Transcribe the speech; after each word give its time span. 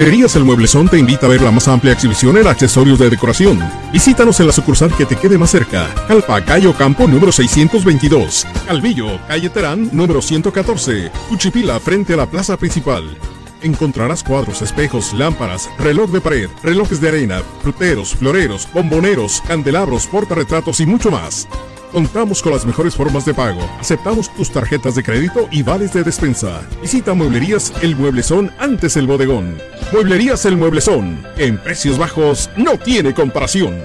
Mueblerías 0.00 0.34
El 0.34 0.44
Mueblezón 0.44 0.88
te 0.88 0.98
invita 0.98 1.26
a 1.26 1.28
ver 1.28 1.42
la 1.42 1.50
más 1.50 1.68
amplia 1.68 1.92
exhibición 1.92 2.38
en 2.38 2.46
accesorios 2.46 2.98
de 2.98 3.10
decoración. 3.10 3.60
Visítanos 3.92 4.40
en 4.40 4.46
la 4.46 4.52
sucursal 4.54 4.96
que 4.96 5.04
te 5.04 5.14
quede 5.14 5.36
más 5.36 5.50
cerca. 5.50 5.92
Calpa, 6.08 6.42
Cayo 6.42 6.72
Campo, 6.72 7.06
número 7.06 7.30
622. 7.30 8.46
Calvillo, 8.66 9.20
calle 9.28 9.50
Terán, 9.50 9.90
número 9.92 10.22
114. 10.22 11.12
Cuchipila, 11.28 11.78
frente 11.80 12.14
a 12.14 12.16
la 12.16 12.24
plaza 12.24 12.56
principal. 12.56 13.14
Encontrarás 13.60 14.24
cuadros, 14.24 14.62
espejos, 14.62 15.12
lámparas, 15.12 15.68
reloj 15.78 16.10
de 16.10 16.22
pared, 16.22 16.48
relojes 16.62 17.02
de 17.02 17.08
arena, 17.08 17.42
fruteros, 17.62 18.14
floreros, 18.14 18.68
bomboneros, 18.72 19.42
candelabros, 19.46 20.06
portarretratos 20.06 20.80
y 20.80 20.86
mucho 20.86 21.10
más. 21.10 21.46
Contamos 21.92 22.40
con 22.40 22.52
las 22.52 22.64
mejores 22.64 22.94
formas 22.94 23.24
de 23.24 23.34
pago. 23.34 23.60
Aceptamos 23.80 24.32
tus 24.36 24.52
tarjetas 24.52 24.94
de 24.94 25.02
crédito 25.02 25.48
y 25.50 25.64
vales 25.64 25.92
de 25.92 26.04
despensa. 26.04 26.64
Visita 26.80 27.14
Mueblerías 27.14 27.72
El 27.82 27.96
Mueblezón 27.96 28.52
antes 28.60 28.96
el 28.96 29.08
bodegón. 29.08 29.58
Mueblerías 29.92 30.44
El 30.44 30.56
Mueblezón. 30.56 31.20
En 31.36 31.58
precios 31.58 31.98
bajos 31.98 32.48
no 32.56 32.78
tiene 32.78 33.12
comparación. 33.12 33.82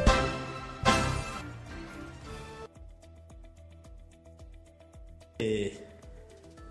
Eh, 5.40 5.84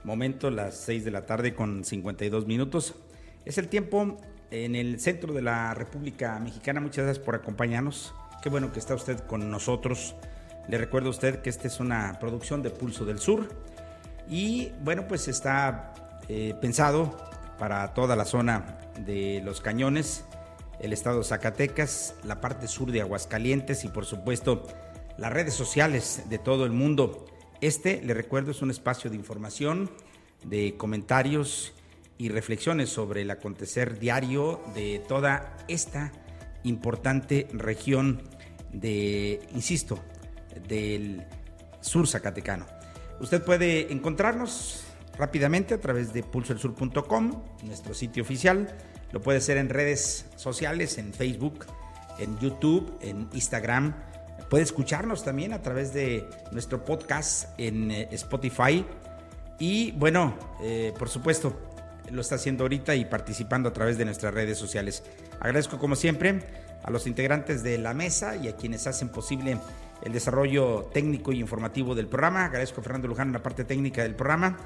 momento, 0.05 0.53
las 0.53 0.77
6 0.83 1.05
de 1.05 1.11
la 1.11 1.27
tarde 1.27 1.53
con 1.53 1.85
52 1.85 2.47
minutos. 2.47 2.95
Es 3.45 3.59
el 3.59 3.67
tiempo 3.67 4.19
en 4.53 4.77
el 4.77 5.01
centro 5.01 5.33
de 5.33 5.43
la 5.43 5.75
República 5.75 6.39
Mexicana. 6.39 6.81
Muchas 6.81 7.07
gracias 7.07 7.25
por 7.25 7.35
acompañarnos. 7.35 8.15
Qué 8.41 8.51
bueno 8.51 8.71
que 8.71 8.79
está 8.79 8.95
usted 8.95 9.19
con 9.27 9.51
nosotros. 9.51 10.15
Le 10.69 10.79
recuerdo 10.79 11.09
a 11.09 11.11
usted 11.11 11.43
que 11.43 11.51
esta 11.51 11.69
es 11.69 11.81
una 11.81 12.19
producción 12.19 12.63
de 12.63 12.71
Pulso 12.71 13.05
del 13.05 13.19
Sur 13.19 13.49
y 14.29 14.71
bueno, 14.83 15.07
pues 15.07 15.29
está 15.29 15.93
eh, 16.29 16.55
pensado 16.61 17.17
para 17.59 17.93
toda 17.93 18.17
la 18.17 18.25
zona 18.25 18.79
de 18.99 19.43
Los 19.45 19.61
Cañones, 19.61 20.25
el 20.81 20.93
estado 20.93 21.19
de 21.19 21.25
Zacatecas, 21.25 22.15
la 22.25 22.41
parte 22.41 22.67
sur 22.67 22.91
de 22.91 23.03
Aguascalientes 23.03 23.85
y 23.85 23.89
por 23.89 24.07
supuesto 24.07 24.67
las 25.19 25.33
redes 25.33 25.55
sociales 25.55 26.23
de 26.29 26.39
todo 26.39 26.65
el 26.65 26.73
mundo. 26.73 27.27
Este, 27.61 28.03
le 28.03 28.15
recuerdo, 28.15 28.51
es 28.51 28.63
un 28.63 28.71
espacio 28.71 29.11
de 29.11 29.17
información, 29.17 29.91
de 30.45 30.77
comentarios 30.77 31.73
y 32.19 32.29
reflexiones 32.29 32.89
sobre 32.89 33.23
el 33.23 33.31
acontecer 33.31 33.99
diario 33.99 34.61
de 34.75 35.03
toda 35.07 35.57
esta 35.69 36.13
importante 36.63 37.49
región 37.53 38.23
de, 38.73 39.41
insisto, 39.55 40.01
del 40.69 41.25
sur 41.81 42.07
zacatecano. 42.07 42.67
Usted 43.21 43.43
puede 43.43 43.93
encontrarnos 43.93 44.85
rápidamente 45.19 45.75
a 45.75 45.81
través 45.81 46.13
de 46.13 46.23
pulsoelsur.com, 46.23 47.43
nuestro 47.63 47.95
sitio 47.95 48.23
oficial. 48.23 48.75
Lo 49.13 49.21
puede 49.21 49.39
hacer 49.39 49.59
en 49.59 49.69
redes 49.69 50.27
sociales, 50.37 50.99
en 50.99 51.13
Facebook, 51.13 51.67
en 52.19 52.39
YouTube, 52.39 52.99
en 53.01 53.29
Instagram. 53.33 53.95
Puede 54.51 54.65
escucharnos 54.65 55.25
también 55.25 55.53
a 55.53 55.63
través 55.63 55.95
de 55.95 56.29
nuestro 56.51 56.85
podcast 56.85 57.49
en 57.59 57.91
eh, 57.91 58.09
Spotify. 58.13 58.85
Y 59.59 59.93
bueno, 59.93 60.37
eh, 60.63 60.93
por 60.99 61.09
supuesto, 61.09 61.57
lo 62.11 62.21
está 62.21 62.35
haciendo 62.35 62.65
ahorita 62.65 62.95
y 62.95 63.05
participando 63.05 63.69
a 63.69 63.73
través 63.73 63.97
de 63.97 64.05
nuestras 64.05 64.35
redes 64.35 64.59
sociales. 64.59 65.05
Agradezco 65.41 65.79
como 65.79 65.97
siempre 65.97 66.41
a 66.83 66.91
los 66.91 67.07
integrantes 67.07 67.63
de 67.63 67.79
la 67.79 67.95
mesa 67.95 68.37
y 68.37 68.49
a 68.49 68.57
quienes 68.57 68.87
hacen 68.87 69.09
posible 69.09 69.59
el 70.03 70.13
desarrollo 70.13 70.91
técnico 70.93 71.33
y 71.33 71.41
informativo 71.41 71.95
del 71.95 72.09
programa. 72.09 72.45
Agradezco 72.45 72.81
a 72.81 72.85
Fernando 72.85 73.09
Luján 73.09 73.29
en 73.29 73.35
la 73.35 73.43
parte 73.43 73.65
técnica 73.65 74.03
del 74.03 74.15
programa. 74.15 74.57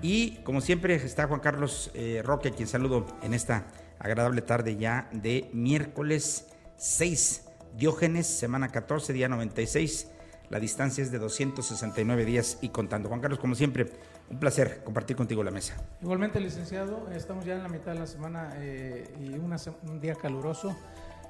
Y 0.00 0.36
como 0.44 0.60
siempre 0.60 0.94
está 0.94 1.26
Juan 1.26 1.40
Carlos 1.40 1.90
eh, 1.94 2.22
Roque, 2.24 2.48
a 2.48 2.50
quien 2.52 2.68
saludo 2.68 3.06
en 3.22 3.34
esta 3.34 3.66
agradable 3.98 4.42
tarde 4.42 4.76
ya 4.76 5.08
de 5.12 5.50
miércoles 5.52 6.48
6, 6.76 7.44
Diógenes, 7.76 8.26
semana 8.26 8.68
14, 8.68 9.12
día 9.12 9.28
96. 9.28 10.08
La 10.50 10.58
distancia 10.58 11.02
es 11.02 11.10
de 11.12 11.18
269 11.18 12.24
días 12.24 12.58
y 12.62 12.70
contando. 12.70 13.08
Juan 13.08 13.20
Carlos, 13.20 13.38
como 13.38 13.54
siempre, 13.54 13.92
un 14.30 14.38
placer 14.38 14.82
compartir 14.82 15.16
contigo 15.16 15.44
la 15.44 15.50
mesa. 15.50 15.76
Igualmente, 16.00 16.40
licenciado, 16.40 17.08
estamos 17.10 17.44
ya 17.44 17.56
en 17.56 17.62
la 17.62 17.68
mitad 17.68 17.92
de 17.92 17.98
la 17.98 18.06
semana 18.06 18.52
eh, 18.56 19.04
y 19.20 19.34
un 19.34 20.00
día 20.00 20.14
caluroso. 20.14 20.74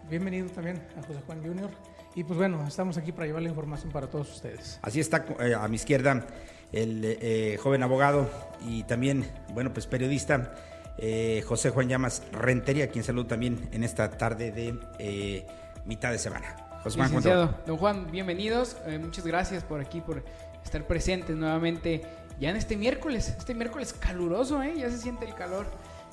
Bienvenido 0.09 0.49
también 0.51 0.87
a 0.97 1.03
José 1.07 1.21
Juan 1.27 1.43
Junior. 1.43 1.71
Y 2.15 2.25
pues 2.25 2.39
bueno, 2.39 2.67
estamos 2.67 2.97
aquí 2.97 3.13
para 3.13 3.27
llevar 3.27 3.43
la 3.43 3.49
información 3.49 3.93
para 3.93 4.09
todos 4.09 4.31
ustedes. 4.31 4.79
Así 4.83 5.01
está 5.01 5.25
eh, 5.41 5.55
a 5.55 5.67
mi 5.69 5.77
izquierda 5.77 6.27
el 6.73 7.03
eh, 7.05 7.59
joven 7.63 7.83
abogado 7.83 8.29
y 8.67 8.83
también, 8.83 9.31
bueno, 9.55 9.73
pues 9.73 9.87
periodista 9.87 10.55
eh, 10.99 11.43
José 11.47 11.71
Juan 11.71 11.89
Llamas 11.89 12.23
Rentería, 12.33 12.91
quien 12.91 13.05
saludo 13.05 13.27
también 13.27 13.69
en 13.73 13.85
esta 13.85 14.11
tarde 14.11 14.51
de 14.51 15.47
mitad 15.87 16.11
de 16.11 16.19
semana. 16.19 16.57
José 16.83 16.97
Juan, 16.97 17.09
Licenciado, 17.09 17.59
don 17.67 17.77
Juan, 17.77 18.11
bienvenidos. 18.11 18.77
muchas 19.01 19.27
gracias 19.27 19.65
por 19.65 19.81
aquí, 19.81 20.01
por 20.01 20.25
estar 20.63 20.87
presentes 20.87 21.37
nuevamente 21.37 22.03
ya 22.41 22.51
en 22.51 22.57
este 22.57 22.77
miércoles, 22.77 23.35
este 23.37 23.55
miércoles 23.55 23.93
caluroso, 23.93 24.63
¿eh? 24.63 24.75
ya 24.77 24.91
se 24.91 24.99
siente 24.99 25.25
el 25.25 25.35
calor 25.35 25.67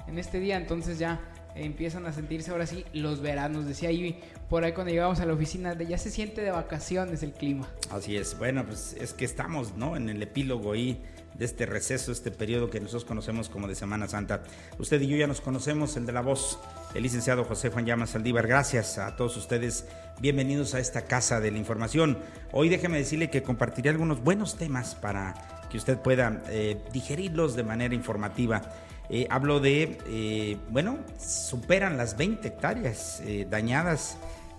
en 0.07 0.17
este 0.17 0.39
día, 0.39 0.57
entonces 0.57 0.97
ya 0.97 1.19
empiezan 1.55 2.05
a 2.05 2.13
sentirse 2.13 2.51
ahora 2.51 2.67
sí 2.67 2.85
los 2.93 3.21
veranos. 3.21 3.65
Decía 3.65 3.89
ahí 3.89 4.21
por 4.49 4.63
ahí 4.63 4.73
cuando 4.73 4.91
llegamos 4.91 5.19
a 5.19 5.25
la 5.25 5.33
oficina, 5.33 5.75
de 5.75 5.87
ya 5.87 5.97
se 5.97 6.11
siente 6.11 6.41
de 6.41 6.51
vacaciones 6.51 7.23
el 7.23 7.33
clima. 7.33 7.67
Así 7.89 8.17
es, 8.17 8.37
bueno, 8.37 8.65
pues 8.65 8.95
es 8.99 9.13
que 9.13 9.25
estamos, 9.25 9.75
¿no? 9.75 9.95
En 9.95 10.09
el 10.09 10.21
epílogo 10.21 10.73
ahí 10.73 11.01
de 11.37 11.45
este 11.45 11.65
receso, 11.65 12.11
este 12.11 12.31
periodo 12.31 12.69
que 12.69 12.79
nosotros 12.79 13.05
conocemos 13.05 13.49
como 13.49 13.67
de 13.67 13.75
Semana 13.75 14.07
Santa. 14.07 14.43
Usted 14.79 15.01
y 15.01 15.07
yo 15.07 15.17
ya 15.17 15.27
nos 15.27 15.41
conocemos, 15.41 15.97
el 15.97 16.05
de 16.05 16.13
la 16.13 16.21
voz, 16.21 16.59
el 16.93 17.03
licenciado 17.03 17.43
José 17.43 17.69
Juan 17.69 17.85
Llamas 17.85 18.11
Saldívar. 18.11 18.47
Gracias 18.47 18.97
a 18.97 19.15
todos 19.15 19.35
ustedes. 19.35 19.85
Bienvenidos 20.21 20.75
a 20.75 20.79
esta 20.79 21.05
casa 21.05 21.41
de 21.41 21.51
la 21.51 21.57
información. 21.57 22.19
Hoy 22.51 22.69
déjeme 22.69 22.97
decirle 22.97 23.29
que 23.29 23.43
compartiré 23.43 23.89
algunos 23.89 24.23
buenos 24.23 24.55
temas 24.55 24.95
para 24.95 25.65
que 25.69 25.77
usted 25.77 25.97
pueda 25.97 26.41
eh, 26.47 26.81
digerirlos 26.93 27.55
de 27.55 27.63
manera 27.63 27.93
informativa. 27.93 28.61
Eh, 29.09 29.27
hablo 29.29 29.59
de, 29.59 29.97
eh, 30.07 30.57
bueno, 30.69 30.97
superan 31.19 31.97
las 31.97 32.17
20 32.17 32.47
hectáreas 32.47 33.21
eh, 33.25 33.45
dañadas 33.49 34.17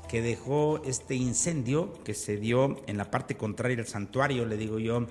que 0.09 0.23
dejó 0.23 0.81
este 0.85 1.17
incendio 1.17 1.93
que 2.05 2.15
se 2.15 2.37
dio 2.37 2.77
en 2.87 2.97
la 2.97 3.11
parte 3.11 3.37
contraria 3.37 3.77
del 3.77 3.89
santuario, 3.89 4.47
le 4.47 4.57
digo 4.57 4.79
yo 4.79 5.07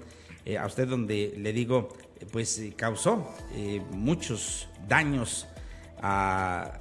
a 0.60 0.66
usted, 0.66 0.88
donde 0.88 1.34
le 1.38 1.52
digo, 1.52 1.90
pues 2.32 2.62
causó 2.78 3.34
muchos 3.92 4.70
daños 4.88 5.48
a, 6.02 6.78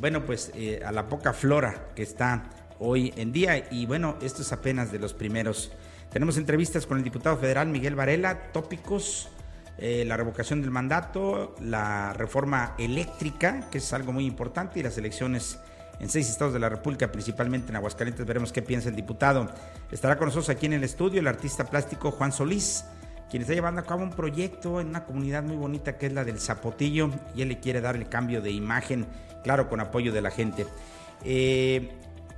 bueno, 0.00 0.26
pues 0.26 0.52
a 0.84 0.90
la 0.90 1.08
poca 1.08 1.32
flora 1.32 1.92
que 1.94 2.02
está 2.02 2.50
hoy 2.80 3.14
en 3.16 3.32
día. 3.32 3.68
Y 3.70 3.86
bueno, 3.86 4.16
esto 4.20 4.42
es 4.42 4.52
apenas 4.52 4.90
de 4.90 4.98
los 4.98 5.14
primeros. 5.14 5.72
Tenemos 6.10 6.36
entrevistas 6.36 6.84
con 6.84 6.98
el 6.98 7.04
diputado 7.04 7.38
federal 7.38 7.68
Miguel 7.68 7.94
Varela, 7.94 8.52
tópicos 8.52 9.30
eh, 9.78 10.04
la 10.06 10.16
revocación 10.16 10.60
del 10.60 10.70
mandato, 10.70 11.54
la 11.60 12.12
reforma 12.12 12.74
eléctrica, 12.78 13.68
que 13.70 13.78
es 13.78 13.92
algo 13.92 14.12
muy 14.12 14.26
importante, 14.26 14.80
y 14.80 14.82
las 14.82 14.98
elecciones 14.98 15.58
en 16.00 16.08
seis 16.08 16.28
estados 16.28 16.52
de 16.52 16.58
la 16.58 16.68
República, 16.68 17.10
principalmente 17.10 17.70
en 17.70 17.76
Aguascalientes. 17.76 18.26
Veremos 18.26 18.52
qué 18.52 18.62
piensa 18.62 18.88
el 18.88 18.96
diputado. 18.96 19.48
Estará 19.90 20.18
con 20.18 20.26
nosotros 20.26 20.48
aquí 20.50 20.66
en 20.66 20.74
el 20.74 20.84
estudio 20.84 21.20
el 21.20 21.26
artista 21.26 21.64
plástico 21.64 22.10
Juan 22.10 22.32
Solís, 22.32 22.84
quien 23.30 23.42
está 23.42 23.54
llevando 23.54 23.80
a 23.80 23.84
cabo 23.84 24.02
un 24.02 24.10
proyecto 24.10 24.80
en 24.80 24.88
una 24.88 25.04
comunidad 25.04 25.42
muy 25.42 25.56
bonita 25.56 25.96
que 25.96 26.06
es 26.06 26.12
la 26.12 26.24
del 26.24 26.38
Zapotillo, 26.38 27.10
y 27.34 27.42
él 27.42 27.48
le 27.48 27.60
quiere 27.60 27.80
dar 27.80 27.96
el 27.96 28.08
cambio 28.08 28.42
de 28.42 28.50
imagen, 28.50 29.06
claro, 29.42 29.68
con 29.68 29.80
apoyo 29.80 30.12
de 30.12 30.20
la 30.20 30.30
gente. 30.30 30.66
Eh, 31.24 31.92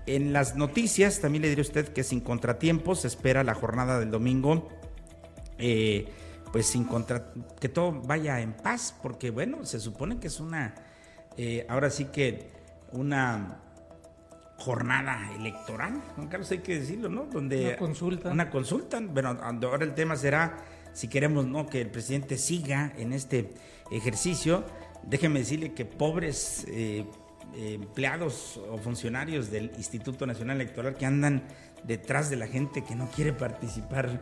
en 0.06 0.32
las 0.34 0.56
noticias, 0.56 1.20
también 1.20 1.42
le 1.42 1.48
diré 1.48 1.60
a 1.60 1.62
usted 1.62 1.88
que 1.88 2.04
sin 2.04 2.20
contratiempos 2.20 3.00
se 3.00 3.08
espera 3.08 3.42
la 3.42 3.54
jornada 3.54 3.98
del 3.98 4.10
domingo. 4.10 4.68
Eh, 5.58 6.06
pues 6.54 6.66
sin 6.66 6.84
contra 6.84 7.32
que 7.60 7.68
todo 7.68 7.90
vaya 7.90 8.38
en 8.38 8.52
paz, 8.52 8.94
porque 9.02 9.30
bueno, 9.30 9.64
se 9.64 9.80
supone 9.80 10.20
que 10.20 10.28
es 10.28 10.38
una, 10.38 10.72
eh, 11.36 11.66
ahora 11.68 11.90
sí 11.90 12.04
que 12.04 12.48
una 12.92 13.58
jornada 14.58 15.34
electoral, 15.34 16.00
Juan 16.14 16.28
Carlos, 16.28 16.48
hay 16.52 16.58
que 16.58 16.78
decirlo, 16.78 17.08
¿no? 17.08 17.24
Donde 17.24 17.70
una 17.70 17.76
consulta. 17.76 18.30
Una 18.30 18.50
consulta, 18.50 19.00
bueno, 19.00 19.36
ahora 19.42 19.84
el 19.84 19.94
tema 19.94 20.14
será 20.14 20.58
si 20.92 21.08
queremos, 21.08 21.44
¿no? 21.44 21.66
Que 21.66 21.80
el 21.80 21.90
presidente 21.90 22.38
siga 22.38 22.92
en 22.98 23.12
este 23.12 23.52
ejercicio. 23.90 24.62
Déjeme 25.02 25.40
decirle 25.40 25.72
que 25.72 25.84
pobres 25.84 26.66
eh, 26.68 27.04
empleados 27.56 28.60
o 28.70 28.78
funcionarios 28.78 29.50
del 29.50 29.72
Instituto 29.76 30.24
Nacional 30.24 30.60
Electoral 30.60 30.94
que 30.94 31.04
andan 31.04 31.42
detrás 31.82 32.30
de 32.30 32.36
la 32.36 32.46
gente 32.46 32.84
que 32.84 32.94
no 32.94 33.10
quiere 33.10 33.32
participar 33.32 34.20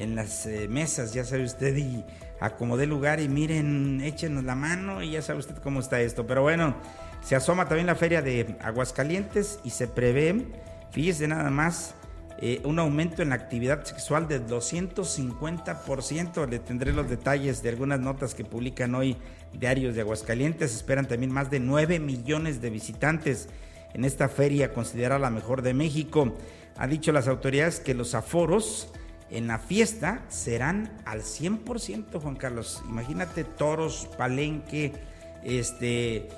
en 0.00 0.16
las 0.16 0.46
eh, 0.46 0.66
mesas, 0.66 1.12
ya 1.12 1.24
sabe 1.24 1.44
usted, 1.44 1.76
y 1.76 2.04
acomode 2.40 2.86
lugar 2.86 3.20
y 3.20 3.28
miren, 3.28 4.00
échenos 4.00 4.44
la 4.44 4.54
mano 4.54 5.02
y 5.02 5.12
ya 5.12 5.22
sabe 5.22 5.38
usted 5.38 5.56
cómo 5.58 5.80
está 5.80 6.00
esto. 6.00 6.26
Pero 6.26 6.42
bueno, 6.42 6.74
se 7.22 7.36
asoma 7.36 7.68
también 7.68 7.86
la 7.86 7.94
feria 7.94 8.22
de 8.22 8.56
Aguascalientes 8.62 9.60
y 9.62 9.70
se 9.70 9.86
prevé, 9.86 10.46
fíjese 10.90 11.28
nada 11.28 11.50
más, 11.50 11.94
eh, 12.38 12.62
un 12.64 12.78
aumento 12.78 13.20
en 13.20 13.28
la 13.28 13.34
actividad 13.34 13.84
sexual 13.84 14.26
de 14.26 14.40
250%. 14.40 16.48
Le 16.48 16.58
tendré 16.58 16.94
los 16.94 17.10
detalles 17.10 17.62
de 17.62 17.68
algunas 17.68 18.00
notas 18.00 18.34
que 18.34 18.44
publican 18.44 18.94
hoy 18.94 19.18
diarios 19.52 19.94
de 19.94 20.00
Aguascalientes. 20.00 20.74
Esperan 20.74 21.06
también 21.06 21.30
más 21.30 21.50
de 21.50 21.60
9 21.60 22.00
millones 22.00 22.62
de 22.62 22.70
visitantes 22.70 23.50
en 23.92 24.06
esta 24.06 24.30
feria 24.30 24.72
considerada 24.72 25.18
la 25.18 25.30
mejor 25.30 25.60
de 25.60 25.74
México. 25.74 26.34
Ha 26.78 26.86
dicho 26.86 27.12
las 27.12 27.28
autoridades 27.28 27.80
que 27.80 27.92
los 27.92 28.14
aforos 28.14 28.90
en 29.30 29.46
la 29.46 29.58
fiesta 29.58 30.22
serán 30.28 30.90
al 31.04 31.22
100%, 31.22 32.20
Juan 32.20 32.36
Carlos. 32.36 32.82
Imagínate 32.88 33.44
toros, 33.44 34.08
palenque, 34.16 34.92
este, 35.44 36.28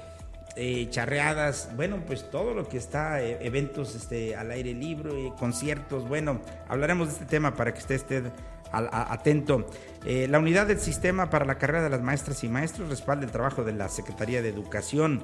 eh, 0.54 0.88
charreadas, 0.90 1.70
bueno, 1.76 2.04
pues 2.06 2.30
todo 2.30 2.52
lo 2.52 2.68
que 2.68 2.76
está, 2.76 3.22
eh, 3.22 3.38
eventos 3.40 3.94
este, 3.94 4.36
al 4.36 4.50
aire 4.50 4.74
libre, 4.74 5.32
conciertos, 5.38 6.06
bueno, 6.06 6.42
hablaremos 6.68 7.08
de 7.08 7.14
este 7.14 7.24
tema 7.24 7.54
para 7.54 7.72
que 7.72 7.80
usted 7.80 7.94
esté 7.94 8.22
atento. 8.70 9.66
Eh, 10.04 10.26
la 10.28 10.38
unidad 10.38 10.66
del 10.66 10.78
sistema 10.78 11.30
para 11.30 11.46
la 11.46 11.56
carrera 11.56 11.82
de 11.82 11.88
las 11.88 12.02
maestras 12.02 12.44
y 12.44 12.48
maestros 12.48 12.90
respalda 12.90 13.24
el 13.24 13.30
trabajo 13.30 13.64
de 13.64 13.72
la 13.72 13.88
Secretaría 13.88 14.42
de 14.42 14.48
Educación. 14.50 15.22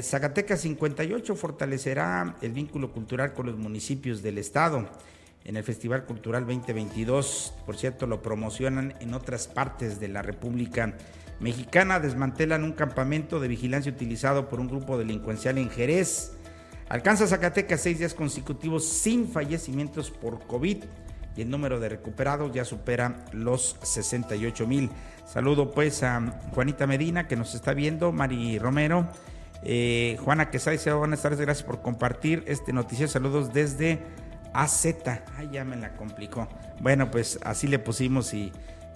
Zacatecas 0.00 0.62
58 0.62 1.36
fortalecerá 1.36 2.34
el 2.42 2.50
vínculo 2.50 2.90
cultural 2.90 3.32
con 3.32 3.46
los 3.46 3.56
municipios 3.56 4.20
del 4.20 4.38
estado. 4.38 4.88
En 5.44 5.56
el 5.56 5.64
Festival 5.64 6.04
Cultural 6.04 6.46
2022, 6.46 7.54
por 7.66 7.76
cierto, 7.76 8.06
lo 8.06 8.22
promocionan 8.22 8.94
en 9.00 9.14
otras 9.14 9.48
partes 9.48 9.98
de 9.98 10.08
la 10.08 10.22
República 10.22 10.94
Mexicana 11.42 11.98
desmantelan 11.98 12.62
un 12.62 12.70
campamento 12.70 13.40
de 13.40 13.48
vigilancia 13.48 13.90
utilizado 13.90 14.48
por 14.48 14.60
un 14.60 14.68
grupo 14.68 14.96
delincuencial 14.96 15.58
en 15.58 15.70
Jerez. 15.70 16.34
Alcanza 16.88 17.26
Zacatecas 17.26 17.80
seis 17.80 17.98
días 17.98 18.14
consecutivos 18.14 18.86
sin 18.86 19.26
fallecimientos 19.26 20.12
por 20.12 20.46
COVID 20.46 20.84
y 21.36 21.42
el 21.42 21.50
número 21.50 21.80
de 21.80 21.88
recuperados 21.88 22.52
ya 22.52 22.64
supera 22.64 23.24
los 23.32 23.76
68 23.82 24.66
mil. 24.68 24.90
Saludo 25.26 25.72
pues 25.72 26.04
a 26.04 26.20
Juanita 26.54 26.86
Medina 26.86 27.26
que 27.26 27.34
nos 27.34 27.56
está 27.56 27.74
viendo, 27.74 28.12
Mari 28.12 28.60
Romero, 28.60 29.08
eh, 29.64 30.16
Juana 30.20 30.50
Quesada 30.50 30.94
buenas 30.94 31.22
tardes, 31.22 31.40
gracias 31.40 31.66
por 31.66 31.82
compartir 31.82 32.44
este 32.46 32.72
noticiero. 32.72 33.10
Saludos 33.10 33.52
desde 33.52 34.00
AZ. 34.52 34.86
Ay, 35.36 35.50
ya 35.52 35.64
me 35.64 35.76
la 35.76 35.96
complicó. 35.96 36.48
Bueno, 36.80 37.10
pues 37.10 37.38
así 37.42 37.66
le 37.66 37.78
pusimos 37.78 38.34
y 38.34 38.52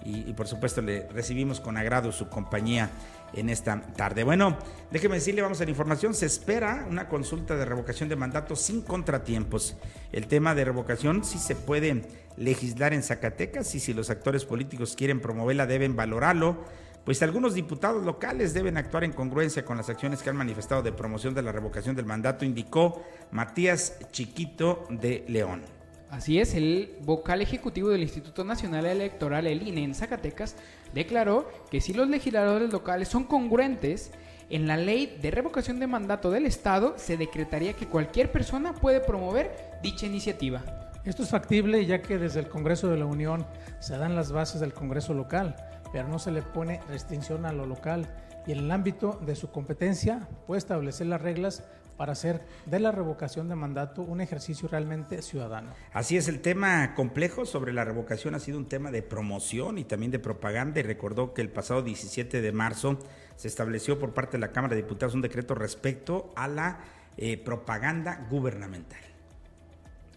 y, 0.07 0.33
por 0.33 0.47
supuesto 0.47 0.81
le 0.81 1.07
recibimos 1.09 1.59
con 1.59 1.75
agrado 1.75 2.11
su 2.11 2.29
compañía 2.29 2.89
en 3.33 3.49
esta 3.49 3.81
tarde. 3.81 4.23
Bueno, 4.23 4.57
déjeme 4.89 5.15
decirle, 5.15 5.41
vamos 5.41 5.59
a 5.59 5.65
la 5.65 5.69
información, 5.69 6.13
se 6.13 6.25
espera 6.25 6.85
una 6.89 7.09
consulta 7.09 7.57
de 7.57 7.65
revocación 7.65 8.07
de 8.07 8.15
mandato 8.15 8.55
sin 8.55 8.81
contratiempos. 8.81 9.75
El 10.13 10.27
tema 10.27 10.55
de 10.55 10.63
revocación 10.63 11.25
sí 11.25 11.37
se 11.39 11.55
puede 11.55 12.03
legislar 12.37 12.93
en 12.93 13.03
Zacatecas 13.03 13.75
y 13.75 13.81
si 13.81 13.93
los 13.93 14.09
actores 14.09 14.45
políticos 14.45 14.95
quieren 14.95 15.19
promoverla 15.19 15.65
deben 15.65 15.97
valorarlo, 15.97 16.63
pues 17.07 17.23
algunos 17.23 17.53
diputados 17.53 18.03
locales 18.03 18.53
deben 18.53 18.75
actuar 18.75 19.05
en 19.05 19.13
congruencia 19.13 19.63
con 19.63 19.77
las 19.77 19.87
acciones 19.87 20.21
que 20.21 20.29
han 20.29 20.35
manifestado 20.35 20.81
de 20.83 20.91
promoción 20.91 21.33
de 21.33 21.41
la 21.41 21.53
revocación 21.53 21.95
del 21.95 22.05
mandato, 22.05 22.43
indicó 22.43 23.01
Matías 23.31 23.97
Chiquito 24.11 24.83
de 24.89 25.23
León. 25.29 25.61
Así 26.09 26.37
es, 26.37 26.53
el 26.53 26.97
vocal 27.03 27.41
ejecutivo 27.41 27.87
del 27.87 28.01
Instituto 28.01 28.43
Nacional 28.43 28.85
Electoral, 28.85 29.47
el 29.47 29.65
INE, 29.65 29.85
en 29.85 29.95
Zacatecas, 29.95 30.57
declaró 30.93 31.49
que 31.71 31.79
si 31.79 31.93
los 31.93 32.09
legisladores 32.09 32.73
locales 32.73 33.07
son 33.07 33.23
congruentes, 33.23 34.11
en 34.49 34.67
la 34.67 34.75
ley 34.75 35.17
de 35.21 35.31
revocación 35.31 35.79
de 35.79 35.87
mandato 35.87 36.29
del 36.29 36.45
Estado 36.45 36.95
se 36.97 37.15
decretaría 37.15 37.71
que 37.71 37.87
cualquier 37.87 38.33
persona 38.33 38.73
puede 38.73 38.99
promover 38.99 39.79
dicha 39.81 40.05
iniciativa. 40.05 40.61
Esto 41.05 41.23
es 41.23 41.29
factible 41.29 41.85
ya 41.85 42.01
que 42.01 42.17
desde 42.17 42.41
el 42.41 42.49
Congreso 42.49 42.89
de 42.89 42.97
la 42.97 43.05
Unión 43.05 43.47
se 43.79 43.97
dan 43.97 44.17
las 44.17 44.33
bases 44.33 44.59
del 44.59 44.73
Congreso 44.73 45.13
local, 45.13 45.55
pero 45.91 46.07
no 46.07 46.19
se 46.19 46.31
le 46.31 46.41
pone 46.41 46.81
restricción 46.87 47.45
a 47.45 47.53
lo 47.53 47.65
local 47.65 48.07
y 48.45 48.53
en 48.53 48.59
el 48.59 48.71
ámbito 48.71 49.19
de 49.25 49.35
su 49.35 49.51
competencia 49.51 50.27
puede 50.45 50.59
establecer 50.59 51.07
las 51.07 51.21
reglas 51.21 51.63
para 51.97 52.13
hacer 52.13 52.41
de 52.65 52.79
la 52.79 52.91
revocación 52.91 53.49
de 53.49 53.55
mandato 53.55 54.03
un 54.03 54.21
ejercicio 54.21 54.69
realmente 54.69 55.21
ciudadano. 55.21 55.71
Así 55.91 56.15
es, 56.15 56.27
el 56.27 56.41
tema 56.41 56.93
complejo 56.95 57.45
sobre 57.45 57.73
la 57.73 57.83
revocación 57.83 58.35
ha 58.35 58.39
sido 58.39 58.59
un 58.59 58.67
tema 58.67 58.91
de 58.91 59.01
promoción 59.01 59.77
y 59.77 59.83
también 59.83 60.11
de 60.11 60.19
propaganda 60.19 60.79
y 60.79 60.83
recordó 60.83 61.33
que 61.33 61.41
el 61.41 61.49
pasado 61.49 61.81
17 61.81 62.41
de 62.41 62.51
marzo 62.51 62.99
se 63.35 63.47
estableció 63.47 63.99
por 63.99 64.13
parte 64.13 64.33
de 64.33 64.41
la 64.41 64.51
Cámara 64.51 64.75
de 64.75 64.83
Diputados 64.83 65.15
un 65.15 65.21
decreto 65.21 65.55
respecto 65.55 66.31
a 66.35 66.47
la 66.47 66.79
eh, 67.17 67.37
propaganda 67.37 68.27
gubernamental. 68.29 68.99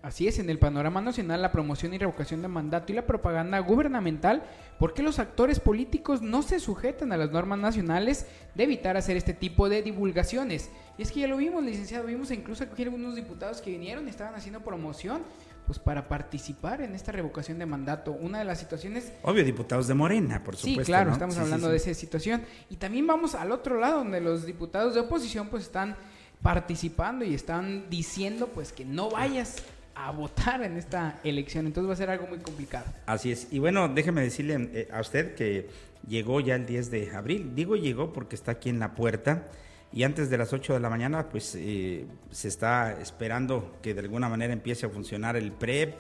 Así 0.03 0.27
es, 0.27 0.39
en 0.39 0.49
el 0.49 0.59
panorama 0.59 1.03
nacional 1.03 1.43
la 1.43 1.53
promoción 1.53 1.93
y 1.93 1.99
revocación 1.99 2.41
de 2.41 2.49
mandato 2.49 2.91
y 2.91 2.97
la 2.97 3.07
propaganda 3.07 3.59
gubernamental, 3.59 4.43
¿por 4.79 4.95
qué 4.95 5.03
los 5.03 5.19
actores 5.19 5.61
políticos 5.61 6.23
no 6.23 6.43
se 6.43 6.59
sujetan 6.59 7.13
a 7.13 7.19
las 7.19 7.31
normas 7.31 7.59
nacionales 7.59 8.27
de 8.55 8.65
evitar 8.65 8.97
hacer 8.97 9.19
este 9.19 9.35
tipo 9.35 9.69
de 9.69 9.83
divulgaciones? 9.83 10.71
Y 10.97 11.03
es 11.03 11.13
que 11.13 11.21
ya 11.21 11.29
lo 11.29 11.37
vimos, 11.37 11.63
licenciado, 11.63 12.07
vimos 12.07 12.31
incluso 12.31 12.65
aquí 12.65 12.83
algunos 12.83 13.15
diputados 13.15 13.61
que 13.61 13.71
vinieron 13.71 14.07
y 14.07 14.11
estaban 14.11 14.35
haciendo 14.35 14.61
promoción 14.61 15.23
pues 15.67 15.79
para 15.79 16.09
participar 16.09 16.81
en 16.81 16.95
esta 16.95 17.13
revocación 17.13 17.59
de 17.59 17.67
mandato. 17.67 18.13
Una 18.13 18.39
de 18.39 18.45
las 18.45 18.59
situaciones... 18.59 19.13
Obvio, 19.23 19.45
diputados 19.45 19.87
de 19.87 19.95
Morena, 19.95 20.43
por 20.43 20.57
supuesto. 20.57 20.83
Sí, 20.83 20.87
claro, 20.87 21.13
estamos 21.13 21.37
hablando 21.37 21.69
de 21.69 21.77
esa 21.77 21.93
situación. 21.95 22.43
Y 22.71 22.77
también 22.77 23.07
vamos 23.07 23.35
al 23.35 23.53
otro 23.53 23.79
lado, 23.79 23.99
donde 23.99 24.21
los 24.21 24.47
diputados 24.47 24.95
de 24.95 25.01
oposición 25.01 25.49
pues 25.49 25.65
están 25.65 25.95
participando 26.43 27.25
y 27.25 27.35
están 27.35 27.89
diciendo 27.91 28.49
pues 28.49 28.73
que 28.73 28.85
no 28.85 29.11
vayas 29.11 29.63
a 30.07 30.11
votar 30.13 30.63
en 30.63 30.77
esta 30.77 31.21
elección. 31.25 31.67
Entonces 31.67 31.89
va 31.89 31.95
a 31.95 31.97
ser 31.97 32.11
algo 32.11 32.27
muy 32.27 32.39
complicado. 32.39 32.87
Así 33.07 33.33
es. 33.33 33.49
Y 33.51 33.59
bueno, 33.59 33.89
déjeme 33.89 34.23
decirle 34.23 34.71
eh, 34.73 34.89
a 34.93 35.01
usted 35.01 35.35
que 35.35 35.69
llegó 36.07 36.41
ya 36.41 36.55
el 36.55 36.67
10 36.67 36.91
de 36.91 37.11
abril. 37.15 37.55
Digo 37.55 37.77
llegó 37.77 38.13
porque 38.13 38.37
está 38.37 38.53
aquí 38.53 38.69
en 38.69 38.79
la 38.79 38.95
puerta 38.95 39.49
y 39.93 40.05
antes 40.05 40.31
de 40.31 40.39
las 40.39 40.53
8 40.53 40.75
de 40.75 40.81
la 40.81 40.91
mañana 40.91 41.29
pues 41.29 41.55
eh, 41.57 42.07
se 42.31 42.49
está 42.49 43.01
esperando 43.01 43.77
que 43.83 43.95
de 43.95 44.01
alguna 44.01 44.29
manera 44.29 44.53
empiece 44.53 44.87
a 44.87 44.89
funcionar 44.89 45.37
el 45.37 45.53
PREP 45.53 45.95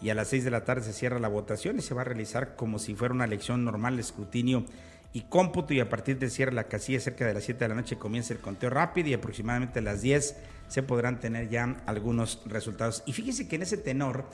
y 0.00 0.10
a 0.10 0.14
las 0.14 0.28
6 0.28 0.44
de 0.44 0.50
la 0.50 0.64
tarde 0.64 0.82
se 0.82 0.92
cierra 0.92 1.18
la 1.18 1.28
votación 1.28 1.78
y 1.78 1.82
se 1.82 1.94
va 1.94 2.02
a 2.02 2.04
realizar 2.04 2.56
como 2.56 2.78
si 2.78 2.94
fuera 2.94 3.14
una 3.14 3.24
elección 3.24 3.64
normal, 3.64 3.98
escrutinio 3.98 4.64
y 5.14 5.22
cómputo 5.22 5.72
y 5.72 5.80
a 5.80 5.88
partir 5.88 6.18
de 6.18 6.28
cierre 6.28 6.52
la 6.52 6.64
casilla 6.64 6.98
cerca 6.98 7.24
de 7.24 7.32
las 7.32 7.44
7 7.44 7.64
de 7.64 7.68
la 7.68 7.76
noche 7.76 7.96
comienza 7.96 8.34
el 8.34 8.40
conteo 8.40 8.68
rápido 8.68 9.08
y 9.08 9.14
aproximadamente 9.14 9.78
a 9.78 9.82
las 9.82 10.02
10 10.02 10.36
se 10.66 10.82
podrán 10.82 11.20
tener 11.20 11.48
ya 11.48 11.82
algunos 11.86 12.42
resultados. 12.46 13.04
Y 13.06 13.12
fíjese 13.12 13.46
que 13.46 13.54
en 13.54 13.62
ese 13.62 13.76
tenor, 13.76 14.24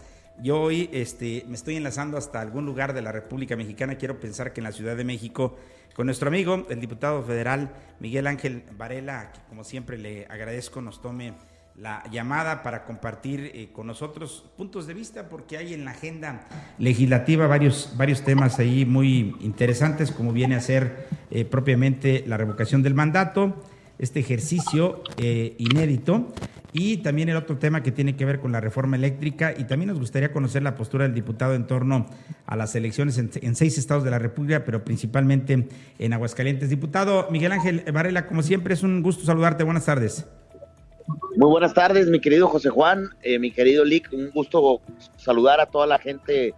yo 0.43 0.59
hoy 0.59 0.88
este, 0.91 1.44
me 1.49 1.55
estoy 1.55 1.77
enlazando 1.77 2.17
hasta 2.17 2.41
algún 2.41 2.65
lugar 2.65 2.94
de 2.94 3.03
la 3.03 3.12
República 3.12 3.56
Mexicana, 3.56 3.97
quiero 3.97 4.21
pensar 4.21 4.55
que 4.55 4.61
en 4.61 4.65
la 4.65 4.73
Ciudad 4.73 4.97
de 4.97 5.05
México, 5.05 5.59
con 5.94 6.06
nuestro 6.06 6.29
amigo, 6.29 6.66
el 6.71 6.81
diputado 6.81 7.23
federal 7.23 7.75
Miguel 7.99 8.26
Ángel 8.26 8.64
Varela, 8.78 9.33
que 9.33 9.40
como 9.50 9.64
siempre 9.64 9.99
le 9.99 10.25
agradezco, 10.31 10.81
nos 10.81 11.02
tome 11.02 11.35
la 11.81 12.03
llamada 12.11 12.63
para 12.63 12.85
compartir 12.85 13.53
eh, 13.55 13.71
con 13.73 13.87
nosotros 13.87 14.45
puntos 14.59 14.87
de 14.87 14.93
vista, 14.93 15.31
porque 15.31 15.57
hay 15.57 15.73
en 15.73 15.87
la 15.87 15.93
agenda 15.93 16.47
legislativa 16.79 17.47
varios, 17.47 17.95
varios 17.97 18.23
temas 18.23 18.59
ahí 18.59 18.85
muy 18.85 19.35
interesantes, 19.41 20.13
como 20.13 20.33
viene 20.33 20.57
a 20.57 20.61
ser 20.61 21.09
eh, 21.31 21.47
propiamente 21.47 22.23
la 22.27 22.37
revocación 22.37 22.83
del 22.83 22.95
mandato, 22.95 23.65
este 23.99 24.21
ejercicio 24.21 25.03
eh, 25.17 25.55
inédito, 25.57 26.35
y 26.73 26.99
también 26.99 27.31
el 27.31 27.37
otro 27.37 27.57
tema 27.57 27.83
que 27.83 27.93
tiene 27.93 28.15
que 28.15 28.27
ver 28.27 28.41
con 28.41 28.53
la 28.53 28.61
reforma 28.61 28.97
eléctrica, 28.97 29.55
y 29.57 29.65
también 29.65 29.89
nos 29.89 29.99
gustaría 29.99 30.33
conocer 30.33 30.63
la 30.63 30.75
postura 30.75 31.05
del 31.05 31.15
diputado 31.15 31.55
en 31.55 31.67
torno 31.67 32.11
a 32.45 32.57
las 32.57 32.75
elecciones 32.75 33.17
en, 33.17 33.31
en 33.41 33.57
seis 33.57 33.79
estados 33.79 34.05
de 34.05 34.11
la 34.11 34.19
República, 34.19 34.67
pero 34.67 34.85
principalmente 34.85 35.67
en 35.99 36.13
Aguascalientes. 36.13 36.69
Diputado 36.69 37.29
Miguel 37.31 37.53
Ángel 37.53 37.85
Varela, 37.91 38.27
como 38.27 38.43
siempre, 38.43 38.75
es 38.75 38.83
un 38.83 39.03
gusto 39.03 39.25
saludarte. 39.25 39.65
Buenas 39.65 39.87
tardes. 39.87 40.27
Muy 41.37 41.49
buenas 41.49 41.75
tardes, 41.75 42.09
mi 42.09 42.21
querido 42.21 42.49
José 42.49 42.69
Juan, 42.71 43.11
eh, 43.23 43.38
mi 43.38 43.50
querido 43.50 43.85
Lick, 43.85 44.12
un 44.12 44.31
gusto 44.31 44.81
saludar 45.17 45.61
a 45.61 45.67
toda 45.67 45.87
la 45.87 45.99
gente 45.99 46.55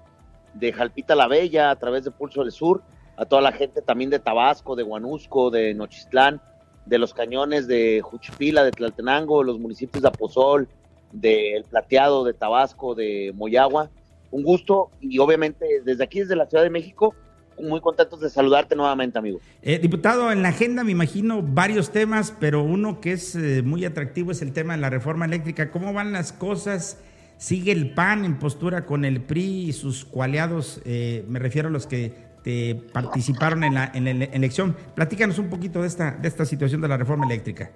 de 0.54 0.73
Jalpita 0.73 1.14
la 1.14 1.28
Bella 1.28 1.71
a 1.71 1.76
través 1.76 2.04
de 2.04 2.11
Pulso 2.11 2.42
del 2.42 2.52
Sur, 2.52 2.82
a 3.16 3.25
toda 3.25 3.42
la 3.42 3.52
gente 3.52 3.82
también 3.82 4.11
de 4.11 4.18
Tabasco, 4.18 4.75
de 4.75 4.82
Huanusco, 4.82 5.50
de 5.50 5.75
Nochistlán, 5.75 6.40
de 6.87 6.99
los 6.99 7.14
cañones 7.14 7.66
de 7.68 8.00
Juchipila, 8.02 8.64
de 8.64 8.73
Tlaltenango, 8.73 9.42
los 9.42 9.59
municipios 9.59 10.02
de 10.02 10.09
Aposol, 10.09 10.68
de 11.12 11.64
Plateado, 11.71 12.25
de 12.25 12.35
Tabasco, 12.35 12.94
de 12.94 13.32
Moyagua. 13.37 13.90
Un 14.30 14.42
gusto 14.42 14.90
y 15.00 15.18
obviamente 15.18 15.82
desde 15.85 16.04
aquí, 16.04 16.21
desde 16.21 16.37
la 16.37 16.47
Ciudad 16.47 16.64
de 16.64 16.71
México, 16.71 17.14
muy 17.61 17.80
contentos 17.80 18.21
de 18.21 18.30
saludarte 18.30 18.76
nuevamente, 18.76 19.18
amigo. 19.18 19.40
Eh, 19.62 19.78
diputado, 19.78 20.30
en 20.32 20.42
la 20.42 20.49
agenda 20.49 20.85
me 20.85 20.92
imagino 20.92 21.42
varios 21.42 21.90
temas, 21.90 22.35
pero 22.38 22.62
uno 22.62 23.00
que 23.00 23.12
es 23.12 23.35
eh, 23.35 23.62
muy 23.62 23.85
atractivo 23.85 24.32
es 24.32 24.42
el 24.42 24.52
tema 24.52 24.75
de 24.75 24.80
la 24.80 24.90
reforma 24.90 25.25
eléctrica. 25.25 25.71
¿Cómo 25.71 25.92
van 25.92 26.12
las 26.12 26.32
cosas? 26.32 26.99
¿Sigue 27.38 27.73
el 27.73 27.92
PAN 27.94 28.25
en 28.25 28.38
postura 28.38 28.87
con 28.87 29.04
el 29.04 29.21
PRI 29.21 29.68
y 29.68 29.73
sus 29.73 30.04
coaliados? 30.04 30.80
Eh, 30.85 31.25
me 31.28 31.38
refiero 31.38 31.68
a 31.68 31.71
los 31.73 31.87
que 31.87 32.14
te 32.44 32.75
participaron 32.92 33.64
en 33.64 33.75
la, 33.75 33.90
en 33.94 34.04
la 34.04 34.25
elección. 34.26 34.76
Platícanos 34.94 35.38
un 35.38 35.49
poquito 35.49 35.82
de 35.82 35.88
esta, 35.88 36.12
de 36.12 36.28
esta 36.28 36.44
situación 36.44 36.80
de 36.80 36.88
la 36.88 36.97
reforma 36.97 37.26
eléctrica. 37.26 37.71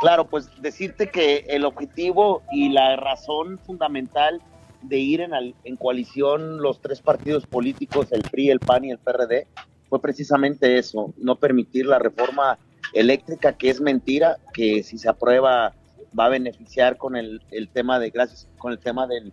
Claro, 0.00 0.24
pues 0.24 0.48
decirte 0.62 1.10
que 1.10 1.44
el 1.48 1.64
objetivo 1.66 2.42
y 2.50 2.70
la 2.70 2.96
razón 2.96 3.58
fundamental 3.58 4.40
de 4.82 4.98
ir 4.98 5.20
en, 5.20 5.32
en 5.64 5.76
coalición 5.76 6.62
los 6.62 6.80
tres 6.80 7.00
partidos 7.00 7.46
políticos, 7.46 8.08
el 8.10 8.22
PRI, 8.22 8.50
el 8.50 8.60
PAN 8.60 8.84
y 8.84 8.90
el 8.90 8.98
PRD, 8.98 9.46
fue 9.88 10.00
precisamente 10.00 10.78
eso, 10.78 11.12
no 11.18 11.36
permitir 11.36 11.86
la 11.86 11.98
reforma 11.98 12.58
eléctrica, 12.92 13.52
que 13.52 13.70
es 13.70 13.80
mentira, 13.80 14.38
que 14.52 14.82
si 14.82 14.98
se 14.98 15.08
aprueba 15.08 15.74
va 16.18 16.26
a 16.26 16.28
beneficiar 16.28 16.96
con 16.96 17.16
el, 17.16 17.42
el 17.50 17.68
tema 17.68 17.98
de, 17.98 18.10
gracias, 18.10 18.48
con 18.58 18.72
el 18.72 18.78
tema 18.78 19.06
del, 19.06 19.32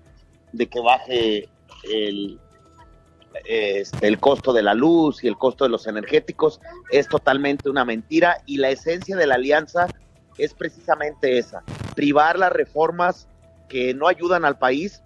de 0.52 0.68
que 0.68 0.80
baje 0.80 1.50
el, 1.92 2.40
este, 3.46 4.08
el 4.08 4.20
costo 4.20 4.54
de 4.54 4.64
la 4.64 4.74
luz 4.74 5.24
y 5.24 5.28
el 5.28 5.38
costo 5.38 5.64
de 5.64 5.70
los 5.70 5.88
energéticos, 5.88 6.60
es 6.92 7.08
totalmente 7.08 7.70
una 7.70 7.86
mentira 7.86 8.42
y 8.46 8.58
la 8.58 8.70
esencia 8.70 9.16
de 9.16 9.28
la 9.28 9.36
alianza 9.36 9.88
es 10.38 10.54
precisamente 10.54 11.38
esa, 11.38 11.64
privar 11.96 12.38
las 12.38 12.52
reformas 12.52 13.28
que 13.70 13.94
no 13.94 14.08
ayudan 14.08 14.46
al 14.46 14.58
país, 14.58 15.02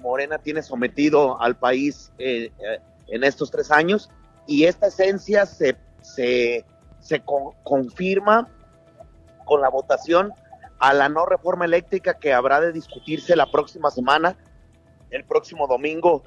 Morena 0.00 0.38
tiene 0.38 0.62
sometido 0.62 1.40
al 1.40 1.56
país 1.56 2.12
eh, 2.18 2.50
eh, 2.58 2.78
en 3.08 3.24
estos 3.24 3.50
tres 3.50 3.70
años, 3.70 4.10
y 4.46 4.64
esta 4.64 4.88
esencia 4.88 5.46
se, 5.46 5.76
se, 6.00 6.64
se 7.00 7.22
confirma 7.62 8.48
con 9.44 9.60
la 9.60 9.68
votación 9.68 10.32
a 10.78 10.92
la 10.92 11.08
no 11.08 11.26
reforma 11.26 11.64
eléctrica 11.64 12.14
que 12.14 12.32
habrá 12.32 12.60
de 12.60 12.72
discutirse 12.72 13.36
la 13.36 13.50
próxima 13.50 13.90
semana, 13.90 14.36
el 15.10 15.24
próximo 15.24 15.66
domingo, 15.66 16.24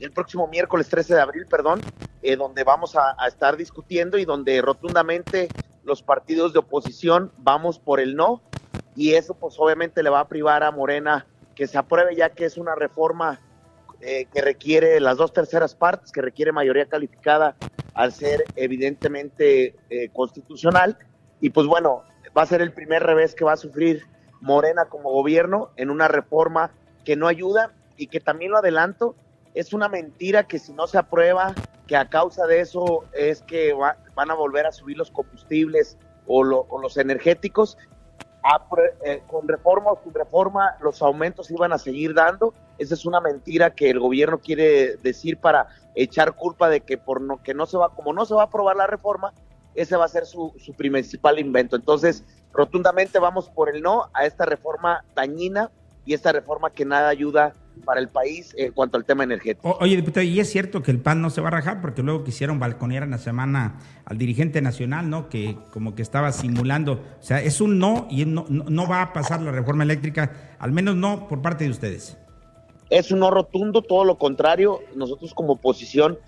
el 0.00 0.10
próximo 0.10 0.48
miércoles 0.48 0.88
13 0.88 1.14
de 1.14 1.20
abril, 1.20 1.46
perdón, 1.46 1.80
eh, 2.22 2.36
donde 2.36 2.64
vamos 2.64 2.96
a, 2.96 3.14
a, 3.16 3.28
estar 3.28 3.56
discutiendo 3.56 4.18
y 4.18 4.24
donde 4.24 4.60
rotundamente 4.60 5.48
los 5.84 6.02
partidos 6.02 6.52
de 6.52 6.60
oposición 6.60 7.32
vamos 7.38 7.78
por 7.78 8.00
el 8.00 8.16
no 8.16 8.42
y 8.94 9.14
eso 9.14 9.34
pues 9.34 9.56
obviamente 9.58 10.02
le 10.02 10.10
va 10.10 10.20
a 10.20 10.28
privar 10.28 10.62
a 10.62 10.70
Morena 10.70 11.26
que 11.54 11.66
se 11.66 11.78
apruebe 11.78 12.14
ya 12.14 12.30
que 12.30 12.44
es 12.44 12.56
una 12.56 12.74
reforma 12.74 13.40
eh, 14.00 14.26
que 14.32 14.40
requiere 14.40 14.98
las 15.00 15.16
dos 15.16 15.32
terceras 15.32 15.74
partes, 15.74 16.10
que 16.10 16.22
requiere 16.22 16.50
mayoría 16.52 16.86
calificada 16.86 17.56
al 17.94 18.12
ser 18.12 18.44
evidentemente 18.56 19.76
eh, 19.90 20.08
constitucional. 20.12 20.98
Y 21.40 21.50
pues 21.50 21.66
bueno, 21.66 22.02
va 22.36 22.42
a 22.42 22.46
ser 22.46 22.62
el 22.62 22.72
primer 22.72 23.02
revés 23.02 23.34
que 23.34 23.44
va 23.44 23.52
a 23.52 23.56
sufrir 23.56 24.04
Morena 24.40 24.86
como 24.86 25.12
gobierno 25.12 25.70
en 25.76 25.90
una 25.90 26.08
reforma 26.08 26.72
que 27.04 27.16
no 27.16 27.28
ayuda 27.28 27.72
y 27.96 28.08
que 28.08 28.20
también 28.20 28.50
lo 28.50 28.58
adelanto, 28.58 29.14
es 29.54 29.72
una 29.72 29.88
mentira 29.88 30.44
que 30.44 30.58
si 30.58 30.72
no 30.72 30.86
se 30.86 30.98
aprueba, 30.98 31.54
que 31.86 31.96
a 31.96 32.08
causa 32.08 32.46
de 32.46 32.60
eso 32.60 33.04
es 33.12 33.42
que 33.42 33.72
va, 33.72 33.98
van 34.14 34.30
a 34.30 34.34
volver 34.34 34.66
a 34.66 34.72
subir 34.72 34.96
los 34.96 35.10
combustibles 35.10 35.98
o, 36.26 36.42
lo, 36.42 36.60
o 36.68 36.80
los 36.80 36.96
energéticos. 36.96 37.76
A, 38.44 38.66
eh, 39.04 39.22
con 39.28 39.46
reforma 39.46 39.92
o 39.92 40.00
sin 40.02 40.12
reforma, 40.12 40.76
los 40.80 41.00
aumentos 41.00 41.50
iban 41.50 41.72
a 41.72 41.78
seguir 41.78 42.12
dando 42.14 42.52
esa 42.82 42.94
es 42.94 43.06
una 43.06 43.20
mentira 43.20 43.70
que 43.70 43.90
el 43.90 44.00
gobierno 44.00 44.38
quiere 44.38 44.96
decir 44.96 45.38
para 45.38 45.68
echar 45.94 46.34
culpa 46.34 46.68
de 46.68 46.80
que 46.80 46.98
por 46.98 47.20
no, 47.20 47.42
que 47.42 47.54
no 47.54 47.66
se 47.66 47.76
va, 47.76 47.90
como 47.90 48.12
no 48.12 48.24
se 48.24 48.34
va 48.34 48.42
a 48.42 48.46
aprobar 48.46 48.76
la 48.76 48.86
reforma, 48.86 49.32
ese 49.74 49.96
va 49.96 50.04
a 50.04 50.08
ser 50.08 50.26
su, 50.26 50.52
su 50.58 50.74
principal 50.74 51.38
invento. 51.38 51.76
Entonces, 51.76 52.24
rotundamente 52.52 53.18
vamos 53.18 53.48
por 53.48 53.68
el 53.68 53.82
no 53.82 54.10
a 54.12 54.26
esta 54.26 54.46
reforma 54.46 55.04
dañina 55.14 55.70
y 56.04 56.14
esta 56.14 56.32
reforma 56.32 56.70
que 56.70 56.84
nada 56.84 57.08
ayuda 57.08 57.54
para 57.84 58.00
el 58.00 58.08
país 58.08 58.54
en 58.56 58.72
cuanto 58.72 58.96
al 58.96 59.04
tema 59.04 59.24
energético. 59.24 59.68
O, 59.68 59.78
oye, 59.82 59.96
diputado, 59.96 60.24
y 60.24 60.38
es 60.40 60.50
cierto 60.50 60.82
que 60.82 60.90
el 60.90 61.00
PAN 61.00 61.22
no 61.22 61.30
se 61.30 61.40
va 61.40 61.48
a 61.48 61.50
rajar 61.50 61.80
porque 61.80 62.02
luego 62.02 62.24
quisieron 62.24 62.58
balconear 62.58 63.02
en 63.02 63.10
la 63.10 63.18
semana 63.18 63.78
al 64.04 64.18
dirigente 64.18 64.62
nacional, 64.62 65.10
¿no? 65.10 65.28
Que 65.28 65.56
como 65.72 65.94
que 65.94 66.02
estaba 66.02 66.32
simulando. 66.32 67.00
O 67.20 67.22
sea, 67.22 67.40
es 67.40 67.60
un 67.60 67.78
no 67.78 68.06
y 68.10 68.24
no, 68.24 68.46
no, 68.48 68.64
no 68.64 68.88
va 68.88 69.02
a 69.02 69.12
pasar 69.12 69.40
la 69.42 69.52
reforma 69.52 69.84
eléctrica, 69.84 70.54
al 70.58 70.72
menos 70.72 70.96
no 70.96 71.28
por 71.28 71.42
parte 71.42 71.64
de 71.64 71.70
ustedes. 71.70 72.16
Es 72.90 73.10
un 73.10 73.20
no 73.20 73.30
rotundo, 73.30 73.82
todo 73.82 74.04
lo 74.04 74.18
contrario. 74.18 74.80
Nosotros 74.94 75.32
como 75.32 75.54
oposición, 75.54 76.18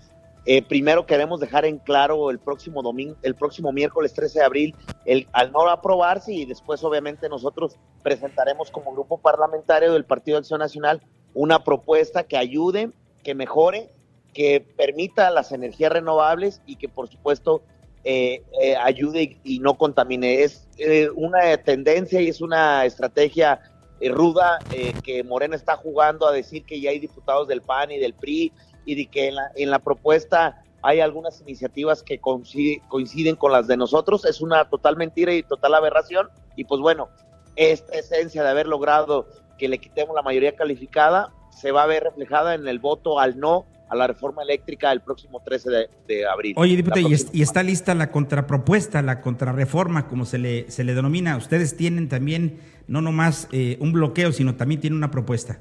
eh, 0.47 0.61
primero 0.61 1.07
queremos 1.07 1.39
dejar 1.39 1.65
en 1.65 1.79
claro 1.79 2.29
el 2.29 2.37
próximo 2.37 2.83
domingo, 2.83 3.15
el 3.23 3.33
próximo 3.33 3.71
miércoles 3.71 4.13
13 4.13 4.39
de 4.39 4.45
abril, 4.45 4.75
el, 5.05 5.27
al 5.31 5.51
no 5.51 5.67
aprobarse 5.67 6.33
y 6.33 6.45
después 6.45 6.83
obviamente 6.83 7.27
nosotros 7.29 7.77
presentaremos 8.03 8.69
como 8.69 8.93
grupo 8.93 9.17
parlamentario 9.17 9.91
del 9.93 10.05
Partido 10.05 10.35
de 10.35 10.39
Acción 10.41 10.59
Nacional 10.59 11.01
una 11.35 11.63
propuesta 11.63 12.23
que 12.23 12.37
ayude, 12.37 12.89
que 13.23 13.35
mejore, 13.35 13.89
que 14.33 14.65
permita 14.75 15.29
las 15.29 15.51
energías 15.51 15.91
renovables 15.91 16.61
y 16.65 16.77
que 16.77 16.89
por 16.89 17.07
supuesto 17.07 17.61
eh, 18.03 18.43
eh, 18.61 18.75
ayude 18.75 19.37
y, 19.43 19.59
no 19.59 19.77
contamine. 19.77 20.43
Es 20.43 20.67
eh, 20.77 21.09
una 21.13 21.57
tendencia 21.57 22.21
y 22.21 22.29
es 22.29 22.41
una 22.41 22.85
estrategia 22.85 23.61
ruda 24.01 24.59
que 25.03 25.23
Morena 25.23 25.55
está 25.55 25.77
jugando 25.77 26.27
a 26.27 26.31
decir 26.31 26.65
que 26.65 26.79
ya 26.79 26.91
hay 26.91 26.99
diputados 26.99 27.47
del 27.47 27.61
PAN 27.61 27.91
y 27.91 27.97
del 27.97 28.13
PRI 28.13 28.51
y 28.85 29.05
que 29.07 29.29
en 29.29 29.35
la, 29.35 29.51
en 29.55 29.71
la 29.71 29.79
propuesta 29.79 30.63
hay 30.83 30.99
algunas 30.99 31.41
iniciativas 31.41 32.03
que 32.03 32.19
coincide, 32.19 32.81
coinciden 32.89 33.35
con 33.35 33.51
las 33.51 33.67
de 33.67 33.77
nosotros. 33.77 34.25
Es 34.25 34.41
una 34.41 34.69
total 34.69 34.97
mentira 34.97 35.33
y 35.33 35.41
total 35.41 35.73
aberración. 35.73 36.29
Y 36.55 36.65
pues 36.65 36.81
bueno, 36.81 37.09
esta 37.55 37.97
esencia 37.97 38.43
de 38.43 38.49
haber 38.49 38.67
logrado 38.67 39.25
que 39.57 39.67
le 39.67 39.79
quitemos 39.79 40.15
la 40.15 40.21
mayoría 40.21 40.55
calificada 40.55 41.31
se 41.49 41.71
va 41.71 41.83
a 41.83 41.85
ver 41.85 42.03
reflejada 42.03 42.55
en 42.55 42.67
el 42.67 42.79
voto 42.79 43.19
al 43.19 43.39
no 43.39 43.65
a 43.87 43.95
la 43.95 44.07
reforma 44.07 44.41
eléctrica 44.41 44.91
el 44.91 45.01
próximo 45.01 45.41
13 45.43 45.69
de, 45.69 45.89
de 46.07 46.27
abril. 46.27 46.55
Oye, 46.57 46.75
diputado, 46.75 47.07
y, 47.07 47.13
es, 47.13 47.29
y, 47.31 47.41
está 47.41 47.61
lista 47.63 47.93
la 47.93 48.11
contrapropuesta, 48.11 49.01
la 49.01 49.21
contrarreforma, 49.21 50.07
como 50.07 50.25
se 50.25 50.37
le, 50.37 50.69
se 50.71 50.83
le 50.83 50.95
denomina. 50.95 51.37
Ustedes 51.37 51.77
tienen 51.77 52.09
también 52.09 52.59
no 52.87 53.01
nomás 53.01 53.47
eh, 53.51 53.77
un 53.79 53.93
bloqueo, 53.93 54.31
sino 54.31 54.55
también 54.55 54.81
tienen 54.81 54.97
una 54.97 55.11
propuesta. 55.11 55.59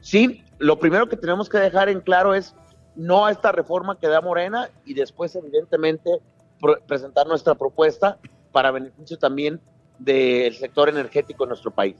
Sí, 0.00 0.42
lo 0.58 0.78
primero 0.78 1.08
que 1.08 1.16
tenemos 1.16 1.48
que 1.48 1.58
dejar 1.58 1.88
en 1.88 2.00
claro 2.00 2.34
es 2.34 2.54
no 2.96 3.26
a 3.26 3.30
esta 3.30 3.52
reforma 3.52 3.98
que 3.98 4.08
da 4.08 4.20
Morena 4.20 4.70
y 4.84 4.94
después, 4.94 5.34
evidentemente, 5.36 6.10
presentar 6.86 7.26
nuestra 7.26 7.54
propuesta 7.54 8.18
para 8.52 8.70
beneficio 8.70 9.18
también 9.18 9.60
del 9.98 10.54
sector 10.54 10.88
energético 10.88 11.44
en 11.44 11.48
nuestro 11.50 11.70
país. 11.70 11.96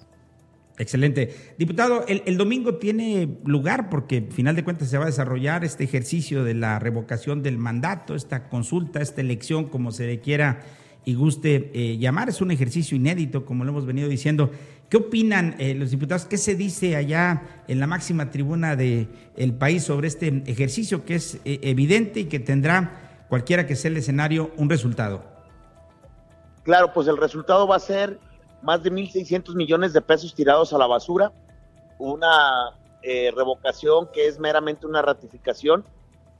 Excelente. 0.78 1.54
Diputado, 1.58 2.06
el, 2.06 2.23
el, 2.25 2.37
domingo 2.37 2.76
tiene 2.76 3.38
lugar 3.44 3.90
porque, 3.90 4.18
al 4.18 4.32
final 4.32 4.54
de 4.54 4.62
cuentas, 4.62 4.88
se 4.88 4.97
va 4.97 5.04
a 5.04 5.08
desarrollar 5.08 5.64
este 5.64 5.82
ejercicio 5.85 6.44
de 6.44 6.54
la 6.54 6.78
revocación 6.78 7.42
del 7.42 7.58
mandato, 7.58 8.14
esta 8.14 8.49
consulta, 8.49 9.02
esta 9.02 9.20
elección, 9.20 9.66
como 9.66 9.90
se 9.90 10.06
le 10.06 10.20
quiera 10.20 10.61
y 11.04 11.14
guste 11.14 11.70
eh, 11.73 11.97
llamar. 11.97 12.28
Es 12.28 12.42
un 12.42 12.50
ejercicio 12.50 12.94
inédito, 12.97 13.44
como 13.44 13.64
lo 13.64 13.70
hemos 13.70 13.87
venido 13.87 14.08
diciendo. 14.08 14.50
¿Qué 14.88 14.99
opinan 14.99 15.56
eh, 15.58 15.75
los 15.75 15.90
diputados? 15.90 16.26
¿Qué 16.26 16.37
se 16.37 16.54
dice 16.54 16.97
allá 16.97 17.42
en 17.66 17.80
la 17.80 17.87
máxima 17.87 18.30
tribuna 18.30 18.76
del 18.76 19.08
el 19.37 19.54
país 19.54 19.85
sobre 19.85 20.08
este 20.08 20.42
ejercicio 20.47 21.04
que 21.04 21.14
es 21.14 21.40
eh, 21.44 21.61
evidente 21.62 22.20
y 22.20 22.25
que 22.25 22.38
tendrá, 22.38 23.25
cualquiera 23.28 23.66
que 23.66 23.75
sea 23.75 23.90
el 23.90 23.97
escenario, 23.97 24.50
un 24.56 24.70
resultado? 24.70 25.25
Claro, 26.62 26.92
pues 26.92 27.08
el 27.08 27.16
resultado 27.16 27.66
va 27.66 27.76
a 27.76 27.80
ser 27.80 28.18
más 28.62 28.82
de 28.82 28.90
1.600 28.90 29.54
millones 29.54 29.92
de 29.92 30.00
pesos 30.00 30.34
tirados 30.34 30.72
a 30.72 30.78
la 30.78 30.86
basura, 30.86 31.32
una 31.98 32.76
eh, 33.02 33.32
revocación 33.34 34.08
que 34.12 34.26
es 34.26 34.38
meramente 34.38 34.86
una 34.86 35.02
ratificación, 35.02 35.84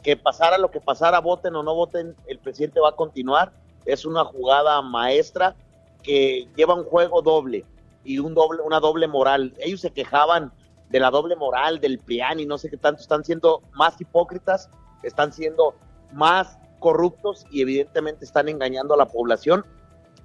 que 0.03 0.17
pasara 0.17 0.59
lo 0.59 0.71
que 0.71 0.81
pasara, 0.81 1.21
voten 1.21 1.55
o 1.57 1.63
no 1.63 1.75
voten, 1.75 2.17
el 2.27 2.39
presidente 2.39 2.81
va 2.81 2.91
a 2.91 2.97
continuar, 2.97 3.53
es 3.85 4.05
una 4.05 4.25
jugada 4.25 4.81
maestra 4.83 5.57
que 6.03 6.49
lleva 6.57 6.75
un 6.75 6.85
juego 6.85 7.23
doble 7.23 7.65
y 8.05 8.19
un 8.19 8.35
doble, 8.35 8.63
una 8.63 8.81
doble 8.81 9.09
moral. 9.09 9.55
Ellos 9.59 9.81
se 9.81 9.91
quejaban 9.91 10.53
de 10.89 11.01
la 11.01 11.11
doble 11.11 11.37
moral, 11.37 11.81
del 11.81 11.99
PRIAN 11.99 12.41
y 12.41 12.47
no 12.47 12.59
sé 12.59 12.71
qué 12.71 12.77
tanto, 12.77 13.03
están 13.03 13.25
siendo 13.25 13.63
más 13.73 14.01
hipócritas, 14.01 14.71
están 15.03 15.33
siendo 15.33 15.75
más 16.13 16.59
corruptos 16.79 17.45
y 17.51 17.63
evidentemente 17.63 18.25
están 18.25 18.49
engañando 18.49 18.95
a 18.95 18.97
la 18.97 19.07
población, 19.07 19.65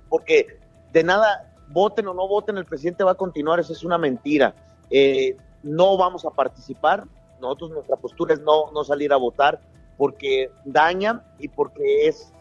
porque 0.09 0.59
de 0.91 1.03
nada, 1.03 1.52
voten 1.69 2.07
o 2.07 2.13
no 2.13 2.27
voten, 2.27 2.57
el 2.57 2.65
presidente 2.65 3.03
va 3.03 3.11
a 3.11 3.15
continuar, 3.15 3.59
eso 3.59 3.73
es 3.73 3.83
una 3.83 3.97
mentira. 3.97 4.53
Eh, 4.89 5.35
no 5.63 5.97
vamos 5.97 6.25
a 6.25 6.29
participar, 6.29 7.05
nosotros 7.39 7.71
nuestra 7.71 7.95
postura 7.95 8.33
es 8.33 8.41
no, 8.41 8.71
no 8.71 8.83
salir 8.83 9.11
a 9.13 9.17
votar 9.17 9.61
porque 9.97 10.51
daña 10.65 11.23
y 11.39 11.47
porque 11.47 12.07
es 12.07 12.31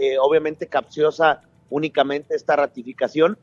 eh, 0.00 0.18
obviamente 0.18 0.66
capciosa 0.66 1.42
únicamente 1.70 2.34
esta 2.34 2.56
ratificación. 2.56 3.38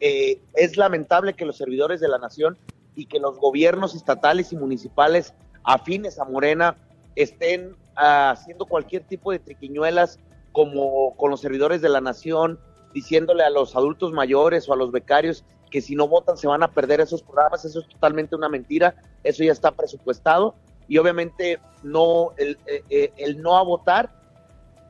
Eh, 0.00 0.40
es 0.54 0.76
lamentable 0.76 1.34
que 1.34 1.44
los 1.44 1.56
servidores 1.56 2.00
de 2.00 2.08
la 2.08 2.18
nación 2.18 2.58
y 2.94 3.06
que 3.06 3.18
los 3.18 3.38
gobiernos 3.38 3.94
estatales 3.94 4.52
y 4.52 4.56
municipales 4.56 5.34
afines 5.64 6.18
a 6.18 6.24
Morena 6.24 6.76
estén 7.16 7.72
uh, 7.96 8.30
haciendo 8.32 8.66
cualquier 8.66 9.04
tipo 9.04 9.32
de 9.32 9.38
triquiñuelas 9.38 10.18
como 10.52 11.16
con 11.16 11.30
los 11.30 11.40
servidores 11.40 11.80
de 11.80 11.88
la 11.88 12.00
nación, 12.00 12.60
diciéndole 12.94 13.44
a 13.44 13.50
los 13.50 13.76
adultos 13.76 14.12
mayores 14.12 14.68
o 14.68 14.72
a 14.72 14.76
los 14.76 14.90
becarios 14.90 15.44
que 15.70 15.82
si 15.82 15.94
no 15.94 16.08
votan 16.08 16.38
se 16.38 16.46
van 16.46 16.62
a 16.62 16.68
perder 16.68 17.00
esos 17.00 17.22
programas, 17.22 17.64
eso 17.64 17.80
es 17.80 17.88
totalmente 17.88 18.36
una 18.36 18.48
mentira, 18.48 18.94
eso 19.22 19.44
ya 19.44 19.52
está 19.52 19.72
presupuestado 19.72 20.54
y 20.88 20.96
obviamente 20.98 21.58
no 21.82 22.30
el, 22.38 22.56
el, 22.66 23.12
el 23.16 23.42
no 23.42 23.58
a 23.58 23.62
votar 23.62 24.10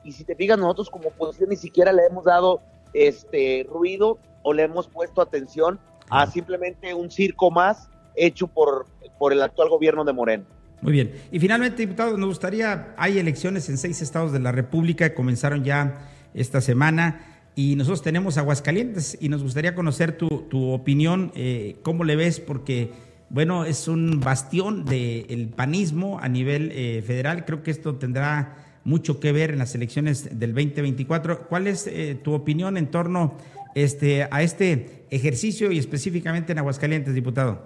y 0.05 0.13
si 0.13 0.25
te 0.25 0.37
fijas 0.37 0.59
nosotros 0.59 0.91
como 0.91 1.09
oposición 1.09 1.49
ni 1.49 1.57
siquiera 1.57 1.93
le 1.93 2.05
hemos 2.05 2.25
dado 2.25 2.61
este 2.93 3.67
ruido 3.69 4.19
o 4.43 4.53
le 4.53 4.65
hemos 4.65 4.87
puesto 4.87 5.23
atención 5.23 5.81
a 6.11 6.27
simplemente 6.27 6.93
un 6.95 7.11
circo 7.11 7.51
más 7.51 7.89
hecho 8.15 8.47
por, 8.47 8.87
por 9.19 9.33
el 9.33 9.43
actual 9.43 9.69
gobierno 9.69 10.05
de 10.05 10.13
Moreno. 10.13 10.45
Muy 10.83 10.93
bien. 10.93 11.15
Y 11.33 11.41
finalmente, 11.41 11.79
diputado, 11.79 12.17
nos 12.19 12.29
gustaría, 12.29 12.95
hay 12.99 13.19
elecciones 13.19 13.71
en 13.71 13.79
seis 13.79 14.03
estados 14.03 14.33
de 14.33 14.39
la 14.39 14.53
República, 14.53 15.09
que 15.09 15.15
comenzaron 15.15 15.65
ya 15.65 15.99
esta 16.35 16.61
semana, 16.61 17.34
y 17.57 17.77
nosotros 17.77 18.03
tenemos 18.03 18.37
Aguascalientes, 18.37 19.17
y 19.21 19.29
nos 19.29 19.43
gustaría 19.43 19.75
conocer 19.75 20.19
tu, 20.19 20.29
tu 20.49 20.73
opinión, 20.73 21.31
eh, 21.37 21.77
cómo 21.83 22.05
le 22.05 22.17
ves, 22.17 22.41
porque, 22.41 22.91
bueno, 23.31 23.65
es 23.65 23.87
un 23.87 24.21
bastión 24.21 24.85
del 24.85 25.53
panismo 25.55 26.19
a 26.21 26.29
nivel 26.29 26.73
eh, 26.73 27.03
federal, 27.07 27.45
creo 27.45 27.63
que 27.63 27.71
esto 27.71 27.95
tendrá 27.95 28.57
mucho 28.83 29.21
que 29.21 29.33
ver 29.33 29.51
en 29.51 29.59
las 29.59 29.75
elecciones 29.75 30.39
del 30.39 30.53
2024. 30.53 31.47
¿Cuál 31.49 31.67
es 31.67 31.87
eh, 31.87 32.19
tu 32.23 32.35
opinión 32.35 32.77
en 32.77 32.91
torno 32.91 33.35
este, 33.75 34.29
a 34.31 34.43
este 34.43 35.07
ejercicio 35.11 35.73
y 35.73 35.79
específicamente 35.79 36.53
en 36.53 36.59
Aguascalientes, 36.59 37.15
diputado? 37.15 37.63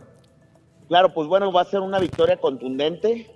Claro, 0.87 1.13
pues 1.13 1.29
bueno, 1.29 1.51
va 1.51 1.63
a 1.63 1.65
ser 1.65 1.81
una 1.81 1.99
victoria 1.99 2.37
contundente. 2.37 3.31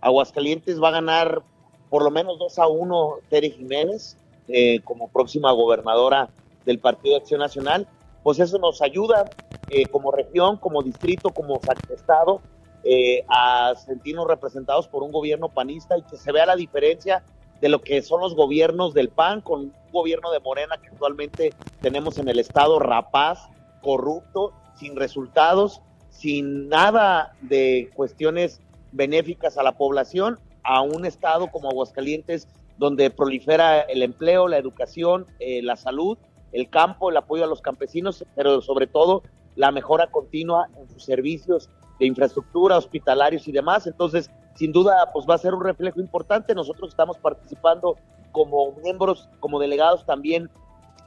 Aguascalientes 0.00 0.80
va 0.80 0.88
a 0.88 0.92
ganar 0.92 1.42
por 1.90 2.04
lo 2.04 2.10
menos 2.10 2.38
2 2.38 2.58
a 2.58 2.66
1 2.68 3.14
Tere 3.28 3.50
Jiménez 3.50 4.16
eh, 4.48 4.80
como 4.80 5.08
próxima 5.08 5.52
gobernadora 5.52 6.28
del 6.64 6.78
Partido 6.78 7.14
de 7.14 7.20
Acción 7.20 7.40
Nacional. 7.40 7.86
Pues 8.22 8.38
eso 8.38 8.58
nos 8.58 8.82
ayuda 8.82 9.30
eh, 9.68 9.86
como 9.86 10.10
región, 10.10 10.56
como 10.56 10.82
distrito, 10.82 11.30
como 11.30 11.60
estado 11.94 12.40
eh, 12.84 13.24
a 13.28 13.74
sentirnos 13.74 14.26
representados 14.26 14.88
por 14.88 15.02
un 15.02 15.12
gobierno 15.12 15.48
panista 15.48 15.96
y 15.98 16.02
que 16.02 16.16
se 16.16 16.32
vea 16.32 16.46
la 16.46 16.56
diferencia 16.56 17.22
de 17.60 17.68
lo 17.68 17.80
que 17.80 18.02
son 18.02 18.20
los 18.20 18.34
gobiernos 18.34 18.94
del 18.94 19.08
PAN 19.08 19.40
con 19.40 19.60
un 19.60 19.72
gobierno 19.92 20.30
de 20.30 20.40
Morena 20.40 20.76
que 20.78 20.88
actualmente 20.88 21.52
tenemos 21.80 22.18
en 22.18 22.28
el 22.28 22.38
estado 22.38 22.78
rapaz, 22.78 23.48
corrupto, 23.82 24.52
sin 24.76 24.94
resultados 24.94 25.82
sin 26.18 26.68
nada 26.68 27.32
de 27.42 27.90
cuestiones 27.94 28.60
benéficas 28.90 29.56
a 29.56 29.62
la 29.62 29.76
población, 29.76 30.38
a 30.64 30.82
un 30.82 31.04
estado 31.04 31.48
como 31.50 31.70
Aguascalientes, 31.70 32.48
donde 32.78 33.10
prolifera 33.10 33.80
el 33.80 34.02
empleo, 34.02 34.48
la 34.48 34.56
educación, 34.56 35.26
eh, 35.40 35.62
la 35.62 35.76
salud, 35.76 36.16
el 36.52 36.70
campo, 36.70 37.10
el 37.10 37.16
apoyo 37.16 37.44
a 37.44 37.48
los 37.48 37.60
campesinos, 37.60 38.24
pero 38.34 38.62
sobre 38.62 38.86
todo 38.86 39.22
la 39.56 39.72
mejora 39.72 40.06
continua 40.10 40.68
en 40.78 40.88
sus 40.88 41.04
servicios 41.04 41.68
de 41.98 42.06
infraestructura, 42.06 42.78
hospitalarios 42.78 43.48
y 43.48 43.52
demás. 43.52 43.86
Entonces, 43.86 44.30
sin 44.54 44.72
duda, 44.72 45.10
pues 45.12 45.26
va 45.28 45.34
a 45.34 45.38
ser 45.38 45.52
un 45.54 45.64
reflejo 45.64 46.00
importante. 46.00 46.54
Nosotros 46.54 46.90
estamos 46.90 47.18
participando 47.18 47.96
como 48.30 48.72
miembros, 48.82 49.28
como 49.40 49.58
delegados 49.58 50.06
también, 50.06 50.48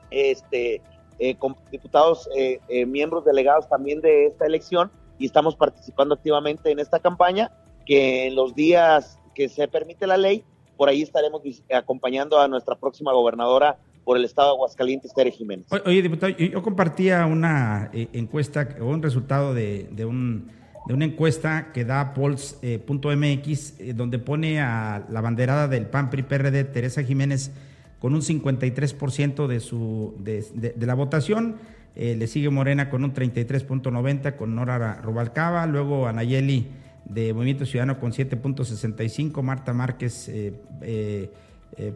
este, 0.09 0.81
eh, 1.19 1.35
como 1.35 1.55
diputados, 1.71 2.29
eh, 2.35 2.59
miembros 2.85 3.23
delegados 3.23 3.69
también 3.69 4.01
de 4.01 4.27
esta 4.27 4.45
elección, 4.45 4.91
y 5.17 5.27
estamos 5.27 5.55
participando 5.55 6.15
activamente 6.15 6.71
en 6.71 6.79
esta 6.79 6.99
campaña, 6.99 7.51
que 7.85 8.27
en 8.27 8.35
los 8.35 8.53
días 8.55 9.17
que 9.33 9.47
se 9.47 9.67
permite 9.67 10.07
la 10.07 10.17
ley, 10.17 10.43
por 10.81 10.89
ahí 10.89 11.03
estaremos 11.03 11.43
acompañando 11.71 12.39
a 12.39 12.47
nuestra 12.47 12.73
próxima 12.73 13.13
gobernadora 13.13 13.77
por 14.03 14.17
el 14.17 14.25
estado 14.25 14.47
de 14.47 14.53
Aguascalientes, 14.55 15.13
Tere 15.13 15.29
Jiménez. 15.29 15.67
Oye, 15.85 16.01
diputado, 16.01 16.35
yo 16.35 16.63
compartía 16.63 17.27
una 17.27 17.91
eh, 17.93 18.07
encuesta 18.13 18.67
o 18.81 18.85
un 18.85 19.03
resultado 19.03 19.53
de, 19.53 19.87
de, 19.91 20.05
un, 20.05 20.51
de, 20.87 20.95
una 20.95 21.05
encuesta 21.05 21.71
que 21.71 21.85
da 21.85 22.15
Polls.mx, 22.15 22.63
eh, 22.63 23.89
eh, 23.89 23.93
donde 23.93 24.17
pone 24.17 24.59
a 24.59 25.05
la 25.07 25.21
banderada 25.21 25.67
del 25.67 25.85
PAN 25.85 26.09
PRI 26.09 26.23
PRD, 26.23 26.63
Teresa 26.63 27.03
Jiménez, 27.03 27.51
con 27.99 28.15
un 28.15 28.21
53% 28.21 29.45
de, 29.45 29.59
su, 29.59 30.15
de, 30.17 30.73
la 30.79 30.95
votación 30.95 31.57
le 31.93 32.25
sigue 32.25 32.49
Morena 32.49 32.89
con 32.89 33.03
un 33.03 33.13
33.90 33.13 34.35
con 34.35 34.55
Nora 34.55 34.99
Rubalcaba, 35.03 35.67
luego 35.67 36.07
Anayeli 36.07 36.80
de 37.13 37.33
Movimiento 37.33 37.65
Ciudadano 37.65 37.99
con 37.99 38.11
7.65, 38.11 39.41
Marta 39.41 39.73
Márquez 39.73 40.29
eh, 40.29 40.53
eh, 40.81 41.29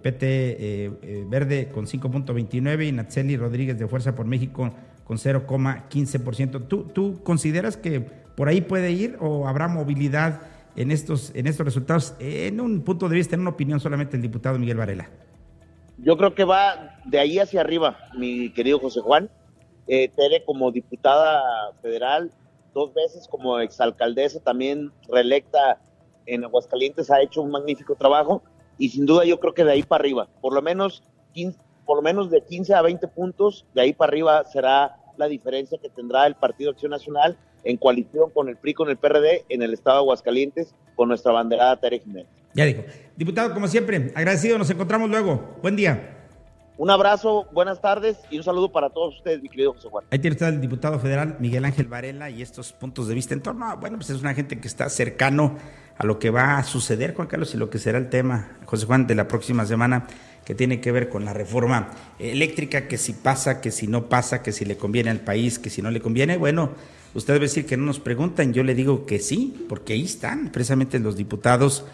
PT 0.01 1.25
Verde 1.27 1.69
con 1.69 1.85
5.29 1.85 2.87
y 2.87 2.91
Natseli 2.91 3.35
Rodríguez 3.35 3.77
de 3.77 3.87
Fuerza 3.87 4.15
por 4.15 4.25
México 4.25 4.73
con 5.03 5.17
0,15%. 5.17 6.67
¿Tú, 6.67 6.83
¿Tú 6.83 7.21
consideras 7.23 7.75
que 7.75 7.99
por 7.99 8.47
ahí 8.47 8.61
puede 8.61 8.91
ir 8.91 9.17
o 9.19 9.47
habrá 9.47 9.67
movilidad 9.67 10.41
en 10.75 10.91
estos, 10.91 11.31
en 11.35 11.47
estos 11.47 11.65
resultados 11.65 12.15
en 12.19 12.59
un 12.61 12.81
punto 12.81 13.09
de 13.09 13.15
vista, 13.15 13.35
en 13.35 13.41
una 13.41 13.51
opinión 13.51 13.79
solamente 13.79 14.15
el 14.15 14.21
diputado 14.21 14.57
Miguel 14.59 14.77
Varela? 14.77 15.09
Yo 15.97 16.17
creo 16.17 16.35
que 16.35 16.43
va 16.43 16.99
de 17.05 17.19
ahí 17.19 17.39
hacia 17.39 17.61
arriba, 17.61 17.97
mi 18.17 18.49
querido 18.51 18.79
José 18.79 19.01
Juan 19.01 19.29
eh, 19.87 20.09
Tere 20.09 20.43
como 20.43 20.71
diputada 20.71 21.41
federal, 21.81 22.31
dos 22.75 22.93
veces 22.93 23.27
como 23.27 23.59
exalcaldesa, 23.59 24.39
también 24.41 24.91
reelecta 25.09 25.79
en 26.27 26.43
Aguascalientes, 26.43 27.09
ha 27.09 27.21
hecho 27.21 27.41
un 27.41 27.49
magnífico 27.49 27.95
trabajo 27.95 28.43
y 28.77 28.89
sin 28.89 29.05
duda 29.05 29.23
yo 29.23 29.39
creo 29.39 29.53
que 29.53 29.63
de 29.63 29.71
ahí 29.71 29.83
para 29.83 30.01
arriba, 30.01 30.27
por 30.41 30.53
lo 30.53 30.61
menos 30.61 31.01
15, 31.33 31.57
por 31.85 31.97
lo 31.97 32.03
menos 32.03 32.29
de 32.29 32.41
15 32.41 32.73
a 32.73 32.81
20 32.81 33.07
puntos, 33.07 33.65
de 33.73 33.81
ahí 33.81 33.93
para 33.93 34.09
arriba 34.09 34.43
será 34.43 34.97
la 35.17 35.27
diferencia 35.27 35.77
que 35.81 35.89
tendrá 35.89 36.27
el 36.27 36.35
Partido 36.35 36.71
Acción 36.71 36.91
Nacional 36.91 37.37
en 37.63 37.77
coalición 37.77 38.29
con 38.31 38.49
el 38.49 38.57
PRI, 38.57 38.73
con 38.73 38.89
el 38.89 38.97
PRD, 38.97 39.45
en 39.49 39.61
el 39.61 39.73
estado 39.73 39.97
de 39.97 40.01
Aguascalientes, 40.01 40.75
con 40.95 41.07
nuestra 41.07 41.31
banderada 41.31 41.77
Tere 41.77 41.99
Jiménez. 41.99 42.27
Ya 42.53 42.65
dijo. 42.65 42.83
Diputado, 43.15 43.53
como 43.53 43.67
siempre, 43.67 44.11
agradecido, 44.15 44.57
nos 44.57 44.69
encontramos 44.69 45.09
luego. 45.09 45.55
Buen 45.61 45.75
día. 45.75 46.24
Un 46.77 46.89
abrazo, 46.89 47.47
buenas 47.53 47.79
tardes 47.79 48.17
y 48.29 48.37
un 48.37 48.43
saludo 48.43 48.69
para 48.69 48.89
todos 48.89 49.15
ustedes, 49.15 49.41
mi 49.41 49.47
querido 49.47 49.73
José 49.73 49.87
Juan. 49.87 50.03
Ahí 50.11 50.19
tiene 50.19 50.33
usted 50.33 50.47
el 50.47 50.59
diputado 50.59 50.99
federal 50.99 51.37
Miguel 51.39 51.63
Ángel 51.63 51.87
Varela 51.87 52.29
y 52.29 52.41
estos 52.41 52.73
puntos 52.73 53.07
de 53.07 53.15
vista 53.15 53.33
en 53.33 53.39
torno 53.39 53.65
a, 53.65 53.75
bueno, 53.75 53.95
pues 53.95 54.09
es 54.09 54.19
una 54.19 54.33
gente 54.33 54.59
que 54.59 54.67
está 54.67 54.89
cercano 54.89 55.55
a 55.97 56.05
lo 56.05 56.19
que 56.19 56.31
va 56.31 56.57
a 56.57 56.63
suceder, 56.65 57.13
Juan 57.15 57.29
Carlos, 57.29 57.53
y 57.53 57.57
lo 57.57 57.69
que 57.69 57.79
será 57.79 57.97
el 57.97 58.09
tema, 58.09 58.57
José 58.65 58.85
Juan, 58.87 59.07
de 59.07 59.15
la 59.15 59.29
próxima 59.29 59.65
semana, 59.65 60.07
que 60.43 60.53
tiene 60.53 60.81
que 60.81 60.91
ver 60.91 61.07
con 61.07 61.23
la 61.23 61.31
reforma 61.31 61.91
eléctrica, 62.19 62.89
que 62.89 62.97
si 62.97 63.13
pasa, 63.13 63.61
que 63.61 63.71
si 63.71 63.87
no 63.87 64.09
pasa, 64.09 64.43
que 64.43 64.51
si 64.51 64.65
le 64.65 64.75
conviene 64.75 65.11
al 65.11 65.21
país, 65.21 65.59
que 65.59 65.69
si 65.69 65.81
no 65.81 65.91
le 65.91 66.01
conviene. 66.01 66.35
Bueno, 66.35 66.71
usted 67.13 67.35
debe 67.35 67.45
decir 67.45 67.65
que 67.65 67.77
no 67.77 67.85
nos 67.85 68.01
preguntan, 68.01 68.51
yo 68.51 68.63
le 68.63 68.75
digo 68.75 69.05
que 69.05 69.19
sí, 69.19 69.65
porque 69.69 69.93
ahí 69.93 70.03
están 70.03 70.51
precisamente 70.51 70.99
los 70.99 71.15
diputados 71.15 71.85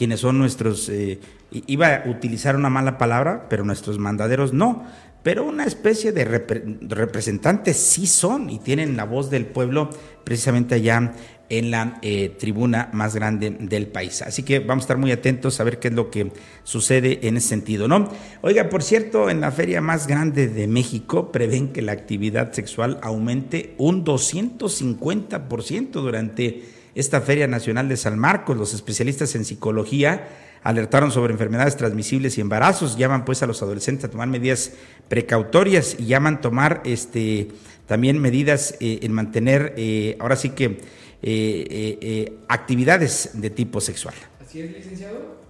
quienes 0.00 0.20
son 0.20 0.38
nuestros, 0.38 0.88
eh, 0.88 1.20
iba 1.66 1.94
a 1.94 2.08
utilizar 2.08 2.56
una 2.56 2.70
mala 2.70 2.96
palabra, 2.96 3.48
pero 3.50 3.66
nuestros 3.66 3.98
mandaderos 3.98 4.54
no, 4.54 4.86
pero 5.22 5.44
una 5.44 5.66
especie 5.66 6.10
de 6.12 6.24
representantes 6.24 7.76
sí 7.76 8.06
son 8.06 8.48
y 8.48 8.60
tienen 8.60 8.96
la 8.96 9.04
voz 9.04 9.28
del 9.28 9.44
pueblo 9.44 9.90
precisamente 10.24 10.76
allá 10.76 11.12
en 11.50 11.70
la 11.70 11.98
eh, 12.00 12.34
tribuna 12.38 12.88
más 12.94 13.14
grande 13.14 13.50
del 13.50 13.88
país. 13.88 14.22
Así 14.22 14.42
que 14.42 14.60
vamos 14.60 14.84
a 14.84 14.86
estar 14.86 14.96
muy 14.96 15.12
atentos 15.12 15.60
a 15.60 15.64
ver 15.64 15.78
qué 15.78 15.88
es 15.88 15.94
lo 15.94 16.10
que 16.10 16.32
sucede 16.64 17.28
en 17.28 17.36
ese 17.36 17.48
sentido, 17.48 17.86
¿no? 17.86 18.08
Oiga, 18.40 18.70
por 18.70 18.82
cierto, 18.82 19.28
en 19.28 19.42
la 19.42 19.52
feria 19.52 19.82
más 19.82 20.06
grande 20.06 20.48
de 20.48 20.66
México 20.66 21.30
prevén 21.30 21.74
que 21.74 21.82
la 21.82 21.92
actividad 21.92 22.54
sexual 22.54 22.98
aumente 23.02 23.74
un 23.76 24.02
250% 24.02 25.90
durante 25.90 26.79
esta 26.94 27.20
Feria 27.20 27.46
Nacional 27.46 27.88
de 27.88 27.96
San 27.96 28.18
Marcos. 28.18 28.56
Los 28.56 28.74
especialistas 28.74 29.34
en 29.34 29.44
psicología 29.44 30.28
alertaron 30.62 31.10
sobre 31.10 31.32
enfermedades 31.32 31.76
transmisibles 31.76 32.36
y 32.36 32.40
embarazos, 32.40 32.96
llaman 32.96 33.24
pues 33.24 33.42
a 33.42 33.46
los 33.46 33.62
adolescentes 33.62 34.04
a 34.04 34.10
tomar 34.10 34.28
medidas 34.28 34.72
precautorias 35.08 35.96
y 35.98 36.06
llaman 36.06 36.40
tomar 36.40 36.82
este 36.84 37.48
también 37.86 38.20
medidas 38.20 38.76
eh, 38.78 39.00
en 39.02 39.12
mantener 39.12 39.74
eh, 39.76 40.16
ahora 40.20 40.36
sí 40.36 40.50
que 40.50 40.78
eh, 41.22 42.38
actividades 42.48 43.30
de 43.34 43.50
tipo 43.50 43.80
sexual. 43.80 44.14
Así 44.40 44.60
es, 44.60 44.70
licenciado. 44.70 45.40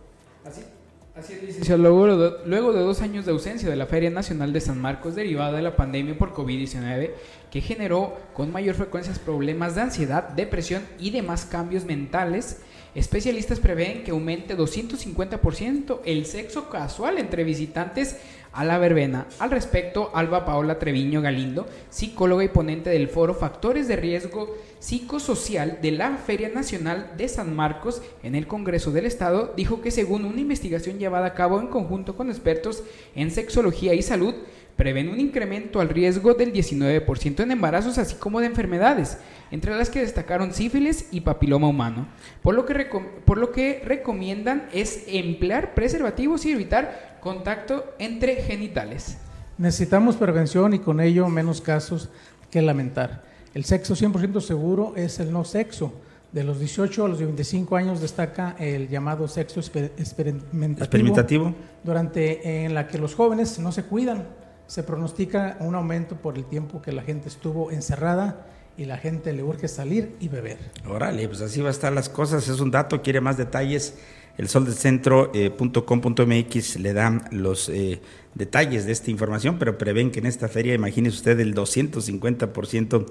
Así, 0.44 1.34
es, 1.34 1.42
licenciado. 1.42 1.82
Luego, 1.82 2.38
luego 2.46 2.72
de 2.72 2.80
dos 2.80 3.02
años 3.02 3.26
de 3.26 3.32
ausencia 3.32 3.68
de 3.68 3.76
la 3.76 3.84
Feria 3.86 4.08
Nacional 4.08 4.54
de 4.54 4.60
San 4.60 4.80
Marcos 4.80 5.14
derivada 5.14 5.52
de 5.52 5.62
la 5.62 5.76
pandemia 5.76 6.16
por 6.16 6.32
COVID-19, 6.32 7.10
que 7.50 7.60
generó 7.60 8.16
con 8.34 8.52
mayor 8.52 8.74
frecuencia 8.74 9.12
problemas 9.24 9.74
de 9.74 9.82
ansiedad, 9.82 10.28
depresión 10.30 10.82
y 10.98 11.10
demás 11.10 11.44
cambios 11.44 11.84
mentales. 11.84 12.60
Especialistas 12.94 13.60
prevén 13.60 14.02
que 14.02 14.10
aumente 14.10 14.56
250% 14.56 16.00
el 16.04 16.26
sexo 16.26 16.68
casual 16.68 17.18
entre 17.18 17.44
visitantes 17.44 18.16
a 18.52 18.64
la 18.64 18.78
verbena. 18.78 19.26
Al 19.38 19.50
respecto, 19.50 20.10
Alba 20.14 20.44
Paola 20.44 20.78
Treviño 20.78 21.22
Galindo, 21.22 21.66
psicóloga 21.88 22.42
y 22.42 22.48
ponente 22.48 22.90
del 22.90 23.08
foro 23.08 23.34
Factores 23.34 23.86
de 23.86 23.96
Riesgo 23.96 24.56
Psicosocial 24.80 25.78
de 25.80 25.92
la 25.92 26.16
Feria 26.16 26.48
Nacional 26.48 27.12
de 27.16 27.28
San 27.28 27.54
Marcos 27.54 28.02
en 28.22 28.34
el 28.34 28.46
Congreso 28.46 28.90
del 28.90 29.06
Estado, 29.06 29.52
dijo 29.56 29.80
que 29.82 29.90
según 29.90 30.24
una 30.24 30.40
investigación 30.40 30.98
llevada 30.98 31.26
a 31.26 31.34
cabo 31.34 31.60
en 31.60 31.68
conjunto 31.68 32.16
con 32.16 32.28
expertos 32.28 32.82
en 33.14 33.30
sexología 33.30 33.94
y 33.94 34.02
salud, 34.02 34.34
prevén 34.76 35.08
un 35.08 35.20
incremento 35.20 35.80
al 35.80 35.88
riesgo 35.88 36.34
del 36.34 36.52
19% 36.52 37.40
en 37.40 37.50
embarazos, 37.50 37.98
así 37.98 38.14
como 38.14 38.40
de 38.40 38.46
enfermedades, 38.46 39.18
entre 39.50 39.76
las 39.76 39.90
que 39.90 40.00
destacaron 40.00 40.54
sífilis 40.54 41.08
y 41.10 41.20
papiloma 41.20 41.68
humano. 41.68 42.06
Por 42.42 42.54
lo 42.54 42.66
que, 42.66 42.86
por 43.24 43.38
lo 43.38 43.52
que 43.52 43.82
recomiendan 43.84 44.68
es 44.72 45.04
emplear 45.06 45.74
preservativos 45.74 46.46
y 46.46 46.52
evitar 46.52 47.18
contacto 47.20 47.94
entre 47.98 48.36
genitales. 48.36 49.18
Necesitamos 49.58 50.16
prevención 50.16 50.72
y 50.72 50.78
con 50.78 51.00
ello 51.00 51.28
menos 51.28 51.60
casos 51.60 52.08
que 52.50 52.62
lamentar. 52.62 53.22
El 53.52 53.64
sexo 53.64 53.94
100% 53.94 54.40
seguro 54.40 54.94
es 54.96 55.20
el 55.20 55.32
no 55.32 55.44
sexo. 55.44 55.92
De 56.32 56.44
los 56.44 56.60
18 56.60 57.04
a 57.04 57.08
los 57.08 57.18
25 57.18 57.76
años 57.76 58.00
destaca 58.00 58.54
el 58.58 58.88
llamado 58.88 59.26
sexo 59.26 59.58
experimentativo, 59.58 60.78
experimentativo, 60.78 61.54
durante 61.82 62.64
en 62.64 62.72
la 62.72 62.86
que 62.86 62.98
los 62.98 63.16
jóvenes 63.16 63.58
no 63.58 63.72
se 63.72 63.82
cuidan. 63.82 64.28
Se 64.70 64.82
pronostica 64.84 65.56
un 65.58 65.74
aumento 65.74 66.14
por 66.14 66.38
el 66.38 66.44
tiempo 66.44 66.80
que 66.80 66.92
la 66.92 67.02
gente 67.02 67.28
estuvo 67.28 67.72
encerrada 67.72 68.46
y 68.76 68.84
la 68.84 68.98
gente 68.98 69.32
le 69.32 69.42
urge 69.42 69.66
salir 69.66 70.14
y 70.20 70.28
beber. 70.28 70.58
Órale, 70.88 71.26
pues 71.26 71.40
así 71.40 71.60
va 71.60 71.70
a 71.70 71.72
estar 71.72 71.92
las 71.92 72.08
cosas. 72.08 72.46
Es 72.46 72.60
un 72.60 72.70
dato, 72.70 73.02
quiere 73.02 73.20
más 73.20 73.36
detalles. 73.36 73.94
El 74.38 74.48
soldelcentro.com.mx 74.48 76.78
le 76.78 76.92
dan 76.92 77.24
los 77.32 77.68
eh, 77.68 78.00
detalles 78.36 78.86
de 78.86 78.92
esta 78.92 79.10
información, 79.10 79.58
pero 79.58 79.76
prevén 79.76 80.12
que 80.12 80.20
en 80.20 80.26
esta 80.26 80.46
feria, 80.46 80.72
imagínese 80.72 81.16
usted, 81.16 81.40
el 81.40 81.52
250% 81.52 83.06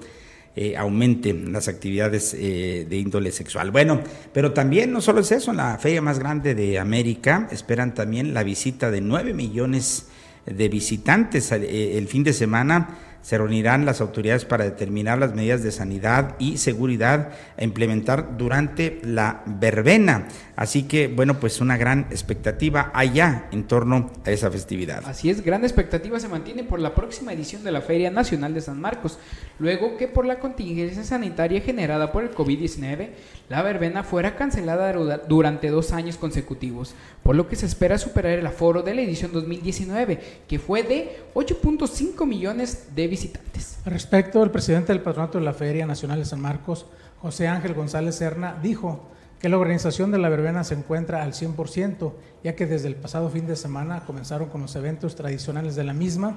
eh, 0.56 0.78
aumenten 0.78 1.52
las 1.52 1.68
actividades 1.68 2.32
eh, 2.32 2.86
de 2.88 2.96
índole 2.96 3.32
sexual. 3.32 3.70
Bueno, 3.70 4.00
pero 4.32 4.54
también 4.54 4.92
no 4.92 5.02
solo 5.02 5.20
es 5.20 5.30
eso, 5.30 5.50
en 5.50 5.58
la 5.58 5.76
feria 5.76 6.00
más 6.00 6.18
grande 6.18 6.54
de 6.54 6.78
América 6.78 7.48
esperan 7.52 7.92
también 7.92 8.32
la 8.32 8.44
visita 8.44 8.90
de 8.90 9.02
9 9.02 9.34
millones 9.34 10.06
de 10.54 10.68
visitantes 10.68 11.52
el 11.52 12.06
fin 12.08 12.24
de 12.24 12.32
semana 12.32 12.98
se 13.22 13.36
reunirán 13.36 13.84
las 13.84 14.00
autoridades 14.00 14.44
para 14.44 14.64
determinar 14.64 15.18
las 15.18 15.34
medidas 15.34 15.62
de 15.62 15.72
sanidad 15.72 16.36
y 16.38 16.56
seguridad 16.56 17.30
a 17.58 17.64
implementar 17.64 18.36
durante 18.38 19.00
la 19.04 19.42
verbena. 19.46 20.28
Así 20.60 20.82
que, 20.82 21.08
bueno, 21.08 21.40
pues 21.40 21.62
una 21.62 21.78
gran 21.78 22.00
expectativa 22.10 22.90
allá 22.92 23.48
en 23.50 23.64
torno 23.64 24.10
a 24.26 24.30
esa 24.30 24.50
festividad. 24.50 25.02
Así 25.06 25.30
es, 25.30 25.42
gran 25.42 25.64
expectativa 25.64 26.20
se 26.20 26.28
mantiene 26.28 26.64
por 26.64 26.80
la 26.80 26.94
próxima 26.94 27.32
edición 27.32 27.64
de 27.64 27.70
la 27.70 27.80
Feria 27.80 28.10
Nacional 28.10 28.52
de 28.52 28.60
San 28.60 28.78
Marcos, 28.78 29.18
luego 29.58 29.96
que 29.96 30.06
por 30.06 30.26
la 30.26 30.38
contingencia 30.38 31.02
sanitaria 31.02 31.62
generada 31.62 32.12
por 32.12 32.24
el 32.24 32.34
COVID-19, 32.34 33.08
la 33.48 33.62
verbena 33.62 34.04
fuera 34.04 34.36
cancelada 34.36 34.92
durante 35.26 35.70
dos 35.70 35.92
años 35.92 36.18
consecutivos, 36.18 36.94
por 37.22 37.36
lo 37.36 37.48
que 37.48 37.56
se 37.56 37.64
espera 37.64 37.96
superar 37.96 38.38
el 38.38 38.46
aforo 38.46 38.82
de 38.82 38.94
la 38.94 39.00
edición 39.00 39.32
2019, 39.32 40.20
que 40.46 40.58
fue 40.58 40.82
de 40.82 41.22
8.5 41.32 42.26
millones 42.26 42.88
de 42.94 43.08
visitantes. 43.08 43.78
Respecto, 43.86 44.44
el 44.44 44.50
presidente 44.50 44.92
del 44.92 45.00
patronato 45.00 45.38
de 45.38 45.44
la 45.46 45.54
Feria 45.54 45.86
Nacional 45.86 46.18
de 46.18 46.26
San 46.26 46.42
Marcos, 46.42 46.84
José 47.22 47.48
Ángel 47.48 47.72
González 47.72 48.14
Serna, 48.16 48.58
dijo 48.62 49.08
que 49.40 49.48
la 49.48 49.58
organización 49.58 50.10
de 50.10 50.18
la 50.18 50.28
verbena 50.28 50.64
se 50.64 50.74
encuentra 50.74 51.22
al 51.22 51.32
100%, 51.32 52.12
ya 52.44 52.54
que 52.54 52.66
desde 52.66 52.88
el 52.88 52.96
pasado 52.96 53.30
fin 53.30 53.46
de 53.46 53.56
semana 53.56 54.04
comenzaron 54.06 54.48
con 54.48 54.60
los 54.60 54.76
eventos 54.76 55.16
tradicionales 55.16 55.74
de 55.76 55.84
la 55.84 55.94
misma, 55.94 56.36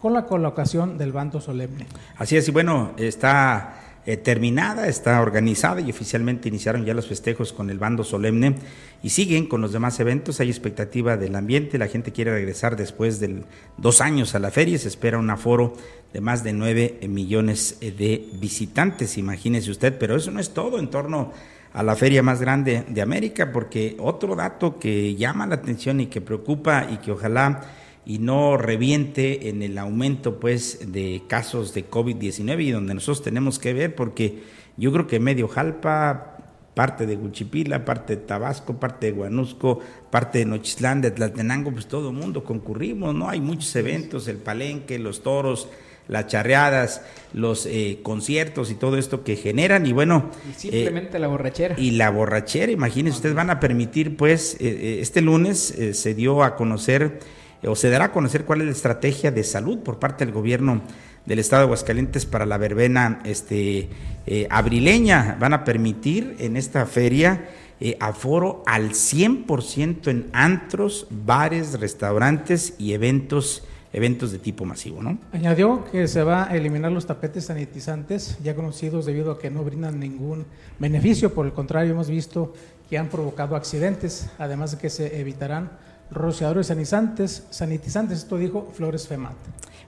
con 0.00 0.12
la 0.12 0.26
colocación 0.26 0.96
del 0.96 1.12
bando 1.12 1.40
solemne. 1.40 1.86
Así 2.16 2.36
es, 2.36 2.46
y 2.46 2.52
bueno, 2.52 2.92
está 2.96 4.00
eh, 4.06 4.18
terminada, 4.18 4.86
está 4.86 5.20
organizada 5.20 5.80
y 5.80 5.90
oficialmente 5.90 6.48
iniciaron 6.48 6.84
ya 6.84 6.94
los 6.94 7.08
festejos 7.08 7.52
con 7.52 7.70
el 7.70 7.78
bando 7.78 8.04
solemne 8.04 8.54
y 9.02 9.08
siguen 9.08 9.46
con 9.46 9.60
los 9.60 9.72
demás 9.72 9.98
eventos. 9.98 10.38
Hay 10.38 10.50
expectativa 10.50 11.16
del 11.16 11.34
ambiente, 11.34 11.78
la 11.78 11.88
gente 11.88 12.12
quiere 12.12 12.32
regresar 12.32 12.76
después 12.76 13.18
de 13.18 13.42
dos 13.78 14.00
años 14.00 14.34
a 14.36 14.38
la 14.38 14.52
feria, 14.52 14.78
se 14.78 14.88
espera 14.88 15.18
un 15.18 15.30
aforo 15.30 15.72
de 16.12 16.20
más 16.20 16.44
de 16.44 16.52
nueve 16.52 17.00
millones 17.08 17.78
de 17.80 18.28
visitantes, 18.34 19.18
imagínese 19.18 19.72
usted, 19.72 19.96
pero 19.98 20.14
eso 20.14 20.30
no 20.30 20.38
es 20.38 20.50
todo 20.50 20.78
en 20.78 20.88
torno 20.90 21.32
a 21.74 21.82
la 21.82 21.96
feria 21.96 22.22
más 22.22 22.40
grande 22.40 22.84
de 22.88 23.02
América, 23.02 23.52
porque 23.52 23.96
otro 23.98 24.36
dato 24.36 24.78
que 24.78 25.16
llama 25.16 25.46
la 25.46 25.56
atención 25.56 26.00
y 26.00 26.06
que 26.06 26.20
preocupa 26.20 26.86
y 26.90 26.98
que 26.98 27.10
ojalá 27.10 27.62
y 28.06 28.20
no 28.20 28.56
reviente 28.56 29.48
en 29.48 29.60
el 29.60 29.76
aumento 29.78 30.38
pues 30.38 30.92
de 30.92 31.22
casos 31.26 31.74
de 31.74 31.90
COVID-19 31.90 32.62
y 32.62 32.70
donde 32.70 32.94
nosotros 32.94 33.22
tenemos 33.22 33.58
que 33.58 33.72
ver 33.72 33.96
porque 33.96 34.44
yo 34.76 34.92
creo 34.92 35.08
que 35.08 35.18
medio 35.18 35.48
Jalpa, 35.48 36.36
parte 36.74 37.06
de 37.06 37.16
Guchipila, 37.16 37.84
parte 37.84 38.16
de 38.16 38.22
Tabasco, 38.22 38.78
parte 38.78 39.06
de 39.06 39.12
Guanusco, 39.12 39.80
parte 40.10 40.40
de 40.40 40.46
Nochislán, 40.46 41.00
de 41.00 41.10
Tlatenango, 41.10 41.72
pues 41.72 41.86
todo 41.86 42.10
el 42.10 42.16
mundo 42.16 42.44
concurrimos, 42.44 43.14
¿no? 43.14 43.28
Hay 43.28 43.40
muchos 43.40 43.74
eventos, 43.74 44.28
el 44.28 44.36
palenque, 44.36 44.98
los 45.00 45.22
toros, 45.22 45.68
las 46.08 46.26
charreadas, 46.26 47.02
los 47.32 47.66
eh, 47.66 48.00
conciertos 48.02 48.70
y 48.70 48.74
todo 48.74 48.98
esto 48.98 49.24
que 49.24 49.36
generan 49.36 49.86
y 49.86 49.92
bueno... 49.92 50.30
Y 50.50 50.54
simplemente 50.54 51.18
la 51.18 51.28
borrachera. 51.28 51.74
Y 51.78 51.92
la 51.92 52.10
borrachera, 52.10 52.70
imagínense, 52.70 53.16
ustedes 53.16 53.34
van 53.34 53.50
a 53.50 53.60
permitir 53.60 54.16
pues, 54.16 54.54
eh, 54.54 54.68
eh, 54.68 54.98
este 55.00 55.20
lunes 55.20 55.74
se 55.92 56.14
dio 56.14 56.42
a 56.42 56.56
conocer 56.56 57.20
o 57.66 57.74
se 57.76 57.90
dará 57.90 58.06
a 58.06 58.12
conocer 58.12 58.44
cuál 58.44 58.60
es 58.60 58.66
la 58.66 58.72
estrategia 58.72 59.30
de 59.30 59.44
salud 59.44 59.78
por 59.78 59.98
parte 59.98 60.24
del 60.24 60.34
gobierno 60.34 60.82
del 61.26 61.38
estado 61.38 61.62
de 61.62 61.64
Aguascalientes 61.66 62.26
para 62.26 62.46
la 62.46 62.58
verbena 62.58 63.20
este, 63.24 63.88
eh, 64.26 64.46
abrileña. 64.50 65.36
Van 65.40 65.54
a 65.54 65.64
permitir 65.64 66.36
en 66.38 66.56
esta 66.56 66.86
feria 66.86 67.48
eh, 67.80 67.96
aforo 68.00 68.62
al 68.66 68.90
100% 68.90 70.08
en 70.08 70.30
antros, 70.32 71.06
bares, 71.10 71.80
restaurantes 71.80 72.74
y 72.78 72.92
eventos 72.92 73.64
eventos 73.94 74.32
de 74.32 74.38
tipo 74.38 74.64
masivo, 74.64 75.00
¿no? 75.00 75.18
Añadió 75.32 75.84
que 75.90 76.08
se 76.08 76.22
va 76.22 76.50
a 76.50 76.56
eliminar 76.56 76.90
los 76.92 77.06
tapetes 77.06 77.46
sanitizantes 77.46 78.36
ya 78.42 78.54
conocidos 78.54 79.06
debido 79.06 79.30
a 79.30 79.38
que 79.38 79.50
no 79.50 79.62
brindan 79.62 80.00
ningún 80.00 80.44
beneficio, 80.78 81.32
por 81.32 81.46
el 81.46 81.52
contrario 81.52 81.92
hemos 81.92 82.10
visto 82.10 82.52
que 82.90 82.98
han 82.98 83.08
provocado 83.08 83.56
accidentes, 83.56 84.28
además 84.38 84.72
de 84.72 84.78
que 84.78 84.90
se 84.90 85.20
evitarán 85.20 85.70
rociadores 86.10 86.66
sanitizantes, 86.66 87.46
sanitizantes, 87.50 88.18
esto 88.18 88.36
dijo 88.36 88.70
Flores 88.74 89.08
Femat. 89.08 89.36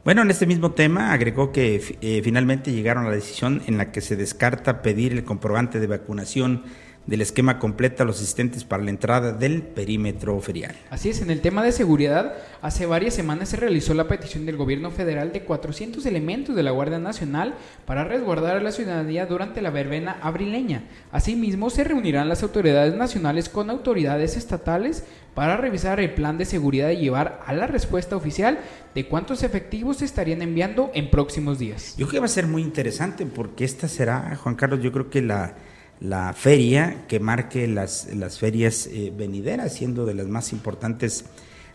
Bueno, 0.05 0.23
en 0.23 0.31
este 0.31 0.47
mismo 0.47 0.71
tema 0.71 1.13
agregó 1.13 1.51
que 1.51 1.83
eh, 2.01 2.21
finalmente 2.23 2.73
llegaron 2.73 3.07
a 3.07 3.09
la 3.09 3.17
decisión 3.17 3.63
en 3.67 3.77
la 3.77 3.91
que 3.91 4.01
se 4.01 4.15
descarta 4.15 4.81
pedir 4.81 5.13
el 5.13 5.25
comprobante 5.25 5.81
de 5.81 5.87
vacunación 5.89 6.63
del 7.07 7.21
esquema 7.21 7.59
completo 7.59 8.03
a 8.03 8.07
los 8.07 8.17
asistentes 8.17 8.65
para 8.65 8.83
la 8.83 8.91
entrada 8.91 9.33
del 9.33 9.63
perímetro 9.63 10.41
ferial. 10.41 10.75
Así 10.91 11.11
es, 11.11 11.23
en 11.23 11.31
el 11.31 11.41
tema 11.41 11.63
de 11.63 11.73
seguridad, 11.73 12.35
hace 12.63 12.87
varias 12.87 13.15
semanas 13.15 13.49
se 13.49 13.57
realizó 13.57 13.95
la 13.95 14.09
petición 14.09 14.45
del 14.45 14.57
gobierno 14.57 14.91
federal 14.91 15.33
de 15.33 15.43
400 15.43 16.05
elementos 16.07 16.57
de 16.57 16.63
la 16.63 16.73
Guardia 16.73 16.99
Nacional 16.99 17.55
para 17.85 18.05
resguardar 18.05 18.57
a 18.57 18.63
la 18.63 18.73
ciudadanía 18.73 19.27
durante 19.27 19.63
la 19.63 19.71
verbena 19.71 20.19
abrileña. 20.21 20.85
Asimismo, 21.13 21.71
se 21.71 21.85
reunirán 21.85 22.29
las 22.29 22.43
autoridades 22.43 22.95
nacionales 22.95 23.49
con 23.49 23.71
autoridades 23.71 24.37
estatales 24.37 25.05
para 25.35 25.57
revisar 25.57 26.01
el 26.01 26.15
plan 26.15 26.39
de 26.39 26.47
seguridad 26.47 26.91
y 26.91 26.97
llevar 26.97 27.43
a 27.47 27.53
la 27.53 27.67
respuesta 27.67 28.17
oficial 28.17 28.59
de 28.95 29.07
cuántos 29.07 29.43
efectivos 29.43 29.99
se 29.99 30.07
estarían 30.07 30.43
enviando 30.43 30.91
en 30.95 31.11
próximos 31.11 31.59
días. 31.59 31.95
Yo 31.99 32.07
creo 32.07 32.13
que 32.13 32.19
va 32.21 32.25
a 32.25 32.29
ser 32.29 32.47
muy 32.47 32.63
interesante 32.63 33.27
porque 33.27 33.65
esta 33.65 33.87
será, 33.87 34.35
Juan 34.37 34.55
Carlos, 34.55 34.81
yo 34.83 34.91
creo 34.93 35.11
que 35.11 35.21
la 35.21 35.55
la 36.01 36.33
feria 36.33 37.05
que 37.09 37.21
marque 37.21 37.67
las, 37.67 38.15
las 38.15 38.39
ferias 38.39 38.87
eh, 38.87 39.13
venideras, 39.17 39.75
siendo 39.75 40.05
de 40.05 40.15
las 40.15 40.27
más 40.27 40.53
importantes 40.53 41.25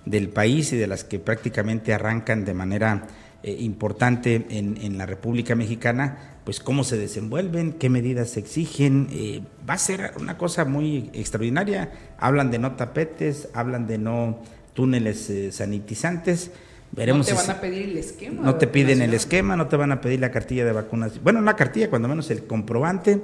del 0.05 0.29
país 0.29 0.73
y 0.73 0.77
de 0.77 0.88
las 0.88 1.03
que 1.03 1.19
prácticamente 1.19 1.93
arrancan 1.93 2.45
de 2.45 2.53
manera 2.53 3.07
eh, 3.43 3.55
importante 3.60 4.45
en, 4.49 4.77
en, 4.81 4.97
la 4.97 5.05
República 5.05 5.55
Mexicana, 5.55 6.38
pues 6.43 6.60
cómo 6.60 6.84
se 6.84 6.97
desenvuelven, 6.97 7.73
qué 7.73 7.89
medidas 7.89 8.31
se 8.31 8.39
exigen. 8.39 9.07
Eh, 9.12 9.41
va 9.67 9.75
a 9.75 9.79
ser 9.79 10.13
una 10.19 10.38
cosa 10.38 10.65
muy 10.65 11.10
extraordinaria. 11.13 11.91
Hablan 12.19 12.51
de 12.51 12.60
no 12.60 12.75
tapetes, 12.75 13.49
hablan 13.53 13.88
de 13.88 13.97
no 13.97 14.39
túneles 14.73 15.31
sanitizantes. 15.51 16.51
Veremos 16.91 17.29
no 17.29 17.36
te 17.36 17.47
van 17.47 17.57
a 17.57 17.62
pedir 17.62 17.89
el 17.89 17.97
esquema. 17.97 18.41
No 18.43 18.55
te 18.55 18.67
piden 18.67 19.01
el 19.01 19.13
esquema, 19.13 19.55
no 19.55 19.67
te 19.67 19.77
van 19.77 19.91
a 19.91 20.01
pedir 20.01 20.19
la 20.19 20.29
cartilla 20.29 20.65
de 20.65 20.73
vacunación. 20.73 21.23
Bueno, 21.23 21.41
la 21.41 21.55
cartilla, 21.55 21.89
cuando 21.89 22.07
menos 22.07 22.29
el 22.31 22.45
comprobante. 22.45 23.21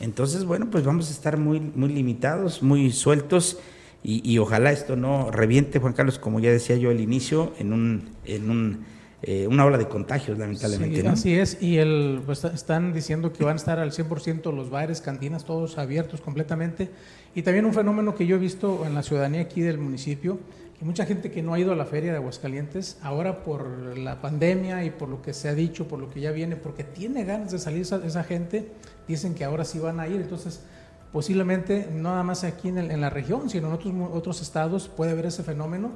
Entonces, 0.00 0.44
bueno, 0.44 0.68
pues 0.70 0.84
vamos 0.84 1.08
a 1.08 1.12
estar 1.12 1.36
muy, 1.36 1.60
muy 1.60 1.90
limitados, 1.90 2.62
muy 2.62 2.90
sueltos 2.90 3.58
y, 4.02 4.38
ojalá 4.38 4.72
esto 4.72 4.96
no 4.96 5.30
reviente, 5.30 5.78
Juan 5.78 5.92
Carlos, 5.92 6.18
como 6.18 6.40
ya 6.40 6.50
decía 6.50 6.76
yo 6.76 6.88
al 6.88 7.00
inicio, 7.00 7.52
en 7.58 7.74
un, 7.74 8.08
en 8.24 8.50
un 8.50 8.84
eh, 9.22 9.46
una 9.46 9.66
ola 9.66 9.76
de 9.76 9.86
contagios, 9.86 10.38
lamentablemente. 10.38 11.06
Así 11.06 11.34
es, 11.34 11.58
y 11.60 11.76
el, 11.76 12.22
pues, 12.24 12.42
están 12.44 12.94
diciendo 12.94 13.34
que 13.34 13.44
van 13.44 13.54
a 13.54 13.56
estar 13.56 13.78
al 13.78 13.92
100% 13.92 14.54
los 14.54 14.70
bares, 14.70 15.02
cantinas, 15.02 15.44
todos 15.44 15.76
abiertos 15.76 16.22
completamente. 16.22 16.88
Y 17.34 17.42
también 17.42 17.66
un 17.66 17.74
fenómeno 17.74 18.14
que 18.14 18.26
yo 18.26 18.36
he 18.36 18.38
visto 18.38 18.86
en 18.86 18.94
la 18.94 19.02
ciudadanía 19.02 19.42
aquí 19.42 19.60
del 19.60 19.76
municipio, 19.76 20.38
que 20.80 20.86
mucha 20.86 21.04
gente 21.04 21.30
que 21.30 21.42
no 21.42 21.52
ha 21.52 21.58
ido 21.58 21.72
a 21.72 21.76
la 21.76 21.84
feria 21.84 22.10
de 22.10 22.16
Aguascalientes, 22.16 22.96
ahora 23.02 23.44
por 23.44 23.98
la 23.98 24.22
pandemia 24.22 24.82
y 24.82 24.90
por 24.90 25.10
lo 25.10 25.20
que 25.20 25.34
se 25.34 25.50
ha 25.50 25.54
dicho, 25.54 25.86
por 25.86 25.98
lo 25.98 26.08
que 26.08 26.22
ya 26.22 26.30
viene, 26.30 26.56
porque 26.56 26.84
tiene 26.84 27.24
ganas 27.24 27.52
de 27.52 27.58
salir 27.58 27.82
esa, 27.82 28.02
esa 28.02 28.24
gente, 28.24 28.72
dicen 29.06 29.34
que 29.34 29.44
ahora 29.44 29.66
sí 29.66 29.78
van 29.78 30.00
a 30.00 30.08
ir. 30.08 30.22
Entonces, 30.22 30.62
posiblemente 31.12 31.90
no 31.92 32.12
nada 32.12 32.22
más 32.22 32.44
aquí 32.44 32.68
en, 32.68 32.78
en 32.78 32.98
la 32.98 33.10
región, 33.10 33.50
sino 33.50 33.66
en 33.66 33.74
otros, 33.74 33.94
otros 34.14 34.40
estados 34.40 34.88
puede 34.88 35.10
haber 35.10 35.26
ese 35.26 35.42
fenómeno 35.42 35.90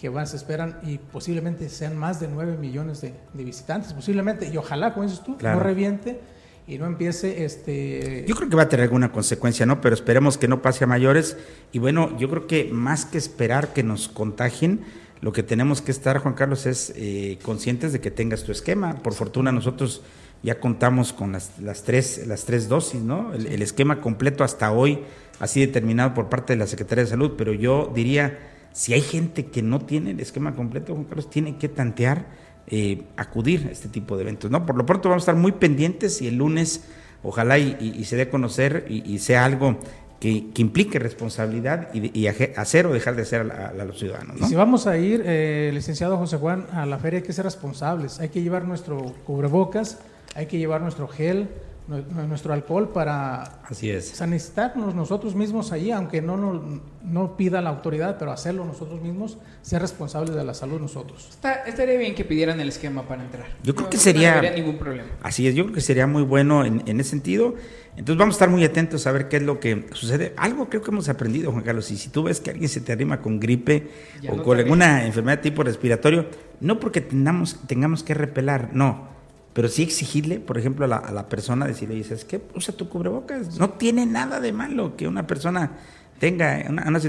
que 0.00 0.08
van, 0.08 0.26
se 0.26 0.36
esperan 0.36 0.80
y 0.82 0.98
posiblemente 0.98 1.68
sean 1.68 1.96
más 1.96 2.18
de 2.18 2.26
9 2.26 2.56
millones 2.56 3.02
de, 3.02 3.14
visitantes, 3.34 3.92
posiblemente, 3.92 4.48
y 4.52 4.56
ojalá, 4.56 4.94
como 4.94 5.06
dices 5.06 5.22
tú, 5.22 5.36
no 5.40 5.60
reviente 5.60 6.20
y 6.66 6.78
no 6.78 6.86
empiece 6.86 7.44
este... 7.44 8.24
Yo 8.26 8.34
creo 8.34 8.48
que 8.48 8.56
va 8.56 8.62
a 8.62 8.68
tener 8.68 8.84
alguna 8.84 9.12
consecuencia, 9.12 9.66
¿no? 9.66 9.80
Pero 9.80 9.94
esperemos 9.94 10.38
que 10.38 10.48
no 10.48 10.62
pase 10.62 10.84
a 10.84 10.86
mayores. 10.86 11.36
Y 11.72 11.78
bueno, 11.78 12.16
yo 12.18 12.30
creo 12.30 12.46
que 12.46 12.70
más 12.72 13.04
que 13.04 13.18
esperar 13.18 13.72
que 13.74 13.82
nos 13.82 14.08
contagien, 14.08 14.80
lo 15.20 15.32
que 15.32 15.42
tenemos 15.42 15.82
que 15.82 15.90
estar, 15.90 16.18
Juan 16.18 16.34
Carlos, 16.34 16.66
es 16.66 16.92
eh, 16.96 17.38
conscientes 17.42 17.92
de 17.92 18.00
que 18.00 18.10
tengas 18.10 18.44
tu 18.44 18.52
esquema. 18.52 18.96
Por 19.02 19.14
fortuna 19.14 19.52
nosotros 19.52 20.02
ya 20.42 20.60
contamos 20.60 21.12
con 21.12 21.32
las, 21.32 21.82
tres, 21.84 22.26
las 22.26 22.44
tres 22.44 22.68
dosis, 22.68 23.00
¿no? 23.00 23.32
El, 23.32 23.62
esquema 23.62 24.02
completo 24.02 24.44
hasta 24.44 24.70
hoy, 24.72 25.00
así 25.40 25.60
determinado 25.60 26.12
por 26.12 26.28
parte 26.28 26.52
de 26.52 26.58
la 26.58 26.66
Secretaría 26.66 27.04
de 27.04 27.10
Salud, 27.10 27.32
pero 27.38 27.54
yo 27.54 27.90
diría, 27.94 28.38
si 28.72 28.92
hay 28.92 29.00
gente 29.00 29.46
que 29.46 29.62
no 29.62 29.80
tiene 29.80 30.10
el 30.10 30.20
esquema 30.20 30.54
completo, 30.54 30.92
Juan 30.92 31.06
Carlos, 31.06 31.30
tiene 31.30 31.56
que 31.56 31.70
tantear, 31.70 32.26
eh, 32.66 33.02
acudir 33.16 33.66
a 33.68 33.72
este 33.72 33.88
tipo 33.88 34.16
de 34.16 34.22
eventos, 34.22 34.50
¿no? 34.50 34.64
Por 34.64 34.76
lo 34.76 34.86
pronto 34.86 35.08
vamos 35.08 35.22
a 35.22 35.24
estar 35.24 35.36
muy 35.36 35.52
pendientes 35.52 36.22
y 36.22 36.28
el 36.28 36.36
lunes, 36.36 36.84
ojalá 37.22 37.58
y, 37.58 38.04
se 38.04 38.16
dé 38.16 38.22
a 38.22 38.30
conocer 38.30 38.86
y, 38.88 39.18
sea 39.18 39.44
algo 39.44 39.78
que, 40.18 40.46
implique 40.56 40.98
responsabilidad 40.98 41.92
y, 41.92 42.26
hacer 42.26 42.86
o 42.86 42.92
dejar 42.92 43.16
de 43.16 43.22
hacer 43.22 43.50
a, 43.52 43.84
los 43.84 43.98
ciudadanos. 43.98 44.40
¿no? 44.40 44.48
si 44.48 44.54
vamos 44.54 44.86
a 44.86 44.96
ir, 44.96 45.22
eh, 45.26 45.70
licenciado 45.74 46.16
José 46.16 46.38
Juan, 46.38 46.66
a 46.72 46.86
la 46.86 46.98
feria 46.98 47.18
hay 47.18 47.26
que 47.26 47.32
ser 47.34 47.44
responsables, 47.44 48.18
hay 48.20 48.30
que 48.30 48.42
llevar 48.42 48.64
nuestro 48.64 49.14
cubrebocas, 49.26 49.98
hay 50.34 50.46
que 50.46 50.58
llevar 50.58 50.80
nuestro 50.80 51.06
gel, 51.06 51.48
nuestro 51.86 52.54
alcohol 52.54 52.90
para 52.92 53.42
Así 53.64 53.90
es. 53.90 54.08
sanizarnos 54.08 54.94
nosotros 54.94 55.34
mismos 55.34 55.70
ahí, 55.70 55.90
aunque 55.90 56.22
no, 56.22 56.36
no, 56.38 56.80
no, 57.02 57.36
pida 57.36 57.60
la 57.60 57.68
autoridad, 57.68 58.16
pero 58.18 58.32
hacerlo 58.32 58.64
nosotros 58.64 59.02
mismos, 59.02 59.36
ser 59.60 59.82
responsables 59.82 60.34
de 60.34 60.44
la 60.44 60.54
salud 60.54 60.80
nosotros. 60.80 61.28
estaría 61.66 61.98
bien 61.98 62.14
que 62.14 62.24
pidieran 62.24 62.58
el 62.60 62.68
esquema 62.68 63.06
para 63.06 63.22
entrar. 63.22 63.46
Yo 63.62 63.74
creo 63.74 63.90
que 63.90 63.98
sería... 63.98 64.40
No 64.40 64.50
ningún 64.50 64.78
problema. 64.78 65.08
Así 65.22 65.46
es, 65.46 65.54
yo 65.54 65.64
creo 65.64 65.74
que 65.74 65.82
sería 65.82 66.06
muy 66.06 66.22
bueno 66.22 66.64
en, 66.64 67.00
ese 67.00 67.10
sentido. 67.10 67.54
Entonces 67.96 68.16
vamos 68.16 68.34
a 68.34 68.36
estar 68.36 68.48
muy 68.48 68.64
atentos 68.64 69.06
a 69.06 69.12
ver 69.12 69.28
qué 69.28 69.36
es 69.36 69.42
lo 69.42 69.60
que 69.60 69.86
sucede. 69.92 70.32
Algo 70.38 70.70
creo 70.70 70.80
que 70.80 70.90
hemos 70.90 71.10
aprendido, 71.10 71.52
Juan 71.52 71.64
Carlos, 71.64 71.90
y 71.90 71.98
si 71.98 72.08
tú 72.08 72.22
ves 72.22 72.40
que 72.40 72.50
alguien 72.50 72.68
se 72.68 72.80
te 72.80 72.92
arrima 72.92 73.20
con 73.20 73.38
gripe 73.38 73.90
o 74.30 74.42
con 74.42 74.58
alguna 74.58 75.04
enfermedad 75.04 75.40
tipo 75.40 75.62
respiratorio, 75.62 76.26
no 76.60 76.80
porque 76.80 77.02
tengamos, 77.02 77.60
tengamos 77.66 78.02
que 78.02 78.14
repelar, 78.14 78.70
no 78.72 79.13
pero 79.54 79.68
sí 79.68 79.82
exigirle, 79.82 80.40
por 80.40 80.58
ejemplo, 80.58 80.84
a 80.84 80.88
la, 80.88 80.96
a 80.96 81.12
la 81.12 81.28
persona, 81.28 81.66
decirle, 81.66 81.94
dices, 81.94 82.24
que 82.24 82.42
usa 82.54 82.76
tu 82.76 82.88
cubrebocas, 82.88 83.58
no 83.58 83.70
tiene 83.70 84.04
nada 84.04 84.40
de 84.40 84.52
malo 84.52 84.96
que 84.96 85.08
una 85.08 85.26
persona 85.26 85.70
tenga 86.18 86.64
una, 86.68 86.84
una 86.86 87.00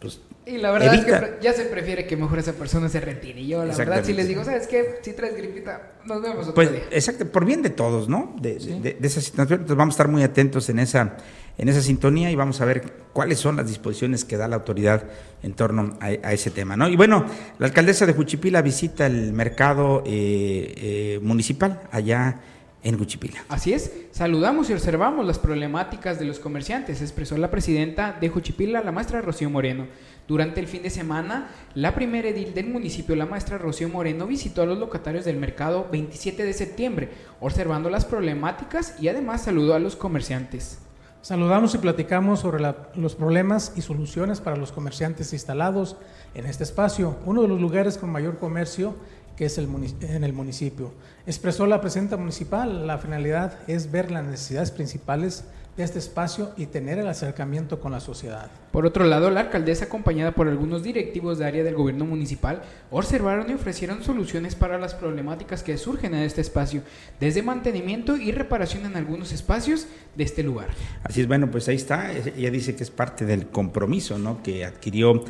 pues, 0.00 0.20
y 0.46 0.58
la 0.58 0.70
verdad 0.72 0.94
es 0.94 1.04
que 1.06 1.38
ya 1.40 1.54
se 1.54 1.64
prefiere 1.64 2.06
que 2.06 2.16
mejor 2.16 2.38
esa 2.38 2.52
persona 2.52 2.90
se 2.90 3.00
retire. 3.00 3.40
Y 3.40 3.48
yo, 3.48 3.64
la 3.64 3.74
verdad, 3.74 4.04
si 4.04 4.12
les 4.12 4.28
digo, 4.28 4.44
¿sabes 4.44 4.66
qué? 4.66 4.96
Si 5.00 5.14
traes 5.14 5.34
gripita, 5.36 5.92
nos 6.04 6.20
vemos 6.20 6.42
otro 6.42 6.54
pues, 6.54 6.70
Exacto, 6.90 7.26
por 7.26 7.46
bien 7.46 7.62
de 7.62 7.70
todos, 7.70 8.10
¿no? 8.10 8.36
De, 8.38 8.58
de, 8.58 8.96
de, 9.00 9.06
esa 9.06 9.22
situación. 9.22 9.60
Entonces 9.60 9.78
vamos 9.78 9.94
a 9.94 9.96
estar 9.96 10.08
muy 10.08 10.22
atentos 10.22 10.68
en 10.68 10.80
esa, 10.80 11.16
en 11.58 11.68
esa 11.68 11.80
sintonía 11.80 12.30
y 12.30 12.34
vamos 12.34 12.60
a 12.60 12.64
ver 12.64 13.04
cuáles 13.12 13.38
son 13.38 13.56
las 13.56 13.68
disposiciones 13.68 14.24
que 14.24 14.36
da 14.36 14.48
la 14.48 14.56
autoridad 14.56 15.04
en 15.42 15.54
torno 15.54 15.96
a, 16.00 16.10
ese 16.10 16.50
tema, 16.50 16.76
¿no? 16.76 16.88
Y 16.88 16.96
bueno, 16.96 17.24
la 17.58 17.66
alcaldesa 17.66 18.06
de 18.06 18.12
Juchipila 18.12 18.62
visita 18.62 19.06
el 19.06 19.32
mercado 19.32 20.02
eh, 20.06 20.74
eh, 20.76 21.20
municipal 21.22 21.82
allá 21.92 22.40
en 22.82 22.98
Juchipila. 22.98 23.44
Así 23.48 23.72
es, 23.72 23.90
saludamos 24.10 24.68
y 24.68 24.74
observamos 24.74 25.26
las 25.26 25.38
problemáticas 25.38 26.18
de 26.18 26.26
los 26.26 26.38
comerciantes, 26.38 27.00
expresó 27.00 27.36
la 27.38 27.50
presidenta 27.50 28.16
de 28.20 28.28
Juchipila, 28.28 28.82
la 28.82 28.92
maestra 28.92 29.22
Rocío 29.22 29.48
Moreno. 29.48 29.86
Durante 30.26 30.60
el 30.60 30.66
fin 30.66 30.82
de 30.82 30.90
semana, 30.90 31.50
la 31.74 31.94
primera 31.94 32.28
edil 32.28 32.54
del 32.54 32.68
municipio, 32.68 33.14
la 33.14 33.26
maestra 33.26 33.58
Rocío 33.58 33.88
Moreno, 33.88 34.26
visitó 34.26 34.62
a 34.62 34.66
los 34.66 34.78
locatarios 34.78 35.24
del 35.24 35.36
mercado 35.36 35.88
27 35.90 36.44
de 36.44 36.52
septiembre, 36.52 37.10
observando 37.40 37.90
las 37.90 38.04
problemáticas 38.04 38.94
y 39.00 39.08
además 39.08 39.42
saludó 39.44 39.74
a 39.74 39.78
los 39.78 39.96
comerciantes. 39.96 40.78
Saludamos 41.24 41.74
y 41.74 41.78
platicamos 41.78 42.40
sobre 42.40 42.62
los 42.96 43.14
problemas 43.14 43.72
y 43.76 43.80
soluciones 43.80 44.42
para 44.42 44.58
los 44.58 44.72
comerciantes 44.72 45.32
instalados 45.32 45.96
en 46.34 46.44
este 46.44 46.64
espacio, 46.64 47.16
uno 47.24 47.40
de 47.40 47.48
los 47.48 47.58
lugares 47.58 47.96
con 47.96 48.12
mayor 48.12 48.38
comercio 48.38 48.94
que 49.34 49.46
es 49.46 49.56
el 49.56 49.66
en 50.02 50.22
el 50.22 50.34
municipio. 50.34 50.92
Expresó 51.26 51.66
la 51.66 51.80
presidenta 51.80 52.18
municipal, 52.18 52.86
la 52.86 52.98
finalidad 52.98 53.58
es 53.68 53.90
ver 53.90 54.10
las 54.10 54.22
necesidades 54.22 54.70
principales 54.70 55.44
de 55.76 55.82
este 55.82 55.98
espacio 55.98 56.52
y 56.56 56.66
tener 56.66 56.98
el 56.98 57.08
acercamiento 57.08 57.80
con 57.80 57.92
la 57.92 58.00
sociedad. 58.00 58.50
Por 58.70 58.86
otro 58.86 59.04
lado, 59.04 59.30
la 59.30 59.40
alcaldesa, 59.40 59.86
acompañada 59.86 60.32
por 60.32 60.48
algunos 60.48 60.82
directivos 60.82 61.38
de 61.38 61.46
área 61.46 61.64
del 61.64 61.74
gobierno 61.74 62.04
municipal, 62.04 62.62
observaron 62.90 63.50
y 63.50 63.54
ofrecieron 63.54 64.02
soluciones 64.02 64.54
para 64.54 64.78
las 64.78 64.94
problemáticas 64.94 65.62
que 65.62 65.76
surgen 65.76 66.14
en 66.14 66.22
este 66.22 66.40
espacio, 66.40 66.82
desde 67.18 67.42
mantenimiento 67.42 68.16
y 68.16 68.32
reparación 68.32 68.86
en 68.86 68.96
algunos 68.96 69.32
espacios 69.32 69.86
de 70.16 70.24
este 70.24 70.42
lugar. 70.42 70.68
Así 71.02 71.20
es, 71.20 71.26
bueno, 71.26 71.50
pues 71.50 71.68
ahí 71.68 71.76
está, 71.76 72.12
ella 72.12 72.50
dice 72.50 72.76
que 72.76 72.84
es 72.84 72.90
parte 72.90 73.24
del 73.24 73.48
compromiso 73.48 74.18
¿no? 74.18 74.42
que 74.42 74.64
adquirió 74.64 75.24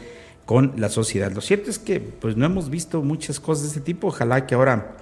con 0.44 0.74
la 0.76 0.90
sociedad. 0.90 1.33
Lo 1.33 1.40
cierto 1.40 1.70
es 1.70 1.78
que 1.78 2.00
pues 2.00 2.37
no 2.37 2.44
hemos 2.44 2.68
visto 2.68 3.02
muchas 3.02 3.40
cosas 3.40 3.62
de 3.62 3.68
este 3.68 3.80
tipo, 3.80 4.09
ojalá 4.09 4.46
que 4.46 4.54
ahora 4.54 4.96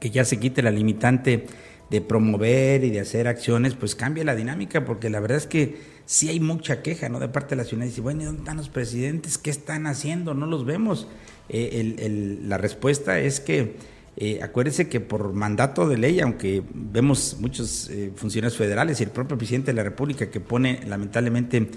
que 0.00 0.10
ya 0.10 0.24
se 0.24 0.40
quite 0.40 0.62
la 0.62 0.70
limitante 0.70 1.46
de 1.92 2.00
promover 2.00 2.82
y 2.82 2.90
de 2.90 2.98
hacer 3.00 3.28
acciones, 3.28 3.74
pues 3.74 3.94
cambie 3.94 4.24
la 4.24 4.34
dinámica, 4.34 4.84
porque 4.84 5.10
la 5.10 5.20
verdad 5.20 5.38
es 5.38 5.46
que 5.46 5.76
sí 6.06 6.28
hay 6.28 6.40
mucha 6.40 6.82
queja, 6.82 7.08
¿no? 7.08 7.20
De 7.20 7.28
parte 7.28 7.50
de 7.50 7.62
la 7.62 7.64
ciudad, 7.64 7.84
dice, 7.84 8.00
bueno, 8.00 8.24
¿dónde 8.24 8.40
están 8.40 8.56
los 8.56 8.68
presidentes? 8.68 9.38
¿Qué 9.38 9.50
están 9.50 9.86
haciendo? 9.86 10.34
No 10.34 10.46
los 10.46 10.64
vemos. 10.64 11.06
Eh, 11.48 12.38
la 12.42 12.58
respuesta 12.58 13.20
es 13.20 13.38
que 13.38 13.76
eh, 14.16 14.40
acuérdese 14.42 14.88
que 14.88 15.00
por 15.00 15.32
mandato 15.32 15.88
de 15.88 15.96
ley, 15.96 16.20
aunque 16.20 16.62
vemos 16.72 17.36
muchos 17.40 17.88
eh, 17.88 18.10
funcionarios 18.14 18.58
federales 18.58 19.00
y 19.00 19.04
el 19.04 19.10
propio 19.10 19.38
presidente 19.38 19.70
de 19.70 19.76
la 19.76 19.82
República 19.82 20.30
que 20.30 20.40
pone 20.40 20.80
lamentablemente 20.86 21.68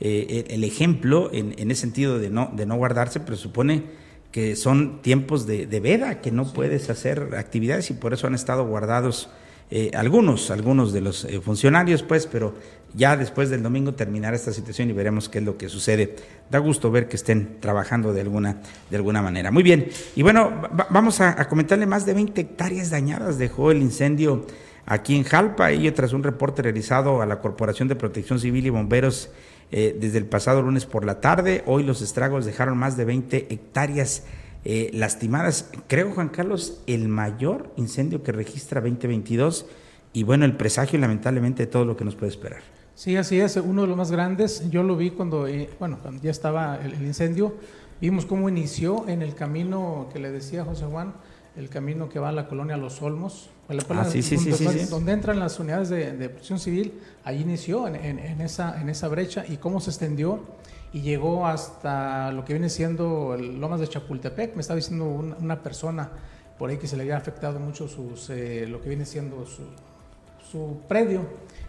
eh, 0.00 0.44
el 0.48 0.64
ejemplo 0.64 1.30
en, 1.32 1.70
ese 1.70 1.80
sentido 1.82 2.18
de 2.18 2.30
no, 2.30 2.50
de 2.54 2.66
no 2.66 2.76
guardarse, 2.76 3.20
pero 3.20 3.36
supone 3.36 3.84
que 4.32 4.54
son 4.54 5.00
tiempos 5.00 5.46
de, 5.46 5.66
veda, 5.80 6.20
que 6.20 6.30
no 6.30 6.52
puedes 6.52 6.90
hacer 6.90 7.34
actividades 7.36 7.90
y 7.90 7.94
por 7.94 8.12
eso 8.12 8.26
han 8.26 8.34
estado 8.34 8.66
guardados 8.66 9.30
eh, 9.70 9.90
algunos, 9.94 10.50
algunos 10.50 10.92
de 10.92 11.02
los 11.02 11.24
eh, 11.24 11.40
funcionarios, 11.40 12.02
pues, 12.02 12.26
pero 12.26 12.54
ya 12.94 13.16
después 13.16 13.50
del 13.50 13.62
domingo 13.62 13.92
terminará 13.92 14.34
esta 14.34 14.52
situación 14.52 14.88
y 14.88 14.92
veremos 14.92 15.28
qué 15.28 15.38
es 15.38 15.44
lo 15.44 15.58
que 15.58 15.68
sucede. 15.68 16.16
Da 16.50 16.58
gusto 16.58 16.90
ver 16.90 17.06
que 17.06 17.16
estén 17.16 17.58
trabajando 17.60 18.14
de 18.14 18.22
alguna, 18.22 18.62
de 18.88 18.96
alguna 18.96 19.20
manera. 19.20 19.50
Muy 19.50 19.62
bien, 19.62 19.88
y 20.16 20.22
bueno, 20.22 20.62
vamos 20.90 21.20
a, 21.20 21.46
comentarle 21.48 21.84
más 21.84 22.06
de 22.06 22.14
20 22.14 22.40
hectáreas 22.40 22.90
dañadas 22.90 23.36
dejó 23.36 23.70
el 23.70 23.82
incendio 23.82 24.46
aquí 24.86 25.16
en 25.16 25.24
Jalpa, 25.24 25.72
y 25.72 25.90
tras 25.90 26.14
un 26.14 26.22
reporte 26.22 26.62
realizado 26.62 27.20
a 27.20 27.26
la 27.26 27.40
Corporación 27.40 27.88
de 27.88 27.96
Protección 27.96 28.40
Civil 28.40 28.66
y 28.66 28.70
Bomberos 28.70 29.28
eh, 29.70 29.94
desde 30.00 30.16
el 30.16 30.24
pasado 30.24 30.62
lunes 30.62 30.86
por 30.86 31.04
la 31.04 31.20
tarde. 31.20 31.62
Hoy 31.66 31.82
los 31.82 32.00
estragos 32.00 32.46
dejaron 32.46 32.78
más 32.78 32.96
de 32.96 33.04
20 33.04 33.52
hectáreas 33.52 34.22
eh, 34.70 34.90
lastimadas. 34.92 35.70
Creo, 35.86 36.12
Juan 36.12 36.28
Carlos, 36.28 36.82
el 36.86 37.08
mayor 37.08 37.72
incendio 37.76 38.22
que 38.22 38.32
registra 38.32 38.82
2022 38.82 39.64
y 40.12 40.24
bueno, 40.24 40.44
el 40.44 40.58
presagio 40.58 40.98
lamentablemente 40.98 41.62
de 41.62 41.68
todo 41.68 41.86
lo 41.86 41.96
que 41.96 42.04
nos 42.04 42.16
puede 42.16 42.32
esperar. 42.32 42.60
Sí, 42.94 43.16
así 43.16 43.40
es, 43.40 43.56
uno 43.56 43.80
de 43.80 43.88
los 43.88 43.96
más 43.96 44.10
grandes. 44.10 44.68
Yo 44.68 44.82
lo 44.82 44.94
vi 44.94 45.08
cuando, 45.08 45.46
eh, 45.46 45.70
bueno, 45.78 45.98
cuando 46.02 46.22
ya 46.22 46.30
estaba 46.30 46.78
el, 46.84 47.02
incendio. 47.02 47.54
Vimos 47.98 48.26
cómo 48.26 48.46
inició 48.50 49.08
en 49.08 49.22
el 49.22 49.34
camino 49.34 50.10
que 50.12 50.18
le 50.18 50.30
decía 50.30 50.66
José 50.66 50.84
Juan, 50.84 51.14
el 51.56 51.70
camino 51.70 52.10
que 52.10 52.18
va 52.18 52.28
a 52.28 52.32
la 52.32 52.46
colonia 52.46 52.76
Los 52.76 53.00
Olmos, 53.00 53.48
ah, 53.70 54.04
sí, 54.04 54.20
sí, 54.20 54.36
donde, 54.36 54.84
donde, 54.84 55.12
entran 55.12 55.38
las 55.38 55.58
unidades 55.58 55.88
de, 55.88 56.12
de 56.12 56.28
protección 56.28 56.58
civil, 56.58 56.92
ahí 57.24 57.40
inició 57.40 57.88
en, 57.88 57.96
en, 57.96 58.40
esa, 58.42 58.78
en 58.78 58.90
esa 58.90 59.08
brecha 59.08 59.46
y 59.48 59.56
cómo 59.56 59.80
se 59.80 59.88
extendió 59.88 60.40
y 60.92 61.00
llegó 61.00 61.46
hasta 61.46 62.32
lo 62.32 62.44
que 62.44 62.54
viene 62.54 62.68
siendo 62.68 63.34
el 63.34 63.60
Lomas 63.60 63.80
de 63.80 63.88
Chapultepec. 63.88 64.54
Me 64.54 64.60
estaba 64.60 64.76
diciendo 64.76 65.04
una, 65.04 65.62
persona 65.62 66.10
por 66.58 66.70
ahí 66.70 66.78
que 66.78 66.86
se 66.86 66.96
le 66.96 67.02
había 67.02 67.16
afectado 67.16 67.60
mucho 67.60 67.88
sus, 67.88 68.30
eh, 68.30 68.66
lo 68.68 68.80
que 68.80 68.88
viene 68.88 69.04
siendo 69.04 69.44
su, 69.46 69.62
su 70.50 70.80
predio. 70.88 71.26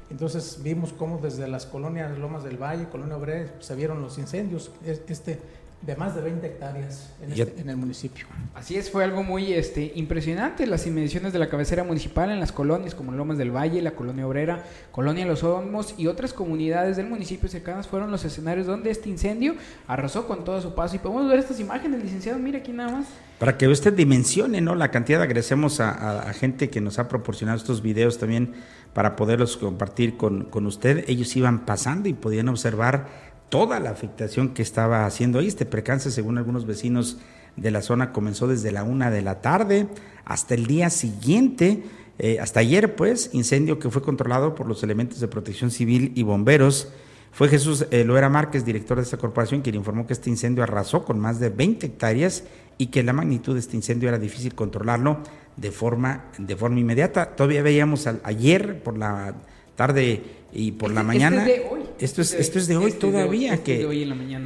Entonces 0.09 0.61
vimos 0.63 0.93
cómo 0.93 1.19
desde 1.19 1.47
las 1.47 1.65
colonias 1.65 2.17
Lomas 2.17 2.43
del 2.43 2.57
Valle, 2.57 2.89
Colonia 2.89 3.15
Obrera, 3.15 3.53
se 3.59 3.75
vieron 3.75 4.01
los 4.01 4.17
incendios. 4.17 4.71
Este, 4.83 5.39
de 5.81 5.95
más 5.95 6.13
de 6.13 6.21
20 6.21 6.45
hectáreas 6.45 7.09
este, 7.21 7.61
en, 7.61 7.69
el 7.69 7.77
municipio. 7.77 8.25
Así 8.53 8.75
es, 8.75 8.91
fue 8.91 9.03
algo 9.03 9.23
muy 9.23 9.53
este, 9.53 9.93
impresionante. 9.95 10.67
Las 10.67 10.85
inmediaciones 10.85 11.31
de 11.31 11.39
la 11.39 11.49
cabecera 11.49 11.85
municipal 11.85 12.29
en 12.31 12.39
las 12.39 12.51
colonias 12.51 12.93
como 12.93 13.13
Lomas 13.13 13.37
del 13.37 13.55
Valle, 13.55 13.81
la 13.81 13.91
Colonia 13.91 14.27
Obrera, 14.27 14.65
Colonia 14.91 15.25
Los 15.25 15.43
Olmos 15.43 15.95
y 15.97 16.07
otras 16.07 16.33
comunidades 16.33 16.97
del 16.97 17.07
municipio 17.07 17.47
cercanas 17.47 17.87
fueron 17.87 18.11
los 18.11 18.25
escenarios 18.25 18.67
donde 18.67 18.91
este 18.91 19.09
incendio 19.09 19.55
arrasó 19.87 20.27
con 20.27 20.43
todo 20.43 20.61
su 20.61 20.75
paso. 20.75 20.97
Y 20.97 20.99
podemos 20.99 21.29
ver 21.29 21.39
estas 21.39 21.59
imágenes, 21.61 22.03
licenciado, 22.03 22.39
mira 22.39 22.59
aquí 22.59 22.73
nada 22.73 22.91
más. 22.91 23.07
Para 23.39 23.57
que 23.57 23.69
usted 23.69 23.93
dimensione 23.93 24.59
¿no? 24.59 24.75
la 24.75 24.91
cantidad, 24.91 25.21
agradecemos 25.21 25.79
a, 25.79 26.27
a, 26.29 26.33
gente 26.33 26.69
que 26.69 26.81
nos 26.81 26.99
ha 26.99 27.07
proporcionado 27.07 27.57
estos 27.57 27.81
videos 27.81 28.17
también 28.17 28.53
para 28.93 29.15
poderlos 29.15 29.55
compartir 29.55 30.17
con, 30.17 30.43
con 30.43 30.65
usted. 30.65 31.05
Ellos 31.07 31.33
iban 31.37 31.65
pasando 31.65 32.09
y 32.09 32.13
podían 32.13 32.49
observar 32.49 33.28
toda 33.49 33.79
la 33.79 33.89
afectación 33.89 34.49
que 34.49 34.61
estaba 34.61 35.05
haciendo 35.05 35.39
ahí. 35.39 35.47
Este 35.47 35.65
percance, 35.65 36.11
según 36.11 36.37
algunos 36.37 36.65
vecinos 36.65 37.17
de 37.55 37.71
la 37.71 37.81
zona, 37.81 38.11
comenzó 38.11 38.47
desde 38.47 38.71
la 38.71 38.83
una 38.83 39.11
de 39.11 39.21
la 39.21 39.41
tarde 39.41 39.87
hasta 40.25 40.53
el 40.53 40.67
día 40.67 40.89
siguiente, 40.89 41.83
eh, 42.19 42.39
hasta 42.39 42.59
ayer, 42.59 42.95
pues, 42.95 43.31
incendio 43.33 43.79
que 43.79 43.89
fue 43.89 44.01
controlado 44.01 44.55
por 44.55 44.67
los 44.67 44.83
elementos 44.83 45.19
de 45.19 45.27
protección 45.27 45.71
civil 45.71 46.11
y 46.15 46.23
bomberos. 46.23 46.89
Fue 47.31 47.47
Jesús 47.47 47.85
Loera 47.91 48.29
Márquez, 48.29 48.65
director 48.65 48.97
de 48.97 49.03
esta 49.03 49.17
corporación, 49.17 49.61
quien 49.61 49.75
informó 49.75 50.07
que 50.07 50.13
este 50.13 50.29
incendio 50.29 50.63
arrasó 50.63 51.05
con 51.05 51.19
más 51.19 51.39
de 51.39 51.49
20 51.49 51.85
hectáreas 51.85 52.43
y 52.79 52.87
que 52.87 53.03
la 53.03 53.13
magnitud 53.13 53.53
de 53.53 53.59
este 53.59 53.75
incendio 53.75 54.09
era 54.09 54.17
difícil 54.17 54.55
controlarlo 54.55 55.19
de 55.57 55.71
forma, 55.71 56.25
de 56.37 56.55
forma 56.55 56.79
inmediata. 56.79 57.35
Todavía 57.35 57.61
veíamos 57.61 58.07
ayer 58.23 58.81
por 58.81 58.97
la 58.97 59.35
tarde 59.79 60.21
y 60.51 60.73
por 60.73 60.91
la 60.91 61.03
mañana. 61.03 61.37
Este 61.47 61.55
es 61.55 61.61
de 61.63 61.69
hoy. 61.69 61.79
Esto 61.99 62.21
es, 62.21 62.33
esto 62.33 62.59
es 62.59 62.67
de 62.67 62.75
hoy 62.75 62.91
todavía. 62.91 63.63
que, 63.63 63.81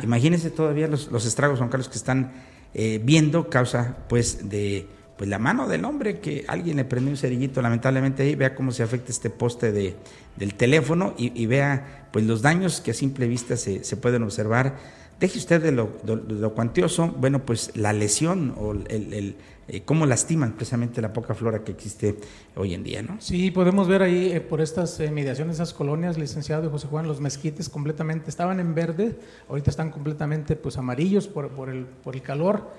Imagínense 0.04 0.52
todavía 0.52 0.88
los, 0.88 1.12
los 1.12 1.26
estragos, 1.26 1.58
Juan 1.58 1.72
Carlos, 1.72 1.90
que 1.90 1.98
están 1.98 2.32
eh, 2.76 3.02
viendo 3.04 3.50
causa 3.50 3.98
pues 4.08 4.48
de 4.48 4.86
pues 5.18 5.30
la 5.30 5.40
mano 5.40 5.68
del 5.68 5.86
hombre 5.86 6.20
que 6.20 6.44
alguien 6.48 6.78
le 6.78 6.86
prendió 6.86 7.12
un 7.12 7.18
cerillito 7.18 7.62
lamentablemente 7.62 8.24
ahí 8.24 8.34
vea 8.34 8.56
cómo 8.56 8.72
se 8.72 8.82
afecta 8.82 9.12
este 9.12 9.30
poste 9.30 9.72
de, 9.72 9.96
del 10.38 10.56
teléfono 10.56 11.14
y, 11.18 11.46
vea 11.46 12.10
pues 12.12 12.26
los 12.26 12.42
daños 12.42 12.82
que 12.82 12.92
a 12.92 12.94
simple 12.96 13.28
vista 13.28 13.56
se, 13.56 13.84
se 13.84 13.96
pueden 13.96 14.24
observar 14.24 14.76
deje 15.20 15.38
usted 15.38 15.62
de 15.62 15.72
lo, 15.72 15.92
lo, 16.04 16.54
cuantioso 16.56 17.10
bueno 17.10 17.46
pues 17.46 17.72
la 17.76 17.94
lesión 17.94 18.56
o 18.58 18.72
el, 18.72 19.14
el 19.14 19.36
eh, 19.68 19.84
cómo 19.84 20.06
lastiman 20.06 20.54
precisamente 20.54 21.02
la 21.02 21.14
poca 21.14 21.34
flora 21.34 21.64
que 21.64 21.72
existe 21.72 22.18
hoy 22.56 22.74
en 22.74 22.84
día, 22.84 23.02
¿no? 23.02 23.16
Sí, 23.20 23.50
podemos 23.52 23.88
ver 23.88 24.02
ahí 24.02 24.32
eh, 24.32 24.42
por 24.42 24.60
estas 24.60 25.00
eh, 25.00 25.10
mediaciones, 25.10 25.56
esas 25.56 25.74
colonias, 25.74 26.18
licenciado 26.18 26.70
José 26.70 26.88
Juan, 26.88 27.08
los 27.08 27.22
mezquites 27.22 27.70
completamente, 27.70 28.30
estaban 28.30 28.60
en 28.60 28.76
verde, 28.76 29.18
ahorita 29.48 29.70
están 29.70 29.92
completamente 29.92 30.56
pues 30.56 30.78
amarillos 30.78 31.28
por, 31.28 31.50
por, 31.50 31.70
el, 31.70 31.86
por 31.86 32.16
el 32.16 32.22
calor, 32.22 32.72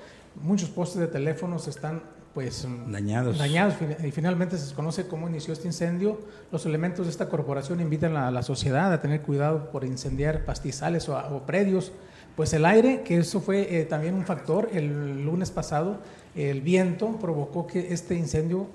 muchos 0.43 0.69
postes 0.69 1.01
de 1.01 1.07
teléfonos 1.07 1.69
están 1.69 2.03
pues 2.35 2.67
dañados. 2.89 3.39
dañados 3.39 3.75
y 4.05 4.11
finalmente 4.11 4.59
se 4.59 4.65
desconoce 4.65 5.07
cómo 5.07 5.29
inició 5.29 5.53
este 5.53 5.69
incendio. 5.69 6.19
Los 6.51 6.67
elementos 6.67 7.07
de 7.07 7.13
esta 7.13 7.29
corporación 7.29 7.81
invitan 7.81 8.17
a 8.17 8.33
la 8.33 8.43
sociedad 8.43 8.93
a 8.93 9.01
tener 9.01 9.23
cuidado 9.23 9.71
por 9.71 9.85
incendiar 9.85 10.45
pastizales 10.45 11.09
o, 11.09 11.17
o 11.17 11.47
predios. 11.47 11.93
Pues 12.37 12.53
el 12.53 12.65
aire, 12.65 13.03
que 13.03 13.19
eso 13.19 13.41
fue 13.41 13.87
también 13.89 14.15
un 14.15 14.25
factor, 14.25 14.69
el 14.73 15.25
lunes 15.25 15.51
pasado 15.51 16.01
el 16.35 16.63
viento 16.63 17.17
provocó 17.21 17.67
que 17.67 17.93
este 17.93 18.15
incendio 18.15 18.69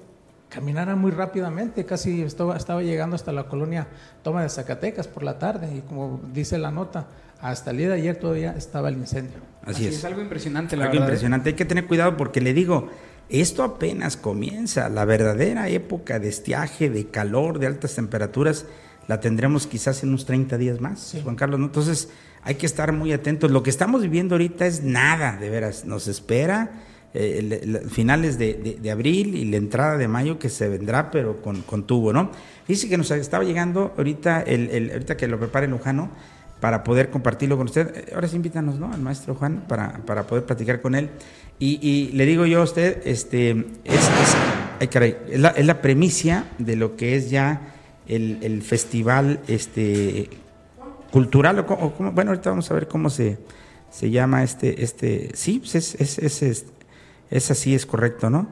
caminara 0.50 0.96
muy 0.96 1.12
rápidamente, 1.12 1.86
casi 1.86 2.22
estaba, 2.24 2.58
estaba 2.58 2.82
llegando 2.82 3.16
hasta 3.16 3.32
la 3.32 3.44
colonia 3.44 3.88
Toma 4.24 4.44
de 4.44 4.50
Zacatecas 4.50 5.08
por 5.08 5.24
la 5.24 5.38
tarde 5.38 5.70
y 5.76 5.82
como 5.82 6.22
dice 6.34 6.58
la 6.58 6.72
nota, 6.72 7.08
hasta 7.42 7.72
el 7.72 7.78
día 7.78 7.90
de 7.90 7.96
ayer 7.96 8.16
todavía 8.18 8.54
estaba 8.58 8.90
el 8.90 8.98
incendio. 8.98 9.40
Así, 9.64 9.86
es. 9.86 9.98
es. 9.98 10.06
algo 10.06 10.22
impresionante, 10.22 10.76
la 10.76 10.86
algo 10.86 10.94
verdad. 10.94 11.08
¿eh? 11.08 11.12
impresionante. 11.12 11.50
Hay 11.50 11.56
que 11.56 11.66
tener 11.66 11.86
cuidado 11.86 12.18
porque 12.18 12.42
le 12.42 12.54
digo, 12.54 12.90
esto 13.30 13.64
apenas 13.64 14.18
comienza. 14.18 14.90
La 14.90 15.06
verdadera 15.06 15.70
época 15.70 16.20
de 16.20 16.30
estiaje, 16.30 16.90
de 16.90 17.08
calor, 17.08 17.60
de 17.60 17.68
altas 17.68 17.96
temperaturas, 17.96 18.66
la 19.08 19.20
tendremos 19.20 19.68
quizás 19.68 20.02
en 20.04 20.10
unos 20.10 20.26
30 20.26 20.58
días 20.58 20.82
más, 20.82 21.16
Juan 21.24 21.36
Carlos. 21.36 21.60
Entonces, 21.60 22.10
hay 22.50 22.56
que 22.56 22.66
estar 22.66 22.92
muy 22.94 23.14
atentos. 23.14 23.52
Lo 23.52 23.62
que 23.62 23.70
estamos 23.70 24.02
viviendo 24.02 24.34
ahorita 24.34 24.66
es 24.66 24.84
nada, 24.84 25.38
de 25.38 25.52
veras. 25.52 25.86
Nos 25.86 26.08
espera 26.08 26.72
eh, 27.14 27.86
finales 27.92 28.40
de, 28.40 28.90
abril 28.92 29.36
y 29.36 29.46
la 29.46 29.58
entrada 29.58 29.98
de 29.98 30.08
mayo 30.08 30.40
que 30.40 30.50
se 30.50 30.68
vendrá, 30.68 31.12
pero 31.12 31.44
con, 31.44 31.84
tubo, 31.84 32.12
¿no? 32.12 32.32
Dice 32.68 32.90
que 32.90 32.98
nos 32.98 33.12
estaba 33.12 33.44
llegando 33.44 33.94
ahorita, 33.96 34.42
el, 34.42 34.90
ahorita 34.92 35.16
que 35.16 35.28
lo 35.28 35.38
prepare 35.38 35.68
Lujano, 35.68 36.10
para 36.60 36.84
poder 36.84 37.12
compartirlo 37.12 37.56
con 37.56 37.68
usted. 37.68 37.96
Eh, 37.96 38.14
ahora 38.16 38.28
sí 38.28 38.38
invítanos, 38.38 38.80
¿no? 38.80 38.92
Al 38.92 39.00
maestro 39.00 39.36
Juan 39.36 39.66
para, 39.68 40.00
para 40.08 40.26
poder 40.26 40.46
platicar 40.46 40.82
con 40.82 40.96
él. 40.96 41.12
Y, 41.60 42.10
le 42.14 42.26
digo 42.26 42.48
yo 42.48 42.62
a 42.62 42.64
usted, 42.64 43.06
este, 43.06 43.52
es, 43.84 44.10
es, 44.80 45.40
la, 45.40 45.50
es 45.50 45.66
la 45.68 45.82
premicia 45.84 46.46
de 46.58 46.76
lo 46.76 46.96
que 46.96 47.16
es 47.16 47.30
ya 47.30 47.76
el, 48.08 48.64
festival 48.64 49.40
este, 49.48 50.30
cultural, 51.12 51.66
o, 51.68 51.94
bueno, 52.12 52.32
ahorita 52.32 52.50
vamos 52.50 52.70
a 52.72 52.74
ver 52.74 52.88
cómo 52.88 53.10
se, 53.10 53.38
se 53.92 54.10
llama 54.12 54.44
este, 54.44 54.84
este, 54.84 55.32
sí, 55.34 55.60
pues 55.60 55.76
es, 55.76 55.96
es, 55.96 56.20
es, 56.20 56.42
es 56.42 56.66
es 57.32 57.52
así, 57.52 57.76
es 57.76 57.86
correcto, 57.86 58.30
¿no? 58.30 58.48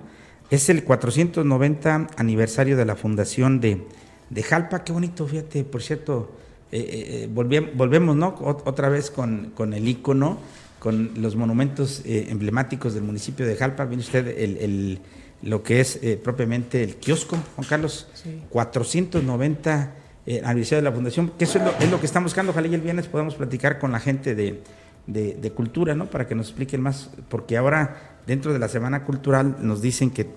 Es 0.50 0.70
el 0.70 0.84
490 0.84 2.08
aniversario 2.15 2.78
de 2.78 2.86
la 2.86 2.96
fundación 2.96 3.60
de, 3.60 3.86
de 4.30 4.43
Jalpa. 4.43 4.84
Qué 4.84 4.93
bonito, 4.93 5.28
fíjate, 5.28 5.63
por 5.63 5.82
cierto, 5.82 6.32
eh, 6.72 6.80
eh, 6.80 7.24
eh, 7.24 7.30
volvemos, 7.76 8.15
¿no? 8.15 8.36
otra 8.39 8.89
vez 8.89 9.12
con, 9.12 9.52
con, 9.56 9.74
el 9.74 9.88
icono, 9.88 10.38
con 10.80 11.12
los 11.22 11.36
monumentos 11.36 12.02
emblemáticos 12.06 12.93
del 12.93 13.04
municipio 13.04 13.46
de 13.46 13.56
Jalpa. 13.56 13.86
Viene 13.86 14.04
usted 14.04 14.28
el, 14.28 15.00
lo 15.41 15.63
que 15.63 15.82
es 15.82 16.00
propiamente 16.24 16.84
el 16.84 16.96
kiosco, 16.96 17.38
Juan 17.56 17.67
Carlos. 17.67 18.08
490 18.50 19.93
aniversario 20.44 20.84
de 20.84 20.90
la 20.90 20.92
fundación, 20.92 21.32
que 21.38 21.46
eso 21.46 21.58
es 21.60 21.66
lo, 21.66 21.72
es 21.80 21.90
lo 21.90 22.00
que 22.00 22.06
estamos 22.06 22.32
buscando. 22.32 22.52
Ojalá 22.52 22.68
y 22.68 22.76
el 22.76 22.82
viernes 22.82 23.08
podamos 23.08 23.36
platicar 23.36 23.80
con 23.80 23.92
la 23.92 24.00
gente 24.00 24.36
de, 24.36 24.62
de, 25.08 25.52
cultura, 25.52 25.96
¿no? 25.96 26.10
Para 26.10 26.28
que 26.28 26.36
nos 26.36 26.48
expliquen 26.48 26.82
más, 26.82 27.10
porque 27.30 27.58
ahora 27.58 28.20
dentro 28.28 28.54
de 28.54 28.60
la 28.60 28.68
Semana 28.68 29.06
Cultural 29.06 29.58
nos 29.62 29.82
dicen 29.82 30.12
que, 30.12 30.28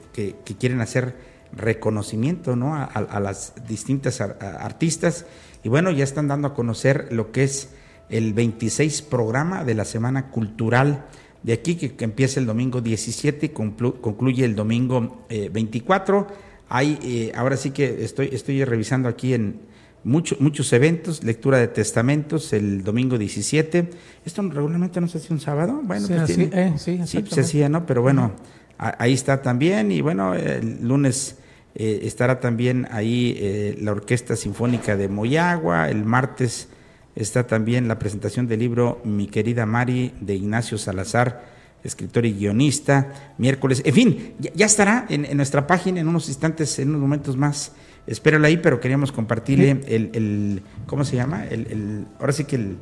quieren 0.58 0.80
hacer 0.80 1.14
reconocimiento, 1.52 2.54
¿no? 2.56 2.76
A, 2.76 3.20
las 3.20 3.54
distintas 3.66 4.20
artistas 4.20 5.26
y 5.62 5.68
bueno, 5.68 5.90
ya 5.90 6.04
están 6.04 6.28
dando 6.28 6.48
a 6.48 6.54
conocer 6.54 7.08
lo 7.10 7.32
que 7.32 7.42
es 7.42 7.70
el 8.08 8.32
26 8.32 9.02
programa 9.02 9.64
de 9.64 9.74
la 9.74 9.84
Semana 9.84 10.30
Cultural 10.30 11.06
de 11.42 11.52
aquí, 11.52 11.74
que, 11.74 12.04
empieza 12.04 12.38
el 12.38 12.46
domingo 12.46 12.80
17 12.80 13.46
y 13.46 13.48
concluye 13.48 14.44
el 14.44 14.54
domingo 14.54 15.26
24. 15.28 16.20
Eh, 16.28 16.34
Hay, 16.68 16.98
eh, 17.02 17.32
ahora 17.34 17.56
sí 17.56 17.72
que 17.72 18.04
estoy, 18.04 18.28
estoy 18.32 18.64
revisando 18.64 19.08
aquí 19.08 19.34
en, 19.34 19.60
muchos 20.04 20.72
eventos, 20.72 21.22
lectura 21.24 21.58
de 21.58 21.68
testamentos 21.68 22.52
el 22.52 22.82
domingo 22.82 23.18
17. 23.18 23.90
Esto 24.24 24.42
regularmente 24.42 25.00
no 25.00 25.08
se 25.08 25.18
hacía 25.18 25.30
un 25.30 25.40
sábado. 25.40 25.80
Bueno, 25.82 26.06
sí, 26.06 26.14
pues 26.14 26.30
eh, 26.30 26.74
sí, 26.78 27.00
sí, 27.06 27.24
se 27.28 27.40
hacía, 27.40 27.68
¿no? 27.68 27.86
Pero 27.86 28.02
bueno, 28.02 28.32
ahí 28.78 29.12
está 29.12 29.42
también. 29.42 29.92
Y 29.92 30.00
bueno, 30.00 30.34
el 30.34 30.86
lunes 30.86 31.36
eh, 31.74 32.00
estará 32.04 32.40
también 32.40 32.88
ahí 32.90 33.36
eh, 33.38 33.76
la 33.80 33.92
Orquesta 33.92 34.36
Sinfónica 34.36 34.96
de 34.96 35.08
Moyagua. 35.08 35.90
El 35.90 36.04
martes 36.04 36.68
está 37.14 37.46
también 37.46 37.88
la 37.88 37.98
presentación 37.98 38.46
del 38.48 38.60
libro 38.60 39.00
Mi 39.04 39.26
querida 39.26 39.66
Mari 39.66 40.14
de 40.20 40.34
Ignacio 40.34 40.78
Salazar 40.78 41.60
escritor 41.82 42.26
y 42.26 42.34
guionista, 42.34 43.34
miércoles, 43.38 43.80
en 43.86 43.94
fin, 43.94 44.34
ya, 44.38 44.66
estará 44.66 45.06
en, 45.08 45.24
en, 45.24 45.36
nuestra 45.36 45.66
página 45.66 46.00
en 46.00 46.08
unos 46.08 46.28
instantes, 46.28 46.78
en 46.78 46.90
unos 46.90 47.00
momentos 47.00 47.38
más, 47.38 47.72
espéralo 48.06 48.46
ahí, 48.46 48.56
pero 48.56 48.80
queríamos 48.80 49.12
compartirle 49.12 49.80
el, 49.86 50.10
el, 50.14 50.62
¿cómo 50.86 51.04
se 51.04 51.16
llama? 51.16 51.46
El, 51.46 51.66
el, 51.70 52.06
ahora 52.18 52.32
sí 52.32 52.44
que 52.44 52.56
el 52.56 52.76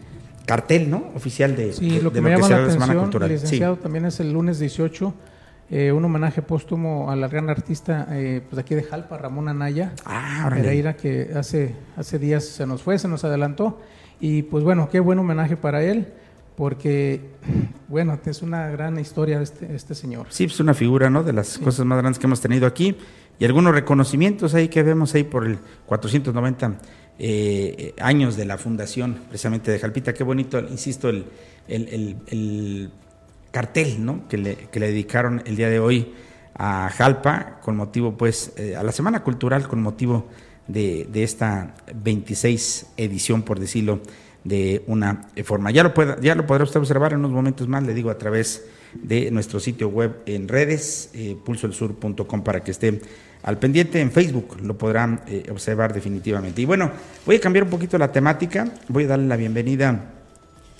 cartel, 0.46 0.88
¿no? 0.90 1.11
Oficial 1.14 1.54
de, 1.54 1.72
sí, 1.72 2.00
lo 2.00 2.12
que 2.12 2.20
me 2.20 2.31
llama 2.31 2.48
la, 2.48 2.57
atención, 2.64 3.28
licenciado, 3.28 3.76
también 3.76 4.07
es 4.07 4.18
el 4.20 4.33
lunes 4.33 4.59
18, 4.59 5.14
eh, 5.70 5.92
un 5.92 6.02
homenaje 6.04 6.40
póstumo 6.40 7.11
a 7.11 7.16
la 7.16 7.28
gran 7.28 7.50
artista 7.50 8.09
eh, 8.12 8.40
pues 8.48 8.59
aquí 8.59 8.74
de 8.74 8.83
Jalpa, 8.83 9.18
Ramón 9.18 9.48
Anaya, 9.48 9.92
ah, 10.07 10.48
Pereira, 10.50 10.96
que 10.96 11.33
hace, 11.37 11.74
hace 11.96 12.18
días 12.18 12.46
se 12.46 12.66
nos 12.66 12.83
fue, 12.83 12.98
se 12.98 13.09
nos 13.09 13.24
adelantó, 13.24 13.78
y 14.20 14.42
pues 14.42 14.64
bueno, 14.64 14.88
qué 14.90 15.00
buen 15.00 15.18
homenaje 15.18 15.57
para 15.57 15.83
él 15.83 16.09
porque, 16.57 17.20
bueno, 17.88 18.18
es 18.24 18.42
una 18.42 18.68
gran 18.68 18.98
historia 18.98 19.40
este, 19.40 19.76
este 19.76 19.94
señor. 19.94 20.26
Sí, 20.31 20.44
es 20.44 20.59
una 20.59 20.74
figura, 20.74 21.09
¿no? 21.09 21.22
De 21.22 21.33
las 21.33 21.57
cosas 21.57 21.87
más 21.87 21.98
grandes 21.98 22.18
que 22.18 22.26
hemos 22.26 22.40
tenido 22.40 22.66
aquí 22.66 22.96
y 23.38 23.44
algunos 23.44 23.74
reconocimientos 23.74 24.55
ahí 24.55 24.68
que 24.68 24.83
vemos 24.83 25.14
ahí 25.14 25.24
por 25.24 25.46
el 25.46 25.59
490 25.87 26.79
eh, 27.18 27.94
años 28.01 28.37
de 28.37 28.44
la 28.44 28.59
fundación 28.59 29.20
precisamente 29.29 29.70
de 29.70 29.79
Jalpita. 29.79 30.12
Qué 30.12 30.24
bonito, 30.24 30.59
insisto, 30.59 31.09
el, 31.09 31.27
el, 31.68 32.90
cartel 33.51 34.05
¿no? 34.05 34.29
que, 34.29 34.38
le, 34.38 34.57
que 34.57 34.79
le 34.79 34.88
dedicaron 34.88 35.42
el 35.46 35.57
día 35.57 35.68
de 35.68 35.81
hoy 35.81 36.12
a 36.55 36.90
Jalpa 36.90 37.61
con 37.61 37.77
motivo, 37.77 38.16
pues, 38.16 38.53
eh, 38.57 38.77
a 38.77 38.83
la 38.83 38.92
Semana 38.92 39.22
Cultural 39.22 39.68
con 39.68 39.81
motivo 39.81 40.27
de, 40.66 41.09
de, 41.11 41.22
esta 41.22 41.74
26 41.94 42.88
edición, 42.96 43.42
por 43.42 43.59
decirlo 43.59 44.01
de 44.49 44.83
una 44.87 45.29
forma. 45.45 45.71
Ya 45.71 45.83
lo, 45.83 45.95
pueda, 45.95 46.19
ya 46.21 46.35
lo 46.35 46.47
podrá 46.47 46.65
usted 46.65 46.81
observar 46.81 47.13
en 47.13 47.21
unos 47.21 47.33
momentos 47.33 47.69
más, 47.69 47.83
le 47.83 47.95
digo, 47.95 48.11
a 48.11 48.19
través 48.19 48.65
de 48.95 49.31
nuestro 49.31 49.61
sitio 49.61 49.89
web 49.89 50.23
en 50.27 50.49
redes, 50.49 51.11
eh, 51.13 51.37
pulsoelsur.com, 51.45 52.43
para 52.43 52.61
que 52.65 52.71
esté 52.71 53.01
al 53.43 53.59
pendiente 53.59 54.01
en 54.01 54.11
Facebook, 54.11 54.57
lo 54.63 54.77
podrán 54.77 55.21
eh, 55.27 55.45
observar 55.51 55.93
definitivamente. 55.93 56.63
Y 56.63 56.65
bueno, 56.65 56.91
voy 57.25 57.37
a 57.37 57.40
cambiar 57.40 57.65
un 57.65 57.71
poquito 57.71 57.99
la 57.99 58.11
temática, 58.11 58.73
voy 58.88 59.05
a 59.05 59.09
darle 59.09 59.27
la 59.27 59.37
bienvenida 59.37 60.13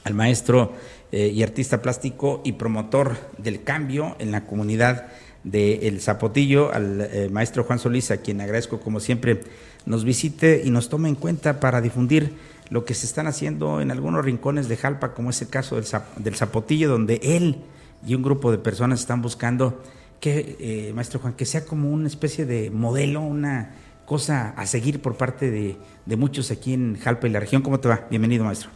al 0.05 0.15
maestro 0.15 0.73
eh, 1.13 1.29
y 1.29 1.43
artista 1.43 1.83
plástico 1.83 2.41
y 2.45 2.53
promotor 2.53 3.17
del 3.39 3.63
cambio 3.63 4.17
en 4.19 4.33
la 4.33 4.45
comunidad 4.45 5.09
de 5.45 5.89
El 5.89 6.01
Zapotillo, 6.01 6.73
al 6.73 7.01
eh, 7.01 7.29
maestro 7.31 7.65
Juan 7.65 7.79
Solís, 7.79 8.11
a 8.11 8.19
quien 8.19 8.41
agradezco 8.41 8.81
como 8.81 9.01
siempre 9.01 9.41
nos 9.87 10.05
visite 10.05 10.63
y 10.65 10.71
nos 10.71 10.89
tome 10.89 11.09
en 11.09 11.15
cuenta 11.15 11.61
para 11.61 11.81
difundir 11.81 12.33
lo 12.71 12.85
que 12.85 12.95
se 12.95 13.07
están 13.07 13.27
haciendo 13.27 13.81
en 13.81 13.91
algunos 13.91 14.25
rincones 14.25 14.69
de 14.69 14.77
Jalpa, 14.77 15.15
como 15.15 15.31
es 15.31 15.41
el 15.43 15.49
caso 15.49 15.77
del, 15.77 15.87
del 16.17 16.35
Zapotillo, 16.37 16.89
donde 16.89 17.21
él 17.23 17.63
y 18.07 18.15
un 18.15 18.23
grupo 18.23 18.51
de 18.51 18.59
personas 18.59 19.01
están 19.01 19.23
buscando 19.23 19.81
que, 20.21 20.57
eh, 20.59 20.93
maestro 20.95 21.21
Juan, 21.21 21.35
que 21.35 21.47
sea 21.47 21.65
como 21.65 21.91
una 21.91 22.09
especie 22.09 22.45
de 22.45 22.71
modelo, 22.71 23.21
una 23.21 23.75
cosa 24.07 24.51
a 24.57 24.67
seguir 24.67 25.01
por 25.03 25.17
parte 25.17 25.51
de, 25.51 25.77
muchos 26.17 26.51
aquí 26.51 26.73
en 26.73 26.99
Jalpa 26.99 27.27
y 27.27 27.31
la 27.31 27.41
región. 27.41 27.63
¿Cómo 27.63 27.79
te 27.79 27.89
va? 27.89 28.07
Bienvenido, 28.11 28.45
maestro. 28.45 28.71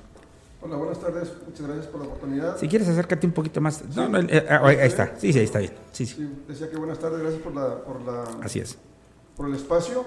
Hola, 0.61 0.76
buenas 0.76 1.01
tardes. 1.01 1.32
Muchas 1.47 1.66
gracias 1.66 1.86
por 1.86 2.01
la 2.01 2.07
oportunidad. 2.07 2.59
Si 2.59 2.68
quieres, 2.68 2.88
acércate 2.88 3.26
un 3.26 3.32
poquito 3.32 3.61
más. 3.61 3.82
No, 3.97 4.09
no, 4.09 4.20
eh, 4.20 4.47
ah, 4.49 4.61
ahí 4.64 4.76
está. 4.82 5.14
Sí, 5.18 5.32
sí, 5.32 5.38
ahí 5.40 5.45
está 5.47 5.59
bien. 5.59 5.72
Sí, 5.90 6.07
sí. 6.07 6.14
Sí, 6.16 6.32
decía 6.47 6.70
que 6.70 6.76
buenas 6.76 6.99
tardes, 6.99 7.20
gracias 7.20 7.43
por, 7.43 7.55
la, 7.55 7.82
por, 7.82 8.01
la, 8.03 8.24
Así 8.43 8.61
es. 8.61 8.78
por 9.36 9.49
el 9.49 9.55
espacio. 9.57 10.05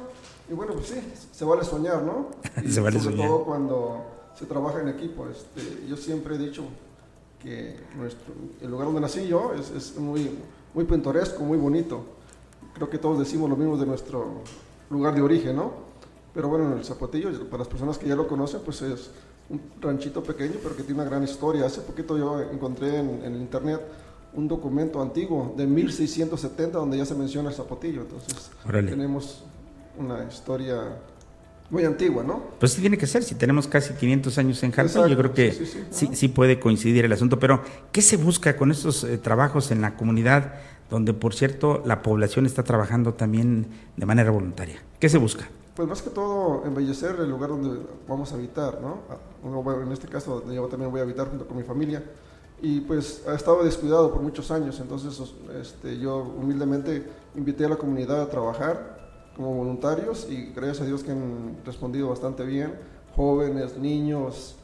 Y 0.50 0.54
bueno, 0.54 0.74
pues 0.74 0.88
sí, 0.88 0.96
se 1.32 1.44
vale 1.46 1.64
soñar, 1.64 2.04
¿no? 2.04 2.28
Y 2.64 2.72
Se 2.72 2.80
vale 2.82 3.00
sobre 3.00 3.16
soñar. 3.16 3.30
todo 3.30 3.44
cuando 3.46 4.06
se 4.38 4.46
trabaja 4.46 4.82
en 4.82 4.90
equipo. 4.90 5.28
Este, 5.28 5.86
yo 5.88 5.98
siempre 5.98 6.36
he 6.36 6.38
dicho 6.38 6.64
que 7.42 7.78
nuestro, 7.98 8.34
el 8.62 8.70
lugar 8.70 8.86
donde 8.88 9.02
nací 9.02 9.28
yo 9.28 9.54
es, 9.54 9.72
es 9.72 9.98
muy, 9.98 10.30
muy 10.74 10.84
pintoresco, 10.86 11.44
muy 11.44 11.58
bonito. 11.58 12.04
Creo 12.74 12.90
que 12.90 12.98
todos 12.98 13.18
decimos 13.20 13.50
lo 13.50 13.56
mismo 13.56 13.78
de 13.78 13.86
nuestro 13.86 14.42
lugar 14.90 15.16
de 15.16 15.22
origen, 15.22 15.56
¿no? 15.56 15.72
Pero 16.34 16.50
bueno, 16.50 16.72
en 16.72 16.78
el 16.78 16.84
Zapotillo, 16.86 17.32
para 17.50 17.60
las 17.60 17.68
personas 17.68 17.98
que 17.98 18.08
ya 18.08 18.16
lo 18.16 18.28
conocen, 18.28 18.62
pues 18.66 18.82
es 18.82 19.10
un 19.50 19.62
ranchito 19.80 20.22
pequeño, 20.22 20.56
pero 20.62 20.76
que 20.76 20.84
tiene 20.84 21.02
una 21.02 21.10
gran 21.10 21.24
historia. 21.24 21.66
Hace 21.66 21.82
poquito 21.82 22.18
yo 22.18 22.42
encontré 22.42 23.00
en, 23.00 23.24
en 23.24 23.34
el 23.36 23.42
internet 23.42 23.82
un 24.34 24.48
documento 24.50 25.02
antiguo 25.02 25.54
de 25.56 25.66
1670 25.66 26.78
donde 26.78 26.98
ya 26.98 27.06
se 27.06 27.16
menciona 27.16 27.50
el 27.50 27.56
Zapotillo. 27.56 28.02
Entonces, 28.02 28.52
Órale. 28.68 28.90
tenemos 28.92 29.44
una 29.98 30.24
historia 30.24 30.98
muy 31.70 31.84
antigua, 31.84 32.24
¿no? 32.24 32.42
Pues 32.60 32.74
sí 32.74 32.82
tiene 32.82 32.98
que 32.98 33.08
ser, 33.08 33.24
si 33.24 33.36
tenemos 33.36 33.68
casi 33.68 33.94
500 33.94 34.38
años 34.38 34.64
en 34.64 34.72
Jalpa, 34.72 34.92
Exacto, 34.92 35.10
yo 35.10 35.18
creo 35.18 35.34
que 35.34 35.52
sí, 35.52 35.66
sí, 35.66 35.84
sí. 35.90 36.08
sí, 36.08 36.16
sí 36.16 36.28
puede 36.28 36.60
coincidir 36.60 37.06
el 37.06 37.12
asunto. 37.12 37.40
Pero, 37.40 37.62
¿qué 37.92 38.02
se 38.02 38.18
busca 38.18 38.56
con 38.56 38.72
estos 38.72 39.04
eh, 39.04 39.18
trabajos 39.18 39.72
en 39.72 39.82
la 39.82 39.96
comunidad, 39.96 40.56
donde, 40.90 41.14
por 41.14 41.34
cierto, 41.34 41.82
la 41.86 42.02
población 42.02 42.46
está 42.46 42.64
trabajando 42.64 43.14
también 43.14 43.68
de 43.98 44.06
manera 44.06 44.30
voluntaria? 44.32 44.82
¿Qué 45.00 45.10
se 45.10 45.18
busca? 45.18 45.50
Pues 45.76 45.90
más 45.90 46.02
que 46.02 46.10
todo 46.10 46.64
embellecer 46.66 47.18
el 47.20 47.30
lugar 47.30 47.50
donde 47.50 47.82
vamos 48.08 48.32
a 48.32 48.36
habitar, 48.36 48.80
¿no? 48.82 49.00
Ah, 49.10 49.82
en 49.84 49.92
este 49.92 50.08
caso 50.08 50.50
yo 50.50 50.68
también 50.68 50.90
voy 50.90 51.02
a 51.02 51.04
habitar 51.04 51.28
junto 51.28 51.46
con 51.46 51.58
mi 51.58 51.64
familia. 51.64 52.02
Y 52.62 52.80
pues 52.82 53.24
ha 53.28 53.36
estado 53.36 53.64
descuidado 53.64 54.14
por 54.14 54.22
muchos 54.22 54.50
años, 54.50 54.80
entonces 54.80 55.22
este, 55.62 56.00
yo 56.00 56.20
humildemente 56.20 57.06
invité 57.36 57.66
a 57.66 57.70
la 57.70 57.76
comunidad 57.76 58.22
a 58.22 58.30
trabajar 58.30 58.95
como 59.36 59.54
voluntarios 59.54 60.28
y 60.30 60.52
gracias 60.56 60.82
a 60.82 60.86
Dios 60.86 61.04
que 61.04 61.12
han 61.12 61.58
respondido 61.66 62.10
bastante 62.10 62.46
bien, 62.46 62.74
jóvenes, 63.16 63.78
niños, 63.78 64.56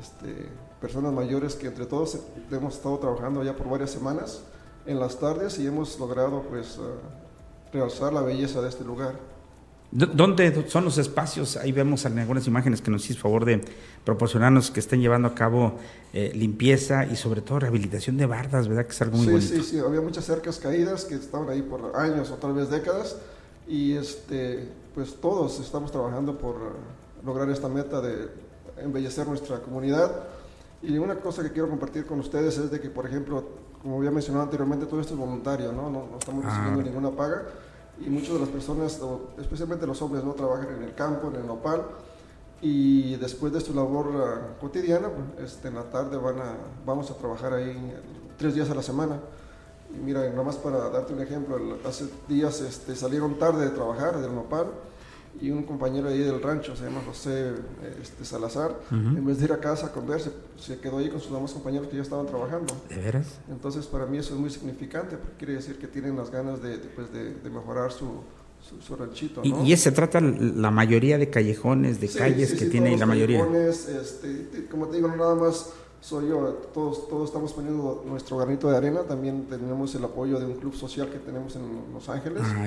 este, 0.00 0.48
personas 0.80 1.12
mayores 1.12 1.54
que 1.54 1.68
entre 1.68 1.86
todos 1.86 2.18
hemos 2.50 2.74
estado 2.74 2.98
trabajando 2.98 3.42
ya 3.42 3.54
por 3.54 3.68
varias 3.68 3.90
semanas 3.90 4.42
en 4.86 4.98
las 4.98 5.18
tardes 5.18 5.58
y 5.58 5.66
hemos 5.66 5.98
logrado 5.98 6.42
pues 6.42 6.78
ah, 6.80 7.70
realzar 7.72 8.12
la 8.12 8.22
belleza 8.22 8.60
de 8.60 8.68
este 8.68 8.84
lugar. 8.84 9.14
¿Dónde 9.92 10.66
son 10.70 10.86
los 10.86 10.96
espacios? 10.96 11.58
Ahí 11.58 11.70
vemos 11.70 12.06
en 12.06 12.18
algunas 12.18 12.46
imágenes 12.46 12.80
que 12.80 12.90
nos 12.90 13.04
hiciste 13.04 13.20
favor 13.20 13.44
de 13.44 13.60
proporcionarnos 14.04 14.70
que 14.70 14.80
estén 14.80 15.02
llevando 15.02 15.28
a 15.28 15.34
cabo 15.34 15.74
eh, 16.14 16.32
limpieza 16.34 17.04
y 17.04 17.14
sobre 17.14 17.42
todo 17.42 17.60
rehabilitación 17.60 18.16
de 18.16 18.24
bardas, 18.24 18.68
¿verdad? 18.68 18.86
Que 18.86 18.92
es 18.92 19.02
algo 19.02 19.18
muy 19.18 19.26
sí, 19.26 19.32
bonito. 19.32 19.54
sí, 19.54 19.62
sí, 19.62 19.78
había 19.80 20.00
muchas 20.00 20.24
cercas 20.24 20.58
caídas 20.58 21.04
que 21.04 21.16
estaban 21.16 21.50
ahí 21.50 21.60
por 21.60 21.92
años 21.94 22.30
o 22.30 22.36
tal 22.36 22.54
vez 22.54 22.70
décadas 22.70 23.18
y 23.72 23.94
este, 23.96 24.68
pues 24.94 25.14
todos 25.18 25.58
estamos 25.60 25.90
trabajando 25.90 26.36
por 26.36 26.56
lograr 27.24 27.48
esta 27.48 27.68
meta 27.68 28.02
de 28.02 28.28
embellecer 28.76 29.26
nuestra 29.26 29.60
comunidad. 29.60 30.12
Y 30.82 30.98
una 30.98 31.14
cosa 31.16 31.42
que 31.42 31.52
quiero 31.52 31.70
compartir 31.70 32.04
con 32.04 32.20
ustedes 32.20 32.58
es 32.58 32.70
de 32.70 32.80
que, 32.80 32.90
por 32.90 33.06
ejemplo, 33.06 33.42
como 33.80 33.96
había 33.96 34.10
mencionado 34.10 34.44
anteriormente, 34.44 34.84
todo 34.84 35.00
esto 35.00 35.14
es 35.14 35.18
voluntario, 35.20 35.72
¿no? 35.72 35.88
No, 35.88 36.06
no 36.10 36.18
estamos 36.18 36.44
Ah. 36.44 36.48
recibiendo 36.50 36.82
ninguna 36.82 37.16
paga 37.16 37.44
y 37.98 38.10
muchas 38.10 38.34
de 38.34 38.40
las 38.40 38.48
personas, 38.50 39.00
especialmente 39.40 39.86
los 39.86 40.02
hombres, 40.02 40.22
no 40.22 40.32
trabajan 40.34 40.68
en 40.76 40.82
el 40.82 40.94
campo, 40.94 41.28
en 41.28 41.36
el 41.36 41.46
nopal 41.46 41.82
y 42.60 43.16
después 43.16 43.52
de 43.54 43.60
su 43.62 43.72
labor 43.74 44.08
ah, 44.16 44.56
cotidiana, 44.60 45.08
pues, 45.08 45.50
este, 45.50 45.68
en 45.68 45.76
la 45.76 45.84
tarde 45.84 46.18
van 46.18 46.38
a, 46.40 46.56
vamos 46.84 47.10
a 47.10 47.14
trabajar 47.14 47.54
ahí 47.54 47.94
tres 48.36 48.54
días 48.54 48.68
a 48.70 48.74
la 48.74 48.82
semana. 48.82 49.18
Y 49.94 50.02
mira, 50.04 50.28
nada 50.30 50.42
más 50.42 50.56
para 50.56 50.88
darte 50.90 51.12
un 51.12 51.20
ejemplo, 51.20 51.58
hace 51.86 52.06
días 52.28 52.60
este, 52.60 52.96
salieron 52.96 53.38
tarde 53.38 53.64
de 53.66 53.70
trabajar 53.70 54.20
del 54.20 54.34
nopal 54.34 54.66
y 55.40 55.50
un 55.50 55.62
compañero 55.64 56.08
ahí 56.08 56.18
del 56.18 56.42
rancho, 56.42 56.76
se 56.76 56.84
llama 56.84 57.00
José 57.06 57.52
este, 58.00 58.24
Salazar, 58.24 58.78
en 58.90 59.24
vez 59.24 59.38
de 59.38 59.46
ir 59.46 59.52
a 59.52 59.58
casa 59.60 59.86
a 59.86 59.92
comer, 59.92 60.20
se, 60.20 60.30
se 60.58 60.78
quedó 60.78 60.98
ahí 60.98 61.08
con 61.08 61.20
sus 61.20 61.32
demás 61.32 61.52
compañeros 61.52 61.88
que 61.88 61.96
ya 61.96 62.02
estaban 62.02 62.26
trabajando. 62.26 62.74
¿De 62.88 62.96
veras? 62.96 63.38
Entonces 63.50 63.86
para 63.86 64.06
mí 64.06 64.18
eso 64.18 64.34
es 64.34 64.40
muy 64.40 64.50
significante, 64.50 65.16
porque 65.16 65.36
quiere 65.38 65.54
decir 65.54 65.78
que 65.78 65.86
tienen 65.88 66.16
las 66.16 66.30
ganas 66.30 66.62
de, 66.62 66.78
de, 66.78 66.88
pues, 66.88 67.12
de- 67.12 67.34
de 67.34 67.50
mejorar 67.50 67.90
su, 67.92 68.06
su, 68.60 68.80
su 68.82 68.94
ranchito. 68.94 69.40
Y, 69.42 69.52
¿no? 69.52 69.64
y 69.64 69.76
se 69.76 69.90
trata 69.90 70.20
la 70.20 70.70
mayoría 70.70 71.16
de 71.18 71.28
callejones, 71.30 72.00
de 72.00 72.08
Sí, 72.08 72.18
calles 72.18 72.50
sí, 72.50 72.56
que 72.58 72.64
sí, 72.66 72.70
tiene 72.70 72.96
la 72.96 73.06
mayoría. 73.06 73.44
este, 73.90 74.66
como 74.70 74.86
te 74.88 74.96
digo, 74.96 75.08
no 75.08 75.16
nada 75.16 75.34
más 75.34 75.70
soy 76.02 76.28
yo, 76.30 76.60
todos, 76.74 77.08
todos 77.08 77.28
estamos 77.28 77.52
poniendo 77.52 78.02
nuestro 78.04 78.36
granito 78.36 78.68
de 78.68 78.76
arena, 78.76 79.02
también 79.04 79.46
tenemos 79.48 79.94
el 79.94 80.02
apoyo 80.04 80.40
de 80.40 80.46
un 80.46 80.54
club 80.54 80.74
social 80.74 81.08
que 81.08 81.18
tenemos 81.20 81.54
en 81.54 81.62
Los 81.94 82.08
Ángeles, 82.08 82.42
Ah, 82.44 82.66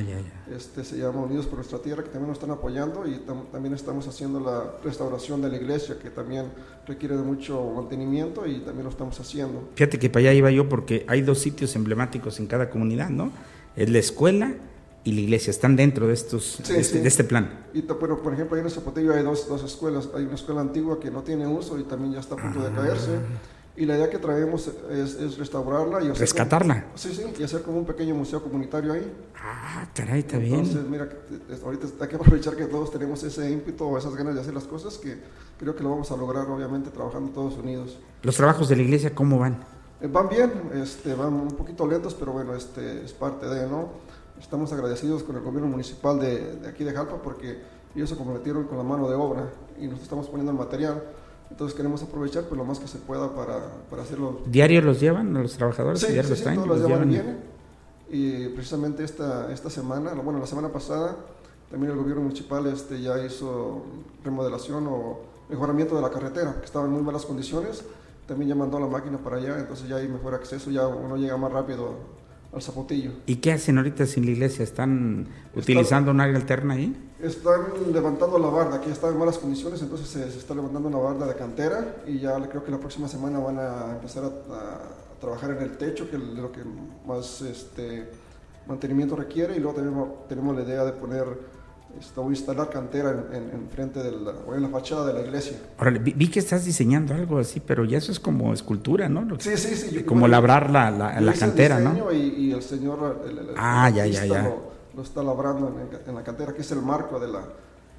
este 0.56 0.86
se 0.86 0.98
llama 0.98 1.20
Unidos 1.24 1.46
por 1.46 1.56
Nuestra 1.58 1.80
Tierra, 1.80 2.02
que 2.02 2.10
también 2.12 2.30
nos 2.30 2.38
están 2.38 2.52
apoyando 2.52 3.06
y 3.06 3.16
tam- 3.28 3.52
también 3.52 3.74
estamos 3.76 4.08
haciendo 4.08 4.40
la 4.40 4.76
restauración 4.86 5.42
de 5.42 5.50
la 5.50 5.58
iglesia, 5.58 6.00
que 6.02 6.10
también 6.12 6.46
requiere 6.88 7.18
de 7.18 7.24
mucho 7.24 7.62
mantenimiento 7.76 8.48
y 8.48 8.60
también 8.60 8.86
lo 8.86 8.90
estamos 8.90 9.20
haciendo. 9.20 9.68
Fíjate 9.76 10.00
que 10.00 10.10
para 10.10 10.22
allá 10.22 10.34
iba 10.34 10.50
yo 10.52 10.70
porque 10.70 11.06
hay 11.10 11.22
dos 11.22 11.40
sitios 11.40 11.76
emblemáticos 11.76 12.40
en 12.40 12.48
cada 12.48 12.70
comunidad, 12.70 13.10
¿no? 13.10 13.32
Es 13.76 13.90
la 13.90 14.00
escuela 14.00 14.54
y 15.06 15.12
la 15.14 15.22
iglesia, 15.22 15.52
están 15.52 15.76
dentro 15.78 16.08
de 16.08 16.14
estos, 16.14 16.60
Sí, 16.64 16.74
de, 16.74 16.80
este, 16.82 16.98
sí. 16.98 17.02
de 17.04 17.08
este 17.08 17.24
plan. 17.24 17.66
Y 17.74 17.82
bueno, 17.84 18.18
por 18.22 18.34
ejemplo, 18.34 18.56
ahí 18.56 18.62
en 18.62 18.66
el 18.66 18.72
Zapotillo 18.74 19.14
hay 19.14 19.24
dos, 19.24 19.48
dos 19.48 19.64
escuelas. 19.64 20.10
Hay 20.16 20.26
una 20.26 20.36
escuela 20.36 20.60
antigua 20.62 21.00
que 21.00 21.12
no 21.12 21.22
tiene 21.22 21.48
uso 21.48 21.78
y 21.80 21.84
también 21.84 22.12
ya 22.14 22.20
está 22.20 22.36
a 22.36 22.38
punto 22.40 22.60
de 22.62 22.72
caerse. 22.76 23.12
Y 23.78 23.86
la 23.86 23.98
idea 23.98 24.10
que 24.10 24.18
traemos 24.18 24.72
es, 24.90 25.16
es 25.16 25.38
restaurarla 25.38 26.00
y 26.02 26.06
hacer 26.08 26.22
Rescatarla. 26.22 26.84
como- 26.86 26.98
sí, 26.98 27.14
sí, 27.14 27.24
y 27.40 27.44
hacer 27.44 27.62
como 27.62 27.78
un 27.80 27.86
pequeño 27.86 28.16
museo 28.16 28.42
comunitario 28.42 28.94
ahí. 28.94 29.14
Ah, 29.36 29.88
caray, 29.94 30.22
está 30.22 30.38
Entonces, 30.38 30.74
bien. 30.76 30.90
mira, 30.92 31.10
que 31.10 31.16
te- 31.16 31.54
es- 31.54 31.62
ahorita 31.62 31.88
hay 32.00 32.08
que 32.08 32.16
aprovechar 32.16 32.56
que 32.56 32.66
todos 32.66 32.90
tenemos 32.92 33.22
ese 33.24 33.52
ímpetu 33.52 33.84
o 33.84 33.98
esas 33.98 34.16
ganas 34.16 34.34
de 34.34 34.42
hacer 34.42 34.54
las 34.54 34.64
cosas 34.64 34.98
que 34.98 35.18
creo 35.60 35.76
que 35.76 35.84
lo 35.84 35.90
vamos 35.92 36.10
a 36.10 36.16
lograr, 36.18 36.48
obviamente, 36.50 36.90
trabajando 36.90 37.32
todos 37.32 37.58
unidos. 37.58 37.98
Los 38.24 38.36
trabajos 38.38 38.70
de 38.70 38.78
la 38.78 38.82
iglesia, 38.82 39.14
¿cómo 39.14 39.38
van? 39.38 39.58
Eh, 40.02 40.08
Van 40.08 40.30
bien, 40.30 40.52
este, 40.82 41.14
van 41.14 41.34
un 41.34 41.50
poquito 41.50 41.86
lentos, 41.86 42.14
pero 42.16 42.32
bueno, 42.32 42.56
este, 42.56 43.04
es 43.04 43.12
parte 43.14 43.46
de, 43.46 43.68
¿no? 43.68 43.90
Estamos 44.40 44.72
agradecidos 44.74 45.24
con 45.24 45.36
el 45.36 45.42
gobierno 45.42 45.68
municipal 45.70 46.20
de, 46.20 46.56
de 46.58 46.68
aquí 46.68 46.84
de 46.84 46.94
Jalpa 46.94 47.22
porque 47.22 47.62
ellos 47.96 48.10
se 48.10 48.16
comprometieron 48.16 48.66
con 48.66 48.78
la 48.78 48.84
mano 48.84 49.10
de 49.10 49.16
obra 49.16 49.50
y 49.78 49.84
nosotros 49.84 50.04
estamos 50.04 50.28
poniendo 50.28 50.52
el 50.52 50.58
material. 50.58 51.02
Entonces 51.50 51.76
queremos 51.76 52.02
aprovechar 52.04 52.44
pues, 52.44 52.58
lo 52.58 52.66
más 52.66 52.80
que 52.80 52.88
se 52.88 52.98
pueda 52.98 53.34
para, 53.34 53.60
para 53.90 54.02
hacerlo. 54.02 54.42
¿Diario 54.46 54.82
los 54.82 55.00
llevan 55.00 55.36
a 55.38 55.42
los 55.42 55.54
trabajadores? 55.56 56.00
Sí, 56.00 56.08
¿Diario 56.08 56.24
sí, 56.24 56.30
los 56.30 56.38
sí, 56.40 56.44
traen? 56.44 56.58
todos 56.58 56.68
los 56.70 56.80
¿Los 56.80 56.88
días 56.88 57.00
van 57.00 57.10
y 57.10 57.14
llevan? 57.14 57.28
vienen. 57.28 57.56
Y 58.10 58.50
precisamente 58.50 59.04
esta, 59.04 59.52
esta 59.52 59.70
semana, 59.70 60.14
bueno, 60.14 60.40
la 60.40 60.48
semana 60.48 60.70
pasada, 60.70 61.16
también 61.72 61.92
el 61.92 61.98
gobierno 61.98 62.24
municipal 62.24 62.66
este, 62.68 63.02
ya 63.02 63.24
hizo 63.26 63.84
remodelación 64.24 64.86
o 64.88 65.20
mejoramiento 65.50 65.96
de 65.96 66.02
la 66.02 66.10
carretera, 66.10 66.56
que 66.60 66.66
estaba 66.66 66.86
en 66.86 66.92
muy 66.92 67.02
malas 67.02 67.26
condiciones. 67.26 67.84
También 68.28 68.50
ya 68.50 68.56
mandó 68.56 68.80
la 68.80 68.88
máquina 68.88 69.18
para 69.20 69.38
allá, 69.38 69.60
entonces 69.60 69.88
ya 69.88 69.98
hay 69.98 70.08
mejor 70.08 70.34
acceso, 70.34 70.72
ya 70.72 70.88
uno 70.88 71.16
llega 71.16 71.38
más 71.38 71.52
rápido 71.52 71.94
al 72.56 72.62
zapotillo. 72.62 73.12
¿Y 73.26 73.36
qué 73.36 73.52
hacen 73.52 73.78
ahorita 73.78 74.06
sin 74.06 74.26
la 74.26 74.32
iglesia? 74.32 74.64
¿Están 74.64 75.28
utilizando 75.56 76.12
un 76.12 76.22
área 76.22 76.36
alterna 76.38 76.74
ahí? 76.76 76.96
Están 77.22 77.62
levantando 77.92 78.40
la 78.40 78.48
barda, 78.48 78.82
ya 78.86 78.92
está 78.94 79.10
en 79.10 79.18
malas 79.18 79.38
condiciones, 79.38 79.82
entonces 79.82 80.08
se, 80.08 80.32
se 80.32 80.38
está 80.38 80.54
levantando 80.56 80.88
una 80.90 80.98
barda 80.98 81.28
de 81.28 81.36
cantera 81.36 81.96
y 82.08 82.20
ya 82.20 82.36
creo 82.50 82.64
que 82.64 82.72
la 82.72 82.80
próxima 82.80 83.08
semana 83.08 83.40
van 83.40 83.60
a 83.60 83.92
empezar 83.96 84.24
a, 84.24 84.28
a- 84.28 84.82
trabajar 85.20 85.52
en 85.52 85.62
el 85.64 85.78
techo, 85.78 86.10
que 86.10 86.18
es 86.18 86.22
lo 86.22 86.52
que 86.52 86.60
más 87.08 87.42
este, 87.42 88.10
mantenimiento 88.68 89.16
requiere, 89.16 89.56
y 89.56 89.60
luego 89.60 89.78
tenemos, 89.78 90.28
tenemos 90.28 90.56
la 90.56 90.64
idea 90.64 90.84
de 90.84 90.92
poner 90.92 91.26
esto, 92.00 92.22
o 92.24 92.30
instalar 92.30 92.70
cantera 92.70 93.12
en, 93.12 93.36
en, 93.36 93.50
en 93.52 93.70
frente 93.70 94.02
de 94.04 94.12
la, 94.12 94.34
en 94.56 94.62
la 94.62 94.70
fachada 94.70 95.06
de 95.08 95.14
la 95.14 95.22
iglesia. 95.22 95.58
Órale, 95.80 96.00
vi, 96.00 96.12
vi 96.14 96.28
que 96.30 96.40
estás 96.40 96.66
diseñando 96.66 97.14
algo 97.14 97.40
así, 97.40 97.60
pero 97.60 97.86
ya 97.86 97.98
eso 97.98 98.12
es 98.12 98.20
como 98.20 98.54
escultura, 98.54 99.08
¿no? 99.10 99.26
Sí, 99.40 99.56
sí, 99.58 99.76
sí. 99.76 99.92
yo- 99.96 100.06
como 100.06 100.22
bueno, 100.22 100.32
labrar 100.34 100.70
la, 100.70 100.92
la, 100.92 101.20
la 101.22 101.32
el 101.34 101.40
cantera, 101.40 101.80
¿no? 101.80 102.12
Y, 102.12 102.18
y 102.18 102.52
el 102.52 102.62
señor, 102.62 103.22
el, 103.26 103.32
el- 103.38 103.50
el 103.50 103.56
Ah, 103.58 103.90
ya, 103.90 104.06
ya, 104.06 104.20
artista 104.22 104.26
ya. 104.28 104.44
Lo, 104.44 104.72
lo 104.96 105.02
está 105.04 105.24
labrando 105.24 105.68
en, 105.70 106.10
en 106.10 106.16
la 106.16 106.24
cantera, 106.24 106.54
que 106.54 106.62
es 106.62 106.72
el 106.72 106.82
marco 106.82 107.20
de 107.20 107.28
la, 107.28 107.42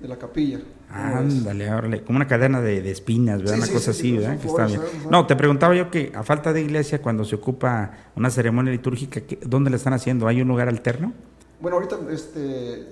de 0.00 0.08
la 0.08 0.16
capilla. 0.16 0.60
Ándale, 0.90 1.72
órale, 1.72 2.02
como 2.02 2.16
una 2.16 2.26
cadena 2.26 2.60
de, 2.60 2.80
de 2.82 2.90
espinas, 2.90 3.38
¿verdad? 3.38 3.54
Sí, 3.54 3.58
una 3.58 3.66
sí, 3.66 3.72
cosa 3.72 3.92
sí, 3.92 3.98
así, 4.00 4.10
sí, 4.10 4.16
¿verdad? 4.18 4.38
Que 4.40 4.46
está 4.48 4.66
bien. 4.66 4.80
No, 5.10 5.26
te 5.26 5.36
preguntaba 5.36 5.74
yo 5.74 5.90
que 5.90 6.12
a 6.14 6.22
falta 6.22 6.52
de 6.52 6.62
iglesia, 6.62 7.02
cuando 7.02 7.24
se 7.24 7.34
ocupa 7.34 7.90
una 8.14 8.30
ceremonia 8.30 8.72
litúrgica, 8.72 9.20
¿qué- 9.20 9.38
¿dónde 9.44 9.70
la 9.70 9.76
están 9.76 9.92
haciendo? 9.92 10.26
¿Hay 10.28 10.40
un 10.40 10.48
lugar 10.48 10.68
alterno? 10.68 11.12
Bueno, 11.60 11.76
ahorita 11.78 11.96
este, 12.10 12.86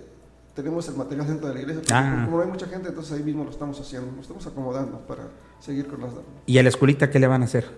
tenemos 0.55 0.89
el 0.89 0.95
material 0.97 1.27
dentro 1.27 1.49
de 1.49 1.55
la 1.55 1.61
iglesia, 1.61 1.83
Ah. 1.93 2.23
como 2.25 2.37
no 2.39 2.43
hay 2.45 2.49
mucha 2.49 2.67
gente, 2.67 2.89
entonces 2.89 3.13
ahí 3.13 3.23
mismo 3.23 3.45
lo 3.45 3.51
estamos 3.51 3.81
haciendo, 3.81 4.11
lo 4.15 4.21
estamos 4.23 4.47
acomodando 4.47 4.99
para 5.01 5.25
seguir 5.61 5.87
con 5.87 6.01
las... 6.01 6.11
¿Y 6.47 6.59
a 6.59 6.63
la 6.63 6.69
escuelita 6.69 7.11
qué 7.11 7.19
le 7.19 7.27
van 7.27 7.43
a 7.43 7.47
hacer? 7.47 7.69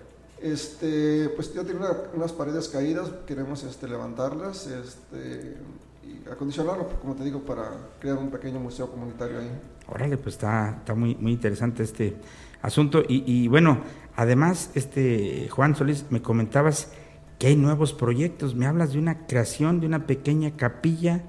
Este, 0.41 1.29
pues 1.35 1.53
ya 1.53 1.63
tiene 1.63 1.79
una- 1.79 1.95
unas 2.13 2.31
paredes 2.31 2.67
caídas, 2.69 3.09
queremos 3.25 3.63
este, 3.63 3.87
levantarlas 3.87 4.67
este, 4.67 5.57
y 6.05 6.29
acondicionarlo, 6.29 6.87
como 7.01 7.15
te 7.15 7.23
digo, 7.23 7.39
para 7.41 7.63
crear 7.99 8.17
un 8.17 8.29
pequeño 8.29 8.59
museo 8.59 8.89
comunitario 8.91 9.39
ahí. 9.39 9.49
Órale, 9.89 10.17
pues 10.17 10.35
está, 10.35 10.75
está 10.79 10.93
muy, 10.93 11.15
muy 11.15 11.31
interesante 11.31 11.81
este 11.83 12.15
asunto. 12.61 13.01
Y, 13.07 13.23
y 13.25 13.47
bueno, 13.47 13.79
además, 14.15 14.69
este 14.75 15.49
Juan 15.49 15.75
Solís, 15.75 16.05
me 16.11 16.21
comentabas 16.21 16.91
que 17.39 17.47
hay 17.47 17.55
nuevos 17.55 17.93
proyectos. 17.93 18.53
Me 18.55 18.67
hablas 18.67 18.93
de 18.93 18.99
una 18.99 19.25
creación 19.27 19.79
de 19.79 19.87
una 19.87 20.05
pequeña 20.05 20.51
capilla 20.55 21.23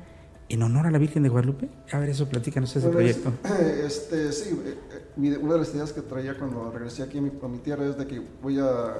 en 0.48 0.62
honor 0.62 0.86
a 0.86 0.90
la 0.90 0.98
Virgen 0.98 1.22
de 1.22 1.28
Guadalupe. 1.28 1.68
A 1.92 1.98
ver, 1.98 2.08
eso 2.10 2.26
platícanos 2.28 2.74
ese 2.74 2.88
Bueno, 2.88 3.00
es- 3.08 3.16
proyecto. 3.18 3.48
Este, 3.84 4.32
sí, 4.32 4.60
eh, 4.64 4.78
eh, 5.18 5.38
una 5.42 5.54
de 5.54 5.58
las 5.60 5.74
ideas 5.74 5.92
que 5.92 6.00
traía 6.02 6.36
cuando 6.38 6.70
regresé 6.70 7.02
aquí 7.02 7.18
a 7.18 7.22
mi, 7.22 7.30
a 7.42 7.48
mi 7.48 7.58
tierra 7.58 7.84
es 7.86 7.96
de 7.98 8.06
que 8.06 8.22
voy 8.42 8.58
a, 8.58 8.94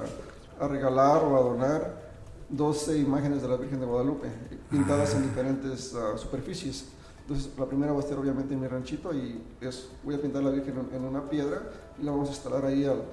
a 0.59 0.67
regalar 0.67 1.23
o 1.23 1.35
a 1.37 1.41
donar 1.41 2.09
12 2.49 2.97
imágenes 2.97 3.41
de 3.41 3.47
la 3.47 3.57
Virgen 3.57 3.79
de 3.79 3.85
Guadalupe, 3.85 4.27
pintadas 4.69 5.13
en 5.15 5.23
diferentes 5.23 5.95
ah, 5.95 6.17
superficies. 6.17 6.85
Entonces, 7.21 7.51
la 7.59 7.65
primera 7.67 7.91
va 7.93 7.99
a 7.99 8.01
estar 8.01 8.17
obviamente 8.17 8.55
en 8.55 8.59
mi 8.61 8.67
ranchito 8.67 9.13
y 9.13 9.39
es, 9.61 9.89
voy 10.03 10.15
a 10.15 10.21
pintar 10.21 10.41
la 10.43 10.49
Virgen 10.49 10.73
en, 10.91 10.95
en 10.95 11.03
una 11.03 11.29
piedra 11.29 11.61
y 11.99 12.03
la 12.03 12.11
vamos 12.11 12.29
a 12.29 12.31
instalar 12.31 12.65
ahí 12.65 12.85
al- 12.85 13.03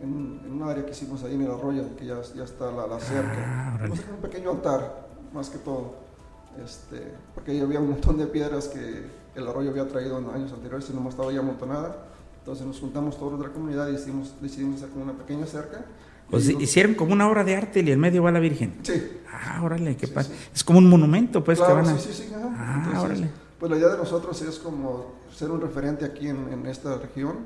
en, 0.00 0.12
un- 0.14 0.40
en 0.46 0.52
un 0.52 0.62
área 0.68 0.84
que 0.84 0.92
hicimos 0.92 1.22
ahí 1.24 1.34
en 1.34 1.42
el 1.42 1.50
arroyo, 1.50 1.82
que 1.96 2.06
ya, 2.06 2.20
ya 2.34 2.44
está 2.44 2.70
la, 2.70 2.86
la 2.86 2.98
cerca. 3.00 3.34
Ah. 3.38 3.78
Vamos 3.80 3.98
a 3.98 4.02
hacer 4.02 4.14
un 4.14 4.20
pequeño 4.20 4.50
altar, 4.50 5.06
más 5.34 5.50
que 5.50 5.58
todo. 5.58 6.05
Este, 6.64 7.12
porque 7.34 7.52
ahí 7.52 7.60
había 7.60 7.80
un 7.80 7.90
montón 7.90 8.18
de 8.18 8.26
piedras 8.26 8.68
que 8.68 9.04
el 9.34 9.46
arroyo 9.48 9.70
había 9.70 9.86
traído 9.88 10.18
en 10.18 10.28
años 10.30 10.52
anteriores 10.52 10.88
y 10.90 10.92
no 10.94 11.08
estaba 11.08 11.32
ya 11.32 11.40
amontonada. 11.40 12.06
Entonces 12.38 12.66
nos 12.66 12.78
juntamos 12.80 13.18
todos 13.18 13.38
de 13.40 13.46
la 13.46 13.52
comunidad 13.52 13.88
y 13.88 13.92
decidimos, 13.92 14.34
decidimos 14.40 14.76
hacer 14.76 14.90
como 14.90 15.04
una 15.04 15.12
pequeña 15.14 15.46
cerca. 15.46 15.84
Y- 16.32 16.62
hicieron 16.62 16.94
como 16.94 17.12
una 17.12 17.28
obra 17.28 17.44
de 17.44 17.56
arte 17.56 17.80
y 17.80 17.90
en 17.90 18.00
medio 18.00 18.22
va 18.22 18.32
la 18.32 18.40
Virgen. 18.40 18.78
Sí, 18.82 19.20
Ah, 19.32 19.60
órale, 19.62 19.96
qué 19.96 20.06
Sí, 20.06 20.12
padre. 20.12 20.28
sí. 20.28 20.34
Es 20.54 20.64
como 20.64 20.78
un 20.78 20.88
monumento, 20.88 21.44
pues, 21.44 21.58
claro, 21.58 21.76
que 21.76 21.82
van 21.82 21.94
a... 21.94 21.98
sí, 21.98 22.08
sí, 22.12 22.24
sí. 22.28 22.34
ajá. 22.34 22.50
Ah, 22.56 22.74
Entonces, 22.78 23.04
órale. 23.04 23.30
Pues 23.60 23.70
la 23.70 23.78
idea 23.78 23.88
de 23.88 23.98
nosotros 23.98 24.40
es 24.42 24.58
como 24.58 25.12
ser 25.32 25.50
un 25.50 25.60
referente 25.60 26.04
aquí 26.04 26.28
en, 26.28 26.48
en 26.52 26.66
esta 26.66 26.96
región, 26.98 27.36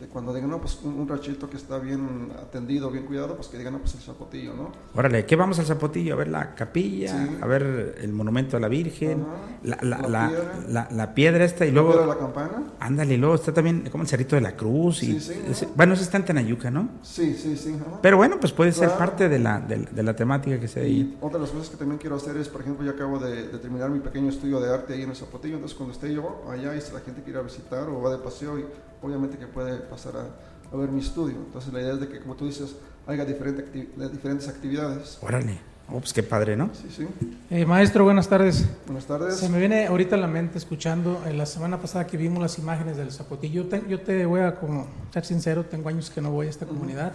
de 0.00 0.06
cuando 0.08 0.34
digan, 0.34 0.50
no, 0.50 0.60
pues 0.60 0.78
un, 0.84 1.08
ranchito 1.08 1.48
que 1.48 1.56
está 1.56 1.78
bien 1.78 2.30
atendido, 2.38 2.90
bien 2.90 3.06
cuidado, 3.06 3.34
pues 3.34 3.48
que 3.48 3.56
digan, 3.56 3.72
no, 3.72 3.78
pues 3.78 3.94
el 3.94 4.00
zapotillo, 4.02 4.52
¿no? 4.54 4.70
Órale, 4.94 5.24
¿qué 5.24 5.36
vamos 5.36 5.58
al 5.58 5.64
Zapotillo? 5.64 6.12
A 6.12 6.16
ver 6.18 6.28
la 6.28 6.54
capilla, 6.54 7.08
Sí. 7.26 7.38
a 7.40 7.46
ver 7.46 7.96
el 8.02 8.12
monumento 8.12 8.58
a 8.58 8.60
la 8.60 8.68
Virgen, 8.68 9.24
la, 9.62 9.78
la, 9.80 9.98
La 10.08 10.28
piedra. 10.28 10.88
la- 10.90 11.14
piedra 11.14 11.44
esta 11.46 11.64
y 11.64 11.70
Luego 11.70 11.94
luego... 11.94 12.06
la 12.06 12.18
campana. 12.18 12.62
Ándale, 12.78 13.14
y 13.14 13.16
luego 13.16 13.36
está 13.36 13.54
también 13.54 13.88
como 13.90 14.02
el 14.02 14.08
Cerrito 14.08 14.36
de 14.36 14.42
la 14.42 14.54
Cruz. 14.54 15.02
Y, 15.02 15.18
Sí, 15.18 15.34
sí, 15.54 15.66
bueno, 15.74 15.94
eso 15.94 16.02
está 16.02 16.18
en 16.18 16.26
Tenayuca, 16.26 16.70
¿no? 16.70 16.90
Sí, 17.02 17.34
sí, 17.34 17.56
sí. 17.56 17.74
ajá. 17.80 17.98
Pero 18.02 18.18
bueno, 18.18 18.38
pues 18.38 18.52
puede 18.52 18.72
ser 18.72 18.90
parte 18.90 19.30
de 19.30 19.38
la, 19.38 19.60
de, 19.60 19.78
de 19.78 20.02
la 20.02 20.14
temática 20.14 20.60
que 20.60 20.68
se 20.68 20.80
ahí. 20.80 21.16
Otra 21.22 21.38
de 21.38 21.44
las 21.46 21.50
cosas 21.52 21.70
que 21.70 21.76
también 21.78 21.98
quiero 21.98 22.16
hacer 22.16 22.36
es, 22.36 22.48
por 22.50 22.60
ejemplo, 22.60 22.84
yo 22.84 22.90
acabo 22.92 23.18
de, 23.18 23.48
de 23.48 23.58
terminar 23.58 23.88
mi 23.88 24.00
pequeño 24.00 24.28
estudio 24.28 24.60
de 24.60 24.72
arte 24.74 24.92
ahí 24.92 25.02
en 25.04 25.10
el 25.10 25.16
Zapotillo, 25.16 25.54
entonces 25.54 25.74
cuando 25.76 25.94
esté 25.94 26.12
yo 26.12 26.42
allá 26.50 26.76
y 26.76 26.82
si 26.82 26.92
la 26.92 27.00
gente 27.00 27.22
quiere 27.22 27.42
visitar 27.42 27.88
o 27.88 28.02
va 28.02 28.10
de 28.10 28.18
paseo, 28.18 28.58
y 28.58 28.64
obviamente 29.02 29.38
que 29.38 29.46
puede 29.46 29.78
pasar 29.78 30.14
a, 30.16 30.74
a 30.74 30.76
ver 30.76 30.90
mi 30.90 31.00
estudio. 31.00 31.36
Entonces 31.36 31.72
la 31.72 31.80
idea 31.80 31.94
es 31.94 32.00
de 32.00 32.08
que, 32.08 32.20
como 32.20 32.34
tú 32.34 32.46
dices, 32.46 32.76
haya 33.06 33.24
diferente 33.24 33.64
acti- 33.64 34.10
diferentes 34.10 34.48
actividades. 34.48 35.18
Órale, 35.22 35.58
oh, 35.88 35.98
pues 36.00 36.12
qué 36.12 36.22
padre, 36.22 36.56
¿no? 36.56 36.70
Sí, 36.74 36.88
sí. 36.96 37.06
Eh, 37.50 37.64
maestro, 37.64 38.04
buenas 38.04 38.28
tardes. 38.28 38.66
Buenas 38.86 39.06
tardes. 39.06 39.36
Se 39.36 39.48
me 39.48 39.58
viene 39.58 39.86
ahorita 39.86 40.16
a 40.16 40.18
la 40.18 40.26
mente 40.26 40.58
escuchando, 40.58 41.22
en 41.26 41.38
la 41.38 41.46
semana 41.46 41.80
pasada 41.80 42.06
que 42.06 42.16
vimos 42.16 42.40
las 42.42 42.58
imágenes 42.58 42.96
del 42.96 43.12
Zapotillo, 43.12 43.62
yo 43.62 43.68
te, 43.68 43.88
yo 43.88 44.00
te 44.00 44.26
voy 44.26 44.40
a 44.40 44.56
como, 44.56 44.86
ser 45.12 45.24
sincero, 45.24 45.64
tengo 45.64 45.88
años 45.88 46.10
que 46.10 46.20
no 46.20 46.30
voy 46.32 46.48
a 46.48 46.50
esta 46.50 46.66
comunidad, 46.66 47.12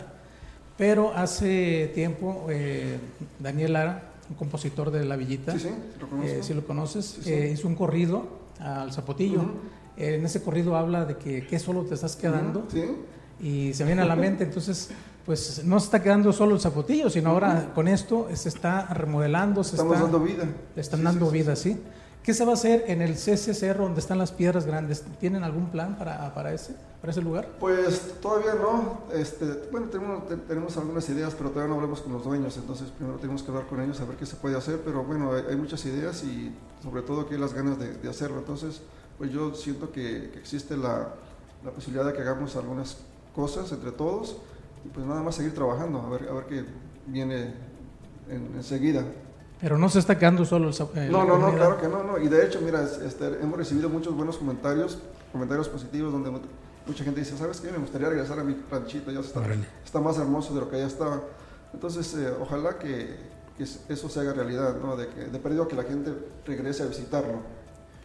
pero 0.77 1.13
hace 1.13 1.91
tiempo 1.93 2.47
eh, 2.49 2.97
Daniel 3.39 3.73
Lara, 3.73 4.03
un 4.29 4.35
compositor 4.37 4.91
de 4.91 5.03
La 5.03 5.17
Villita, 5.17 5.51
Sí, 5.51 5.59
sí, 5.59 5.69
lo 5.99 6.23
eh, 6.23 6.41
si 6.41 6.53
lo 6.53 6.65
conoces, 6.65 7.05
Sí, 7.05 7.21
sí. 7.23 7.33
eh, 7.33 7.51
hizo 7.51 7.67
un 7.67 7.75
corrido 7.75 8.25
al 8.59 8.93
Zapotillo. 8.93 9.41
Eh, 9.41 9.80
en 9.97 10.25
ese 10.25 10.41
corrido 10.41 10.75
habla 10.75 11.05
de 11.05 11.17
que 11.17 11.45
qué 11.47 11.59
solo 11.59 11.83
te 11.83 11.95
estás 11.95 12.15
quedando 12.15 12.65
Sí, 12.71 12.83
y 13.41 13.73
se 13.73 13.83
viene 13.85 14.01
a 14.01 14.05
la 14.05 14.15
mente, 14.15 14.43
entonces, 14.43 14.89
pues 15.25 15.63
no 15.65 15.79
se 15.79 15.85
está 15.85 16.01
quedando 16.03 16.31
solo 16.33 16.55
el 16.55 16.61
Zapotillo, 16.61 17.09
sino 17.09 17.31
ahora 17.31 17.71
con 17.73 17.87
esto 17.87 18.27
se 18.33 18.49
está 18.49 18.85
remodelando, 18.93 19.63
se 19.63 19.71
estamos 19.75 19.93
está... 19.93 20.03
dando 20.03 20.19
vida. 20.19 20.43
Le 20.75 20.81
están 20.81 20.99
Sí, 20.99 21.05
dando 21.05 21.25
sí, 21.27 21.33
vida, 21.37 21.55
sí. 21.55 21.77
¿Qué 22.23 22.35
se 22.35 22.45
va 22.45 22.51
a 22.51 22.53
hacer 22.53 22.83
en 22.87 23.01
el 23.01 23.15
CC 23.17 23.55
Cerro 23.55 23.85
donde 23.85 23.99
están 23.99 24.19
las 24.19 24.31
piedras 24.31 24.67
grandes? 24.67 25.03
¿Tienen 25.19 25.43
algún 25.43 25.71
plan 25.71 25.97
para, 25.97 26.31
para, 26.35 26.53
ese, 26.53 26.75
para 27.01 27.09
ese 27.09 27.21
lugar? 27.23 27.47
Pues 27.59 28.13
todavía 28.21 28.53
no. 28.53 28.99
Este, 29.11 29.45
bueno, 29.71 29.87
tenemos, 29.87 30.27
te- 30.27 30.37
tenemos 30.37 30.77
algunas 30.77 31.09
ideas, 31.09 31.33
pero 31.35 31.49
todavía 31.49 31.69
no 31.73 31.77
hablamos 31.81 32.01
con 32.01 32.13
los 32.13 32.23
dueños, 32.23 32.55
entonces 32.57 32.89
primero 32.95 33.17
tenemos 33.17 33.41
que 33.41 33.49
hablar 33.49 33.65
con 33.65 33.81
ellos 33.81 33.99
a 34.01 34.05
ver 34.05 34.17
qué 34.17 34.27
se 34.27 34.35
puede 34.35 34.55
hacer, 34.55 34.81
pero 34.85 35.03
bueno, 35.03 35.33
hay, 35.33 35.45
hay 35.49 35.55
muchas 35.55 35.83
ideas 35.85 36.23
y 36.23 36.53
sobre 36.83 37.01
todo 37.01 37.27
que 37.27 37.33
hay 37.33 37.41
las 37.41 37.55
ganas 37.55 37.79
de, 37.79 37.91
de 37.91 38.07
hacerlo. 38.07 38.37
Entonces, 38.37 38.83
pues 39.21 39.31
yo 39.31 39.53
siento 39.53 39.91
que, 39.91 40.31
que 40.33 40.39
existe 40.39 40.75
la, 40.75 41.09
la 41.63 41.69
posibilidad 41.69 42.03
de 42.07 42.13
que 42.13 42.21
hagamos 42.23 42.55
algunas 42.55 42.97
cosas 43.35 43.71
entre 43.71 43.91
todos 43.91 44.37
y 44.83 44.87
pues 44.89 45.05
nada 45.05 45.21
más 45.21 45.35
seguir 45.35 45.53
trabajando, 45.53 46.01
a 46.01 46.09
ver, 46.09 46.27
a 46.27 46.33
ver 46.33 46.45
qué 46.47 46.65
viene 47.05 47.53
en- 48.27 48.49
enseguida. 48.55 49.05
Pero 49.59 49.77
no 49.77 49.89
se 49.89 49.99
está 49.99 50.17
quedando 50.17 50.43
solo 50.43 50.69
el, 50.71 50.73
eh, 50.97 51.09
No, 51.11 51.23
no, 51.23 51.37
no, 51.37 51.53
claro 51.53 51.79
que 51.79 51.87
no, 51.87 52.03
no. 52.03 52.17
Y 52.17 52.29
de 52.29 52.43
hecho, 52.47 52.61
mira, 52.61 52.81
es- 52.81 52.97
este, 52.97 53.27
hemos 53.43 53.59
recibido 53.59 53.89
muchos 53.89 54.15
buenos 54.15 54.39
comentarios, 54.39 54.97
comentarios 55.31 55.69
positivos, 55.69 56.11
donde 56.11 56.31
mu- 56.31 56.39
mucha 56.87 57.03
gente 57.03 57.19
dice, 57.19 57.37
¿sabes 57.37 57.61
qué? 57.61 57.71
Me 57.71 57.77
gustaría 57.77 58.09
regresar 58.09 58.39
a 58.39 58.43
mi 58.43 58.57
ranchito, 58.71 59.11
ya 59.11 59.19
está, 59.19 59.39
Órale. 59.39 59.67
está 59.85 59.99
más 60.01 60.17
hermoso 60.17 60.55
de 60.55 60.61
lo 60.61 60.67
que 60.71 60.79
ya 60.79 60.87
estaba. 60.87 61.21
Entonces, 61.75 62.11
eh, 62.15 62.33
ojalá 62.41 62.79
que, 62.79 63.17
que 63.55 63.65
eso 63.65 64.09
se 64.09 64.19
haga 64.19 64.33
realidad, 64.33 64.77
¿no? 64.81 64.97
De, 64.97 65.07
que, 65.09 65.25
de 65.25 65.37
perdido 65.37 65.67
que 65.67 65.75
la 65.75 65.83
gente 65.83 66.11
regrese 66.43 66.81
a 66.81 66.87
visitarlo. 66.87 67.60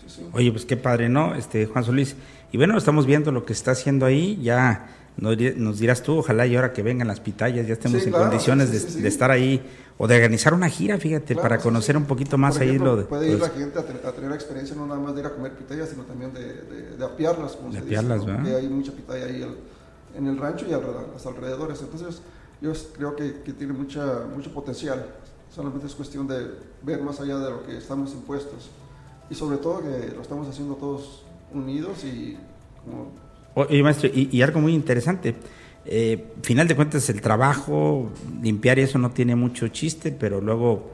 Sí. 0.07 0.27
Oye, 0.33 0.51
pues 0.53 0.65
qué 0.65 0.77
padre, 0.77 1.09
¿no? 1.09 1.35
Este, 1.35 1.67
Juan 1.67 1.85
Solís. 1.85 2.17
Y 2.53 2.57
bueno, 2.59 2.77
estamos 2.79 3.07
viendo 3.07 3.33
lo 3.33 3.45
que 3.45 3.53
está 3.53 3.73
haciendo 3.73 4.07
ahí, 4.07 4.39
ya 4.43 4.89
nos, 5.17 5.37
di- 5.37 5.55
nos 5.57 5.79
dirás 5.79 6.03
tú, 6.03 6.19
ojalá 6.19 6.47
y 6.47 6.55
ahora 6.57 6.73
que 6.73 6.83
vengan 6.83 7.09
las 7.09 7.21
pitayas 7.21 7.67
ya 7.67 7.73
estemos 7.75 7.99
Sí, 8.01 8.05
en 8.07 8.11
claro, 8.13 8.29
condiciones 8.29 8.69
sí, 8.71 8.97
de, 8.97 9.03
de 9.03 9.09
estar 9.09 9.31
ahí 9.31 9.63
o 9.99 10.07
de 10.07 10.15
organizar 10.17 10.53
una 10.55 10.69
gira, 10.69 10.99
fíjate, 10.99 11.35
Claro, 11.35 11.41
para 11.43 11.59
conocer 11.59 11.97
un 11.97 12.05
poquito 12.05 12.37
más 12.39 12.55
Por 12.55 12.63
ahí 12.63 12.69
ejemplo, 12.69 12.91
lo 12.93 12.97
de... 12.99 13.05
Puede 13.05 13.27
ir 13.29 13.39
los- 13.39 13.49
la 13.49 13.55
gente 13.55 13.79
a, 13.79 13.83
te- 13.83 14.07
a 14.07 14.13
tener 14.13 14.33
experiencia 14.33 14.77
no 14.77 14.87
nada 14.87 15.01
más 15.01 15.15
de 15.15 15.21
ir 15.23 15.27
a 15.27 15.31
comer 15.31 15.53
pitayas, 15.53 15.89
sino 15.89 16.03
también 16.05 16.33
de, 16.35 16.41
de, 16.63 16.97
de 16.97 17.05
apiarlas, 17.05 17.53
como 17.57 17.71
De 17.71 17.79
se 17.79 17.85
apiarlas, 17.85 18.21
dice, 18.21 18.33
¿no? 18.33 18.39
¿verdad? 18.45 18.57
Hay 18.59 18.69
mucha 18.69 18.93
pitaya 18.93 19.25
ahí 19.25 19.43
al- 19.43 19.57
en 20.17 20.27
el 20.27 20.37
rancho 20.39 20.67
y 20.69 20.73
a 20.73 20.79
los 20.79 21.27
alrededores. 21.27 21.81
Entonces, 21.81 22.21
yo 22.63 22.73
creo 22.97 23.17
que, 23.17 23.41
que 23.43 23.53
tiene 23.53 23.73
mucha, 23.73 24.21
mucho 24.35 24.51
potencial. 24.53 25.05
Solamente 25.55 25.87
es 25.87 25.95
cuestión 25.95 26.27
de 26.29 26.47
ver 26.83 27.01
más 27.03 27.21
allá 27.21 27.39
de 27.39 27.51
lo 27.51 27.67
que 27.67 27.77
estamos 27.79 28.13
impuestos. 28.13 28.71
Y 29.31 29.35
sobre 29.35 29.59
todo 29.59 29.81
que 29.83 30.15
lo 30.15 30.23
estamos 30.23 30.49
haciendo 30.49 30.75
todos 30.75 31.25
unidos 31.53 32.05
y 32.05 32.37
como 32.85 33.11
Oye, 33.55 33.83
maestro, 33.83 34.11
y, 34.13 34.29
y 34.31 34.43
algo 34.43 34.61
muy 34.61 34.75
interesante. 34.75 35.35
Eh, 35.87 36.33
final 36.43 36.69
de 36.69 36.77
cuentas, 36.77 37.09
el 37.11 37.21
trabajo, 37.21 38.11
limpiar 38.43 38.79
y 38.79 38.83
eso 38.83 38.99
no 38.99 39.11
tiene 39.11 39.35
mucho 39.37 39.69
chiste, 39.69 40.13
pero 40.13 40.41
luego 40.41 40.91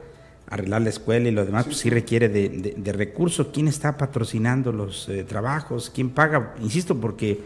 arreglar 0.47 0.81
la 0.83 0.89
escuela 0.89 1.27
y 1.27 1.31
lo 1.31 1.45
demás, 1.45 1.63
Sí, 1.63 1.69
pues 1.69 1.79
sí. 1.79 1.89
requiere 1.89 2.29
de, 2.29 2.49
de- 2.49 2.75
de 2.77 2.91
recursos. 2.93 3.47
¿Quién 3.53 3.67
está 3.67 3.97
patrocinando 3.97 4.71
los 4.71 5.09
eh, 5.09 5.23
trabajos? 5.23 5.89
¿Quién 5.93 6.11
paga? 6.11 6.55
Insisto, 6.61 6.95
porque 6.95 7.39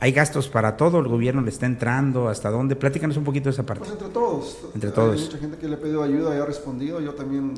hay 0.00 0.12
gastos 0.12 0.48
para 0.48 0.76
todo, 0.76 0.98
el 1.00 1.08
gobierno 1.08 1.42
le 1.42 1.50
está 1.50 1.66
entrando, 1.66 2.28
¿hasta 2.28 2.50
dónde? 2.50 2.76
Platícanos 2.76 3.16
un 3.16 3.24
poquito 3.24 3.44
de 3.46 3.50
esa 3.50 3.64
parte. 3.64 3.80
Pues 3.80 3.92
entre 3.92 4.08
todos. 4.08 4.58
Entre 4.74 4.90
Hay 4.90 4.94
todos. 4.94 5.20
mucha 5.20 5.38
gente 5.38 5.58
que 5.58 5.68
le 5.68 5.74
ha 5.74 5.80
pedido 5.80 6.02
ayuda 6.02 6.36
y 6.36 6.38
ha 6.38 6.44
respondido. 6.44 7.00
Yo 7.00 7.14
también, 7.14 7.54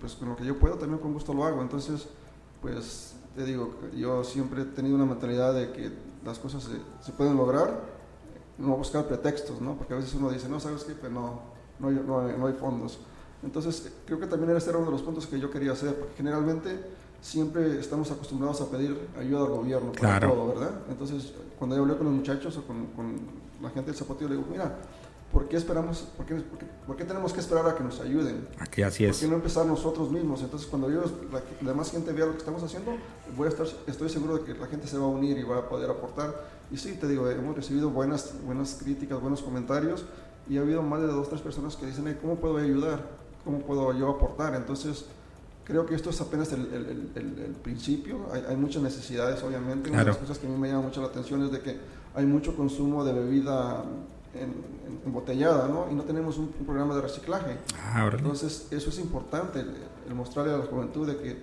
pues 0.00 0.14
con 0.14 0.28
lo 0.28 0.36
que 0.36 0.44
yo 0.44 0.58
puedo, 0.58 0.76
también 0.76 1.00
con 1.00 1.12
gusto 1.12 1.34
lo 1.34 1.44
hago. 1.44 1.62
Entonces, 1.62 2.06
pues 2.62 3.14
te 3.34 3.44
digo, 3.44 3.74
yo 3.96 4.22
siempre 4.24 4.62
he 4.62 4.64
tenido 4.66 4.94
una 4.96 5.06
mentalidad 5.06 5.52
de 5.54 5.72
que 5.72 5.90
las 6.24 6.38
cosas 6.38 6.62
se, 6.62 6.72
se 7.04 7.12
pueden 7.12 7.36
lograr, 7.36 7.80
no 8.58 8.76
buscar 8.76 9.06
pretextos, 9.06 9.60
¿no? 9.60 9.74
Porque 9.76 9.94
a 9.94 9.96
veces 9.96 10.14
uno 10.14 10.30
dice, 10.30 10.48
no, 10.48 10.60
¿sabes 10.60 10.84
qué? 10.84 10.92
Pues 10.92 11.10
no, 11.10 11.40
no, 11.78 11.88
hay, 11.88 12.02
no, 12.06 12.20
hay, 12.20 12.36
no 12.38 12.46
hay 12.46 12.54
fondos. 12.54 12.98
Entonces, 13.42 13.90
creo 14.04 14.20
que 14.20 14.26
también 14.26 14.54
ese 14.56 14.68
era 14.68 14.78
uno 14.78 14.86
de 14.86 14.92
los 14.92 15.02
puntos 15.02 15.26
que 15.26 15.40
yo 15.40 15.50
quería 15.50 15.72
hacer, 15.72 15.94
porque 15.94 16.14
generalmente 16.16 16.78
siempre 17.20 17.78
estamos 17.78 18.10
acostumbrados 18.10 18.60
a 18.60 18.70
pedir 18.70 18.96
ayuda 19.18 19.40
al 19.40 19.48
gobierno 19.48 19.92
para 19.92 20.18
Claro. 20.18 20.32
todo, 20.32 20.48
¿verdad? 20.48 20.70
Entonces, 20.88 21.32
cuando 21.58 21.76
yo 21.76 21.82
hablé 21.82 21.96
con 21.96 22.06
los 22.06 22.14
muchachos 22.14 22.56
o 22.56 22.62
con, 22.66 22.86
con 22.96 23.16
la 23.62 23.70
gente 23.70 23.90
del 23.90 23.98
Zapotillo, 23.98 24.28
le 24.30 24.36
digo, 24.36 24.48
mira, 24.50 24.78
¿por 25.32 25.46
qué 25.48 25.56
esperamos, 25.58 26.08
por 26.16 26.24
qué, 26.26 26.34
por 26.36 26.58
qué- 26.58 26.66
por 26.86 26.96
qué 26.96 27.04
tenemos 27.04 27.32
que 27.32 27.40
esperar 27.40 27.68
a 27.68 27.74
que 27.76 27.84
nos 27.84 28.00
ayuden? 28.00 28.48
Aquí 28.58 28.82
así 28.82 29.04
¿Por 29.04 29.10
es. 29.12 29.20
qué 29.20 29.28
no 29.28 29.34
empezar 29.36 29.66
nosotros 29.66 30.10
mismos? 30.10 30.40
Entonces, 30.42 30.66
cuando 30.68 30.90
yo, 30.90 31.02
la, 31.30 31.40
la 31.60 31.70
demás 31.72 31.90
gente 31.90 32.12
vea 32.12 32.26
lo 32.26 32.32
que 32.32 32.38
estamos 32.38 32.62
haciendo, 32.62 32.92
voy 33.36 33.46
a 33.46 33.50
estar, 33.50 33.66
estoy 33.86 34.08
seguro 34.08 34.38
de 34.38 34.44
que 34.44 34.54
la 34.58 34.66
gente 34.66 34.86
se 34.86 34.96
va 34.98 35.04
a 35.04 35.08
unir 35.08 35.36
y 35.38 35.42
va 35.42 35.58
a 35.58 35.68
poder 35.68 35.90
aportar. 35.90 36.34
Y 36.72 36.76
sí, 36.78 36.92
te 36.98 37.06
digo, 37.06 37.28
hemos 37.28 37.54
recibido 37.54 37.90
buenas, 37.90 38.34
buenas 38.46 38.78
críticas, 38.82 39.20
buenos 39.20 39.42
comentarios, 39.42 40.04
y 40.48 40.56
ha 40.56 40.62
habido 40.62 40.82
más 40.82 41.00
de 41.00 41.06
dos 41.08 41.26
o 41.26 41.30
tres 41.30 41.42
personas 41.42 41.76
que 41.76 41.86
dicen, 41.86 42.04
"Hey, 42.08 42.18
¿cómo 42.20 42.36
puedo 42.36 42.56
ayudar? 42.56 43.06
¿Cómo 43.44 43.58
puedo 43.60 43.92
yo 43.92 44.08
aportar? 44.08 44.54
Entonces, 44.54 45.04
creo 45.70 45.86
que 45.86 45.94
esto 45.94 46.10
es 46.10 46.20
apenas 46.20 46.52
el, 46.52 46.60
el- 46.66 46.86
el- 46.86 47.10
el- 47.14 47.38
el 47.46 47.52
principio. 47.52 48.26
Hay, 48.32 48.44
hay 48.48 48.56
muchas 48.56 48.82
necesidades, 48.82 49.42
obviamente. 49.42 49.88
Una 49.90 50.00
de 50.00 50.04
las 50.06 50.16
cosas 50.18 50.38
que 50.38 50.46
a 50.46 50.50
mí 50.50 50.56
me 50.58 50.68
llama 50.68 50.82
mucho 50.82 51.00
la 51.00 51.06
atención 51.08 51.42
es 51.44 51.52
de 51.52 51.60
que 51.60 51.78
hay 52.14 52.26
mucho 52.26 52.56
consumo 52.56 53.04
de 53.04 53.12
bebida 53.12 53.84
en- 54.34 54.42
en- 54.42 55.00
embotellada, 55.06 55.68
¿no? 55.68 55.86
Y 55.90 55.94
no 55.94 56.02
tenemos 56.02 56.36
un- 56.38 56.52
un 56.58 56.66
programa 56.66 56.94
de 56.96 57.00
reciclaje. 57.02 57.56
Ah. 57.82 58.08
Entonces, 58.18 58.66
eso 58.70 58.90
es 58.90 58.98
importante, 58.98 59.60
el 60.08 60.14
mostrarle 60.14 60.52
a 60.52 60.58
la 60.58 60.64
juventud 60.66 61.06
de 61.06 61.16
que 61.16 61.38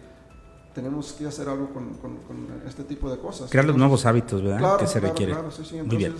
tenemos 0.77 1.11
que 1.13 1.25
hacer 1.25 1.49
algo 1.49 1.71
con, 1.73 1.87
este 2.67 2.83
tipo 2.83 3.09
de 3.09 3.17
cosas. 3.17 3.49
Crear 3.49 3.65
los 3.65 3.75
nuevos 3.75 4.05
hábitos, 4.05 4.43
¿verdad? 4.43 4.77
que 4.77 4.85
se 4.85 4.99
requiere. 4.99 5.33
Muy 5.83 5.97
bien. 5.97 6.13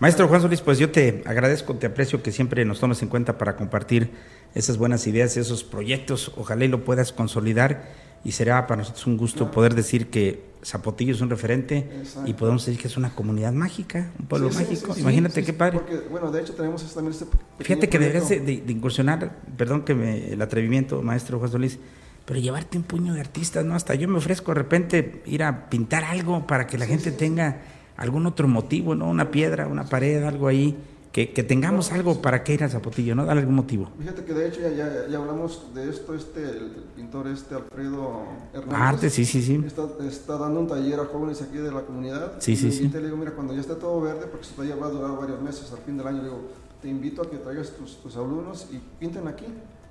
Maestro 0.00 0.28
Juan 0.28 0.42
Solís, 0.42 0.60
pues 0.60 0.78
yo 0.78 0.90
te 0.90 1.22
agradezco, 1.24 1.74
te 1.76 1.86
aprecio 1.86 2.22
que 2.22 2.30
siempre 2.30 2.62
nos 2.66 2.78
tomes 2.78 3.00
en 3.00 3.08
cuenta 3.08 3.38
para 3.38 3.56
compartir 3.56 4.10
esas 4.54 4.76
buenas 4.76 5.06
ideas, 5.06 5.38
esos 5.38 5.64
proyectos. 5.64 6.30
Ojalá 6.36 6.66
y 6.66 6.68
lo 6.68 6.84
puedas 6.84 7.10
consolidar 7.10 7.88
y 8.22 8.32
será 8.32 8.66
para 8.66 8.82
nosotros 8.82 9.06
un 9.06 9.16
gusto 9.16 9.50
poder 9.50 9.74
decir 9.74 10.10
que 10.10 10.44
Zapotillo 10.62 11.14
es 11.14 11.22
un 11.22 11.30
referente 11.30 11.88
y 12.26 12.34
podemos 12.34 12.66
decir 12.66 12.78
que 12.78 12.88
es 12.88 12.98
una 12.98 13.14
comunidad 13.14 13.54
mágica, 13.54 14.12
un 14.20 14.26
pueblo 14.26 14.50
mágico. 14.50 14.94
Imagínate 14.98 15.42
qué 15.42 15.54
padre. 15.54 15.78
Porque, 15.78 15.96
bueno, 16.10 16.30
de 16.30 16.42
hecho 16.42 16.52
tenemos 16.52 16.82
también 16.92 17.14
este 17.14 17.24
Fíjate 17.60 17.88
que 17.88 17.98
deberías 17.98 18.28
de, 18.28 18.62
incursionar, 18.68 19.38
perdón 19.56 19.86
que 19.86 19.94
me, 19.94 20.34
el 20.34 20.42
atrevimiento, 20.42 21.00
maestro 21.00 21.38
Juan 21.38 21.50
Solís, 21.50 21.78
pero 22.24 22.38
llevarte 22.40 22.78
un 22.78 22.84
puño 22.84 23.14
de 23.14 23.20
artistas, 23.20 23.64
¿no? 23.64 23.74
Hasta 23.74 23.94
yo 23.94 24.08
me 24.08 24.18
ofrezco 24.18 24.52
de 24.52 24.56
repente 24.56 25.22
ir 25.26 25.42
a 25.42 25.68
pintar 25.68 26.04
algo 26.04 26.46
para 26.46 26.66
que 26.66 26.78
la 26.78 26.86
gente 26.86 27.10
tenga 27.10 27.62
algún 27.96 28.26
otro 28.26 28.48
motivo, 28.48 28.94
¿no? 28.94 29.08
Una 29.08 29.30
piedra, 29.30 29.66
una 29.66 29.84
pared, 29.84 30.22
algo 30.24 30.48
ahí. 30.48 30.76
Que, 31.12 31.30
que 31.30 31.42
tengamos 31.42 31.92
algo 31.92 32.22
para 32.22 32.42
que 32.42 32.54
ir 32.54 32.64
a 32.64 32.70
Zapotillo, 32.70 33.14
¿no? 33.14 33.26
Dale 33.26 33.40
algún 33.40 33.56
motivo. 33.56 33.90
Fíjate 33.98 34.24
que 34.24 34.32
de 34.32 34.48
hecho 34.48 34.60
ya, 34.62 35.06
ya, 35.10 35.18
hablamos 35.18 35.66
de 35.74 35.90
esto, 35.90 36.14
este, 36.14 36.42
el 36.42 36.70
pintor 36.96 37.28
este 37.28 37.54
Alfredo 37.54 38.22
Hernández. 38.54 38.80
Arte, 38.80 39.10
sí, 39.10 39.26
sí, 39.26 39.42
sí. 39.42 39.62
Está, 39.66 39.88
está, 40.08 40.38
dando 40.38 40.60
un 40.60 40.68
taller 40.68 41.00
a 41.00 41.04
jóvenes 41.04 41.42
aquí 41.42 41.58
de 41.58 41.70
la 41.70 41.82
comunidad. 41.82 42.36
Sí, 42.38 42.56
sí, 42.56 42.72
sí. 42.72 42.88
le 42.88 43.02
digo, 43.02 43.18
mira, 43.18 43.32
cuando 43.32 43.52
ya 43.52 43.60
esté 43.60 43.74
todo 43.74 44.00
verde, 44.00 44.26
porque 44.26 44.46
su 44.46 44.54
taller 44.54 44.82
va 44.82 44.86
a 44.86 44.90
durar 44.90 45.14
varios 45.18 45.38
meses, 45.42 45.70
al 45.70 45.80
fin 45.80 45.98
del 45.98 46.06
año, 46.06 46.22
le 46.22 46.24
digo, 46.30 46.48
te 46.80 46.88
invito 46.88 47.20
a 47.20 47.30
que 47.30 47.36
traigas 47.36 47.72
tus, 47.72 47.98
tus 47.98 48.16
alumnos 48.16 48.68
y 48.72 48.80
pinten 48.98 49.28
aquí 49.28 49.44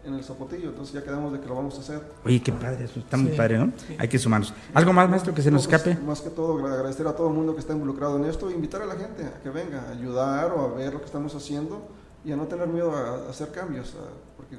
en 0.03 0.13
el 0.13 0.23
Zapotillo, 0.23 0.69
entonces 0.69 0.93
ya 0.93 1.03
quedamos 1.03 1.31
de 1.33 1.39
que 1.39 1.47
lo 1.47 1.55
vamos 1.55 1.77
a 1.77 1.81
hacer. 1.81 2.01
Oye, 2.25 2.41
qué 2.41 2.51
padre, 2.51 2.85
eso 2.85 2.99
está 2.99 3.17
muy 3.17 3.31
padre, 3.31 3.59
¿no? 3.59 3.71
Hay 3.97 4.07
que 4.07 4.17
sumarnos. 4.17 4.53
¿Algo 4.73 4.93
más, 4.93 5.09
maestro, 5.09 5.33
que 5.33 5.41
se 5.41 5.51
nos 5.51 5.67
pues, 5.67 5.81
escape? 5.81 6.03
más 6.03 6.21
que 6.21 6.29
todo, 6.29 6.65
agradecer 6.65 7.07
a 7.07 7.15
todo 7.15 7.27
el 7.27 7.33
mundo 7.33 7.53
que 7.53 7.59
está 7.59 7.73
involucrado 7.73 8.17
en 8.17 8.25
esto 8.25 8.49
e 8.49 8.53
invitar 8.53 8.81
a 8.81 8.85
la 8.85 8.95
gente 8.95 9.25
a 9.25 9.39
que 9.41 9.49
venga 9.49 9.83
a 9.83 9.91
ayudar 9.91 10.51
o 10.53 10.61
a 10.61 10.67
ver 10.73 10.93
lo 10.93 10.99
que 10.99 11.05
estamos 11.05 11.35
haciendo 11.35 11.87
y 12.23 12.31
a 12.31 12.35
no 12.35 12.47
tener 12.47 12.67
miedo 12.67 12.95
a, 12.95 13.29
hacer 13.29 13.51
cambios, 13.51 13.93
porque 14.37 14.57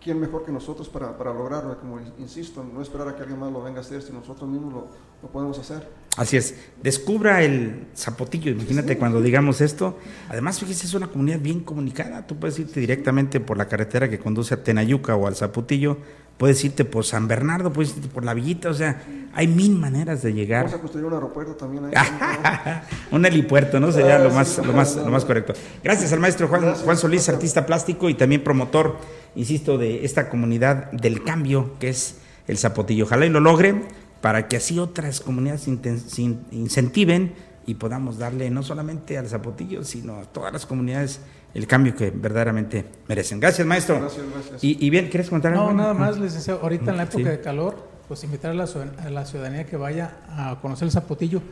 ¿quién 0.00 0.20
mejor 0.20 0.44
que 0.44 0.52
nosotros 0.52 0.88
para, 0.88 1.16
para, 1.16 1.32
lograrlo? 1.32 1.78
Como 1.78 1.98
insisto, 2.18 2.64
no 2.64 2.80
esperar 2.82 3.08
a 3.08 3.16
que 3.16 3.22
alguien 3.22 3.38
más 3.38 3.52
lo 3.52 3.62
venga 3.62 3.78
a 3.78 3.82
hacer, 3.82 4.02
si 4.02 4.12
nosotros 4.12 4.48
mismos 4.48 4.72
lo, 4.72 4.86
lo 5.22 5.28
podemos 5.28 5.58
hacer. 5.58 5.88
Así 6.16 6.36
es, 6.36 6.54
descubra 6.80 7.42
el 7.42 7.86
zapotillo, 7.96 8.52
imagínate 8.52 8.96
cuando 8.96 9.20
digamos 9.20 9.60
esto. 9.60 9.98
Además, 10.28 10.60
fíjese, 10.60 10.86
es 10.86 10.94
una 10.94 11.08
comunidad 11.08 11.40
bien 11.40 11.60
comunicada. 11.60 12.24
Tú 12.24 12.36
puedes 12.36 12.56
irte 12.56 12.78
directamente 12.78 13.40
por 13.40 13.58
la 13.58 13.66
carretera 13.66 14.08
que 14.08 14.20
conduce 14.20 14.54
a 14.54 14.62
Tenayuca 14.62 15.16
o 15.16 15.26
al 15.26 15.34
Zapotillo, 15.34 15.98
puedes 16.38 16.64
irte 16.64 16.84
por 16.84 17.04
San 17.04 17.26
Bernardo, 17.26 17.72
puedes 17.72 17.96
irte 17.96 18.06
por 18.06 18.24
la 18.24 18.32
Villita, 18.32 18.68
o 18.70 18.74
sea, 18.74 19.02
hay 19.34 19.48
mil 19.48 19.74
maneras 19.74 20.22
de 20.22 20.32
llegar. 20.32 20.66
Vamos 20.66 20.78
a 20.78 20.80
construir 20.80 21.06
un 21.06 21.14
aeropuerto 21.14 21.54
también 21.54 21.86
ahí. 21.86 21.92
un 23.10 23.26
helipuerto, 23.26 23.80
¿no? 23.80 23.90
Sería 23.90 24.20
lo 24.20 24.30
más, 24.30 24.58
lo 24.58 24.72
más, 24.72 24.94
lo 24.94 25.10
más 25.10 25.24
correcto. 25.24 25.54
Gracias 25.82 26.12
al 26.12 26.20
maestro 26.20 26.46
Juan, 26.46 26.74
Juan 26.74 26.96
Solís, 26.96 27.28
artista 27.28 27.66
plástico 27.66 28.08
y 28.08 28.14
también 28.14 28.44
promotor, 28.44 28.98
insisto, 29.34 29.78
de 29.78 30.04
esta 30.04 30.28
comunidad 30.28 30.92
del 30.92 31.24
cambio 31.24 31.72
que 31.80 31.88
es 31.88 32.18
el 32.46 32.56
Zapotillo. 32.56 33.04
Ojalá 33.06 33.26
y 33.26 33.30
lo 33.30 33.40
logre 33.40 33.82
para 34.24 34.48
que 34.48 34.56
así 34.56 34.78
otras 34.78 35.20
comunidades 35.20 35.68
incentiven 35.68 37.34
y 37.66 37.74
podamos 37.74 38.16
darle 38.16 38.48
no 38.48 38.62
solamente 38.62 39.18
al 39.18 39.28
Zapotillo, 39.28 39.84
sino 39.84 40.16
a 40.16 40.22
todas 40.22 40.50
las 40.50 40.64
comunidades 40.64 41.20
el 41.52 41.66
cambio 41.66 41.94
que 41.94 42.08
verdaderamente 42.10 42.86
merecen. 43.06 43.38
Gracias, 43.38 43.66
maestro. 43.66 44.00
Gracias, 44.00 44.24
gracias. 44.32 44.64
Y, 44.64 44.88
bien, 44.88 45.10
¿quieres 45.10 45.28
contar 45.28 45.52
algo? 45.52 45.66
No, 45.66 45.74
nada 45.74 45.92
más, 45.92 46.18
licenciado. 46.18 46.62
Ahorita 46.62 46.92
en 46.92 46.96
la 46.96 47.02
época 47.02 47.28
de 47.28 47.40
calor, 47.42 47.86
pues 48.08 48.24
invitar 48.24 48.52
a 48.52 48.54
la, 48.54 49.26
ciudadanía 49.26 49.66
que 49.66 49.76
vaya 49.76 50.16
a 50.30 50.58
conocer 50.62 50.86
el 50.86 50.92
Zapotillo. 50.92 51.42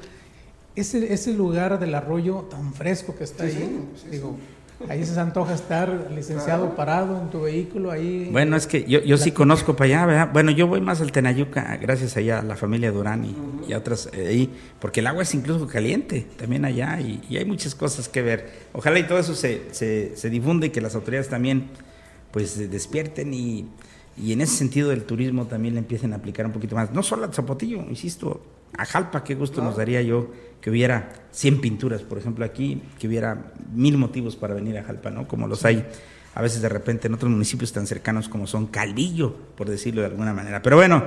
Ese, 0.75 1.12
ese 1.12 1.35
lugar 1.35 1.79
del 1.79 1.95
arroyo 1.95 2.47
tan 2.51 2.73
fresco 2.73 3.14
que 3.14 3.25
está 3.25 3.45
ahí, 3.45 3.87
digo, 4.11 4.39
Ahí 4.89 5.05
se 5.05 5.18
antoja 5.18 5.55
estar 5.55 6.11
licenciado 6.14 6.74
parado 6.74 7.20
en 7.20 7.30
tu 7.30 7.43
vehículo 7.43 7.91
ahí. 7.91 8.28
Bueno, 8.30 8.57
es 8.57 8.66
que 8.66 8.85
yo, 8.85 9.01
yo 9.01 9.16
sí 9.16 9.33
conozco 9.33 9.74
para 9.76 9.87
allá, 9.87 10.07
¿verdad? 10.07 10.30
Bueno, 10.33 10.51
yo 10.51 10.66
voy 10.66 10.80
más 10.80 11.01
al 11.01 11.12
Tenayuca, 11.12 11.76
gracias 11.76 12.16
allá 12.16 12.41
a 12.41 12.43
la 12.43 12.57
familia 12.57 12.91
Durán 12.93 13.24
y, 13.66 13.72
a 13.72 13.78
otras 13.78 14.09
eh, 14.12 14.28
ahí, 14.28 14.51
porque 14.80 15.01
el 15.01 15.07
agua 15.07 15.22
es 15.22 15.35
incluso 15.35 15.66
caliente 15.66 16.26
también 16.37 16.64
allá 16.64 17.01
y, 17.01 17.37
hay 17.37 17.45
muchas 17.45 17.74
cosas 17.74 18.09
que 18.09 18.22
ver. 18.22 18.51
Ojalá 18.72 18.99
y 18.99 19.05
todo 19.05 19.18
eso 19.18 19.35
se, 19.35 19.62
se, 19.72 20.16
se 20.16 20.30
difunde 20.30 20.68
y 20.68 20.70
que 20.70 20.80
las 20.80 20.95
autoridades 20.95 21.28
también 21.28 21.70
pues 22.30 22.70
despierten 22.70 23.33
y, 23.35 23.66
y 24.16 24.33
en 24.33 24.41
ese 24.41 24.57
sentido 24.57 24.91
del 24.91 25.05
turismo 25.05 25.47
también 25.47 25.74
le 25.74 25.80
empiecen 25.80 26.12
a 26.12 26.16
aplicar 26.16 26.47
un 26.47 26.53
poquito 26.53 26.74
más. 26.74 26.93
No 26.93 27.03
solo 27.03 27.24
al 27.24 27.33
Zapotillo, 27.33 27.85
insisto, 27.89 28.43
a 28.77 28.85
Jalpa, 28.85 29.25
qué 29.25 29.35
gusto 29.35 29.62
nos 29.62 29.77
daría 29.77 30.03
yo 30.03 30.31
que 30.61 30.70
hubiera 30.70 31.12
100 31.33 31.61
pinturas, 31.61 32.03
por 32.03 32.18
ejemplo, 32.18 32.45
aquí, 32.45 32.83
que 32.99 33.09
hubiera 33.09 33.53
mil 33.75 33.99
motivos 33.99 34.37
para 34.37 34.55
venir 34.55 34.79
a 34.79 34.85
Jalpa, 34.85 35.11
¿no? 35.11 35.27
Como 35.27 35.49
los 35.49 35.64
hay 35.64 35.85
a 36.35 36.41
veces 36.41 36.62
de 36.62 36.68
repente 36.68 37.09
en 37.09 37.14
otros 37.14 37.31
municipios 37.31 37.73
tan 37.73 37.87
cercanos 37.87 38.29
como 38.29 38.47
son 38.47 38.66
Calvillo, 38.66 39.35
por 39.57 39.68
decirlo 39.68 40.01
de 40.01 40.07
alguna 40.07 40.33
manera. 40.33 40.62
Pero 40.62 40.77
bueno, 40.77 41.05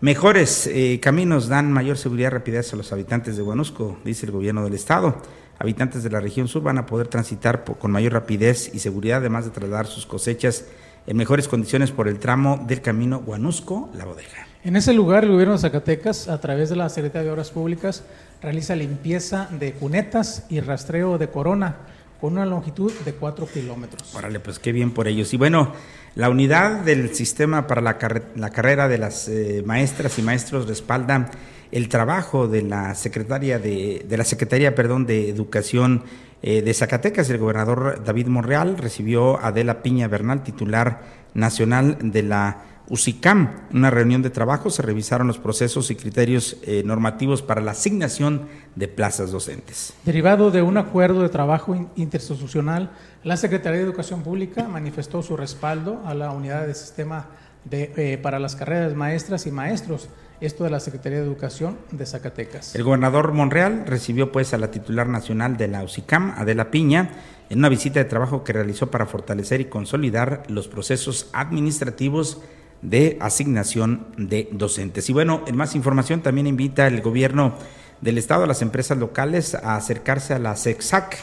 mejores 0.00 0.66
eh, 0.66 0.98
caminos 1.02 1.48
dan 1.48 1.72
mayor 1.72 1.98
seguridad 1.98 2.28
y 2.28 2.30
rapidez 2.30 2.72
a 2.72 2.76
los 2.76 2.92
habitantes 2.92 3.36
de 3.36 3.42
Guanusco, 3.42 3.98
dice 4.04 4.26
el 4.26 4.32
gobierno 4.32 4.64
del 4.64 4.74
estado. 4.74 5.20
Habitantes 5.58 6.02
de 6.02 6.10
la 6.10 6.20
región 6.20 6.48
sur 6.48 6.62
van 6.62 6.78
a 6.78 6.86
poder 6.86 7.08
transitar 7.08 7.64
con 7.64 7.90
mayor 7.90 8.14
rapidez 8.14 8.70
y 8.72 8.78
seguridad, 8.78 9.18
además 9.18 9.44
de 9.44 9.50
trasladar 9.50 9.86
sus 9.86 10.06
cosechas 10.06 10.66
en 11.06 11.16
mejores 11.16 11.48
condiciones 11.48 11.90
por 11.90 12.08
el 12.08 12.18
tramo 12.18 12.64
del 12.66 12.80
camino 12.80 13.20
Guanusco-La 13.20 14.04
Bodega. 14.04 14.51
En 14.64 14.76
ese 14.76 14.92
lugar, 14.92 15.24
el 15.24 15.32
gobierno 15.32 15.54
de 15.54 15.60
Zacatecas, 15.60 16.28
a 16.28 16.40
través 16.40 16.70
de 16.70 16.76
la 16.76 16.88
Secretaría 16.88 17.26
de 17.26 17.32
Obras 17.32 17.50
Públicas, 17.50 18.04
realiza 18.40 18.76
limpieza 18.76 19.48
de 19.50 19.72
cunetas 19.72 20.46
y 20.50 20.60
rastreo 20.60 21.18
de 21.18 21.28
corona 21.28 21.78
con 22.20 22.34
una 22.34 22.46
longitud 22.46 22.92
de 23.04 23.12
4 23.12 23.48
kilómetros. 23.48 24.14
Órale, 24.14 24.38
pues 24.38 24.60
qué 24.60 24.70
bien 24.70 24.92
por 24.92 25.08
ellos. 25.08 25.34
Y 25.34 25.36
bueno, 25.36 25.72
la 26.14 26.30
unidad 26.30 26.82
del 26.82 27.12
sistema 27.12 27.66
para 27.66 27.80
la, 27.80 27.98
carrera 27.98 28.86
de 28.86 28.98
las 28.98 29.26
eh, 29.26 29.64
maestras 29.66 30.16
y 30.20 30.22
maestros 30.22 30.68
respalda 30.68 31.28
el 31.72 31.88
trabajo 31.88 32.46
de 32.46 32.62
la 32.62 32.94
secretaria 32.94 33.58
de, 33.58 34.06
de 34.08 34.16
la 34.16 34.24
Secretaría, 34.24 34.76
perdón, 34.76 35.06
de 35.06 35.28
Educación 35.28 36.04
eh, 36.40 36.62
de 36.62 36.72
Zacatecas. 36.72 37.28
El 37.30 37.38
gobernador 37.38 38.04
David 38.04 38.28
Monreal 38.28 38.78
recibió 38.78 39.40
a 39.40 39.48
Adela 39.48 39.82
Piña 39.82 40.06
Bernal, 40.06 40.44
titular 40.44 41.02
nacional 41.34 41.98
de 42.00 42.22
la 42.22 42.71
UCICAM, 42.92 43.68
una 43.72 43.88
reunión 43.88 44.20
de 44.20 44.28
trabajo, 44.28 44.68
se 44.68 44.82
revisaron 44.82 45.26
los 45.26 45.38
procesos 45.38 45.90
y 45.90 45.96
criterios 45.96 46.58
eh, 46.62 46.82
normativos 46.84 47.40
para 47.40 47.62
la 47.62 47.70
asignación 47.70 48.48
de 48.76 48.86
plazas 48.86 49.32
docentes. 49.32 49.94
Derivado 50.04 50.50
de 50.50 50.60
un 50.60 50.76
acuerdo 50.76 51.22
de 51.22 51.30
trabajo 51.30 51.74
interinstitucional, 51.96 52.90
la 53.24 53.38
Secretaría 53.38 53.78
de 53.78 53.86
Educación 53.86 54.22
Pública 54.22 54.68
manifestó 54.68 55.22
su 55.22 55.38
respaldo 55.38 56.02
a 56.04 56.12
la 56.12 56.32
unidad 56.32 56.66
de 56.66 56.74
sistema 56.74 57.28
de, 57.64 57.94
eh, 57.96 58.18
para 58.18 58.38
las 58.38 58.56
carreras 58.56 58.94
maestras 58.94 59.46
y 59.46 59.52
maestros, 59.52 60.10
esto 60.42 60.64
de 60.64 60.70
la 60.70 60.80
Secretaría 60.80 61.20
de 61.20 61.24
Educación 61.24 61.78
de 61.92 62.04
Zacatecas. 62.04 62.74
El 62.74 62.82
gobernador 62.82 63.32
Monreal 63.32 63.84
recibió 63.86 64.30
pues 64.32 64.52
a 64.52 64.58
la 64.58 64.70
titular 64.70 65.08
nacional 65.08 65.56
de 65.56 65.68
la 65.68 65.82
UCICAM, 65.82 66.34
Adela 66.36 66.70
Piña, 66.70 67.08
en 67.48 67.60
una 67.60 67.70
visita 67.70 68.00
de 68.00 68.04
trabajo 68.04 68.44
que 68.44 68.52
realizó 68.52 68.90
para 68.90 69.06
fortalecer 69.06 69.62
y 69.62 69.66
consolidar 69.66 70.42
los 70.48 70.68
procesos 70.68 71.30
administrativos 71.32 72.42
de 72.82 73.16
asignación 73.20 74.06
de 74.16 74.48
docentes. 74.52 75.08
Y 75.08 75.12
bueno, 75.12 75.42
en 75.46 75.56
más 75.56 75.74
información 75.74 76.20
también 76.20 76.46
invita 76.46 76.86
el 76.86 77.00
gobierno 77.00 77.54
del 78.00 78.18
estado 78.18 78.44
a 78.44 78.46
las 78.46 78.60
empresas 78.60 78.98
locales 78.98 79.54
a 79.54 79.76
acercarse 79.76 80.34
a 80.34 80.38
la 80.38 80.56
CEXAC 80.56 81.16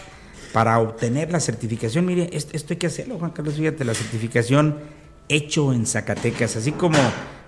para 0.53 0.80
obtener 0.80 1.32
la 1.32 1.39
certificación. 1.39 2.05
Mire, 2.05 2.30
esto, 2.32 2.74
hay 2.74 2.78
que 2.78 2.88
hacerlo, 2.88 3.20
Juan 3.20 3.32
Carlos, 3.32 3.55
fíjate, 3.55 3.84
la 3.84 3.93
certificación 3.93 4.78
hecho 5.28 5.74
en 5.74 5.86
Zacatecas, 5.86 6.55
así 6.55 6.72
como 6.72 6.97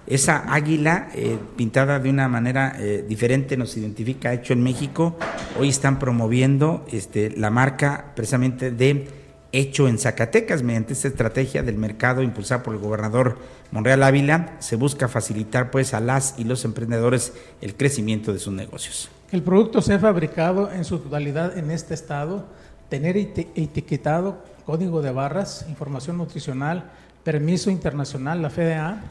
esa 0.05 0.53
águila 0.53 1.09
eh, 1.15 1.37
pintada 1.55 1.99
de 1.99 2.09
una 2.09 2.27
manera 2.27 2.75
eh, 2.77 3.05
diferente 3.07 3.55
nos 3.55 3.77
identifica 3.77 4.33
hecho 4.33 4.53
en 4.53 4.61
México. 4.61 5.17
Hoy 5.59 5.69
están 5.69 5.99
promoviendo 5.99 6.85
este, 6.91 7.31
la 7.31 7.49
marca 7.49 8.11
precisamente 8.15 8.71
de 8.71 9.07
hecho 9.51 9.87
en 9.87 9.97
Zacatecas. 9.97 10.63
Mediante 10.63 10.93
esta 10.93 11.07
estrategia 11.07 11.63
del 11.63 11.77
mercado 11.77 12.21
impulsada 12.21 12.63
por 12.63 12.73
el 12.73 12.79
gobernador 12.79 13.37
Monreal 13.71 14.03
Ávila, 14.03 14.55
se 14.59 14.75
busca 14.75 15.07
facilitar 15.07 15.71
pues 15.71 15.93
a 15.93 15.99
las 15.99 16.35
y 16.37 16.43
los 16.43 16.65
emprendedores 16.65 17.33
el 17.61 17.75
crecimiento 17.75 18.33
de 18.33 18.39
sus 18.39 18.53
negocios. 18.53 19.09
El 19.31 19.43
producto 19.43 19.81
sea 19.81 19.99
fabricado 19.99 20.71
en 20.71 20.83
su 20.83 20.99
totalidad 20.99 21.57
en 21.57 21.71
este 21.71 21.93
estado, 21.93 22.45
tener 22.89 23.15
etiquetado 23.17 24.43
código 24.65 25.01
de 25.01 25.11
barras, 25.11 25.65
información 25.69 26.17
nutricional, 26.17 26.91
permiso 27.23 27.69
internacional, 27.71 28.41
la 28.41 28.49
FDA, 28.49 29.01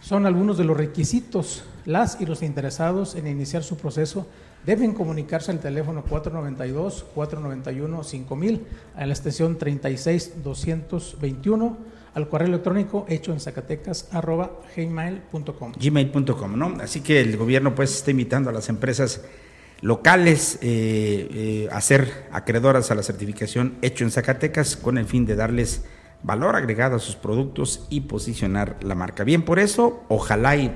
son 0.00 0.26
algunos 0.26 0.58
de 0.58 0.64
los 0.64 0.76
requisitos. 0.76 1.64
Las 1.84 2.20
y 2.20 2.26
los 2.26 2.42
interesados 2.42 3.14
en 3.14 3.26
iniciar 3.26 3.62
su 3.62 3.76
proceso 3.76 4.26
deben 4.66 4.92
comunicarse 4.92 5.50
al 5.50 5.60
teléfono 5.60 6.04
492-491-5000 6.04 8.60
a 8.96 9.06
la 9.06 9.12
extensión 9.12 9.58
36221 9.58 11.92
al 12.14 12.28
correo 12.28 12.48
electrónico 12.48 13.06
hecho 13.08 13.32
en 13.32 13.40
Zacatecas 13.40 14.08
arroba 14.12 14.60
gmail.com. 14.76 15.72
¿no? 16.56 16.76
Así 16.80 17.00
que 17.00 17.20
el 17.20 17.36
gobierno 17.36 17.74
pues 17.74 17.96
está 17.96 18.10
invitando 18.10 18.50
a 18.50 18.52
las 18.52 18.68
empresas 18.68 19.22
locales 19.80 20.58
eh, 20.60 21.28
eh, 21.32 21.68
a 21.72 21.80
ser 21.80 22.26
acreedoras 22.30 22.90
a 22.90 22.94
la 22.94 23.02
certificación 23.02 23.78
hecho 23.82 24.04
en 24.04 24.10
Zacatecas 24.10 24.76
con 24.76 24.98
el 24.98 25.06
fin 25.06 25.24
de 25.26 25.36
darles 25.36 25.84
valor 26.22 26.54
agregado 26.54 26.96
a 26.96 27.00
sus 27.00 27.16
productos 27.16 27.86
y 27.90 28.02
posicionar 28.02 28.76
la 28.82 28.94
marca. 28.94 29.24
Bien, 29.24 29.42
por 29.42 29.58
eso, 29.58 30.04
ojalá 30.08 30.56
y 30.56 30.72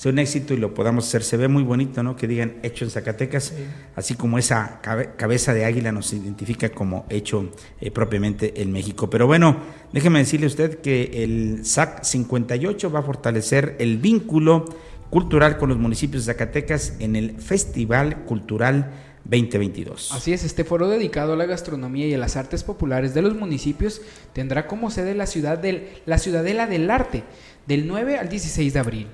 sea 0.00 0.10
un 0.12 0.18
éxito 0.18 0.54
y 0.54 0.56
lo 0.56 0.72
podamos 0.72 1.06
hacer. 1.06 1.22
Se 1.22 1.36
ve 1.36 1.46
muy 1.46 1.62
bonito, 1.62 2.02
¿no? 2.02 2.16
Que 2.16 2.26
digan 2.26 2.54
hecho 2.62 2.86
en 2.86 2.90
Zacatecas, 2.90 3.52
así 3.94 4.14
como 4.14 4.38
esa 4.38 4.80
cabeza 4.80 5.52
de 5.52 5.66
águila 5.66 5.92
nos 5.92 6.14
identifica 6.14 6.70
como 6.70 7.04
hecho 7.10 7.50
eh, 7.82 7.90
propiamente 7.90 8.62
en 8.62 8.72
México. 8.72 9.10
Pero 9.10 9.26
bueno, 9.26 9.58
déjeme 9.92 10.20
decirle 10.20 10.46
a 10.46 10.48
usted 10.48 10.80
que 10.80 11.22
el 11.22 11.66
SAC 11.66 12.02
58 12.02 12.90
va 12.90 13.00
a 13.00 13.02
fortalecer 13.02 13.76
el 13.78 13.98
vínculo 13.98 14.64
cultural 15.10 15.58
con 15.58 15.68
los 15.68 15.76
municipios 15.76 16.24
de 16.24 16.32
Zacatecas 16.32 16.94
en 16.98 17.14
el 17.14 17.38
Festival 17.38 18.24
Cultural 18.24 18.90
2022. 19.24 20.12
Así 20.12 20.32
es, 20.32 20.44
este 20.44 20.64
foro 20.64 20.88
dedicado 20.88 21.34
a 21.34 21.36
la 21.36 21.44
gastronomía 21.44 22.06
y 22.06 22.14
a 22.14 22.18
las 22.18 22.38
artes 22.38 22.64
populares 22.64 23.12
de 23.12 23.20
los 23.20 23.34
municipios 23.34 24.00
tendrá 24.32 24.66
como 24.66 24.90
sede 24.90 25.14
la, 25.14 25.26
ciudad 25.26 25.58
del, 25.58 25.88
la 26.06 26.16
Ciudadela 26.16 26.66
del 26.66 26.90
Arte 26.90 27.22
del 27.66 27.86
9 27.86 28.16
al 28.16 28.30
16 28.30 28.72
de 28.72 28.78
abril. 28.78 29.06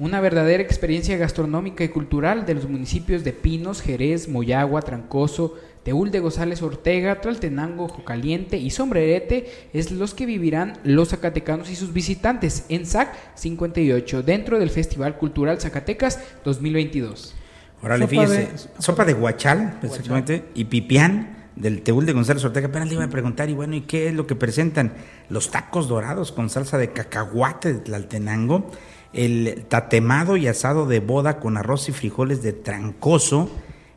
Una 0.00 0.20
verdadera 0.20 0.60
experiencia 0.60 1.16
gastronómica 1.16 1.84
y 1.84 1.88
cultural 1.88 2.46
de 2.46 2.54
los 2.54 2.68
municipios 2.68 3.22
de 3.22 3.32
Pinos, 3.32 3.80
Jerez, 3.80 4.28
Moyagua, 4.28 4.82
Trancoso, 4.82 5.54
Teúl 5.84 6.10
de 6.10 6.18
González 6.18 6.62
Ortega, 6.62 7.20
Tlaltenango, 7.20 7.86
Jocaliente 7.88 8.56
y 8.56 8.70
Sombrerete 8.70 9.68
es 9.72 9.92
los 9.92 10.12
que 10.14 10.26
vivirán 10.26 10.78
los 10.82 11.10
zacatecanos 11.10 11.70
y 11.70 11.76
sus 11.76 11.92
visitantes 11.92 12.64
en 12.70 12.86
SAC 12.86 13.14
58 13.36 14.24
dentro 14.24 14.58
del 14.58 14.70
Festival 14.70 15.16
Cultural 15.16 15.60
Zacatecas 15.60 16.18
2022. 16.44 17.34
Órale, 17.80 18.06
sopa 18.06 18.10
fíjese, 18.10 18.36
de, 18.36 18.50
sopa 18.82 19.04
de 19.04 19.12
guachal, 19.12 19.78
exactamente, 19.82 20.44
y 20.54 20.64
pipián 20.64 21.44
del 21.54 21.82
Teúl 21.82 22.04
de 22.06 22.14
González 22.14 22.44
Ortega. 22.44 22.66
Apenas 22.66 22.88
le 22.88 22.94
iba 22.94 23.04
a 23.04 23.10
preguntar, 23.10 23.48
y 23.48 23.52
bueno, 23.52 23.76
¿y 23.76 23.82
qué 23.82 24.08
es 24.08 24.14
lo 24.14 24.26
que 24.26 24.34
presentan? 24.34 24.94
Los 25.28 25.50
tacos 25.50 25.86
dorados 25.86 26.32
con 26.32 26.50
salsa 26.50 26.78
de 26.78 26.92
cacahuate 26.92 27.74
de 27.74 27.80
Tlaltenango 27.80 28.70
el 29.14 29.64
tatemado 29.68 30.36
y 30.36 30.48
asado 30.48 30.86
de 30.86 31.00
boda 31.00 31.38
con 31.38 31.56
arroz 31.56 31.88
y 31.88 31.92
frijoles 31.92 32.42
de 32.42 32.52
trancoso, 32.52 33.48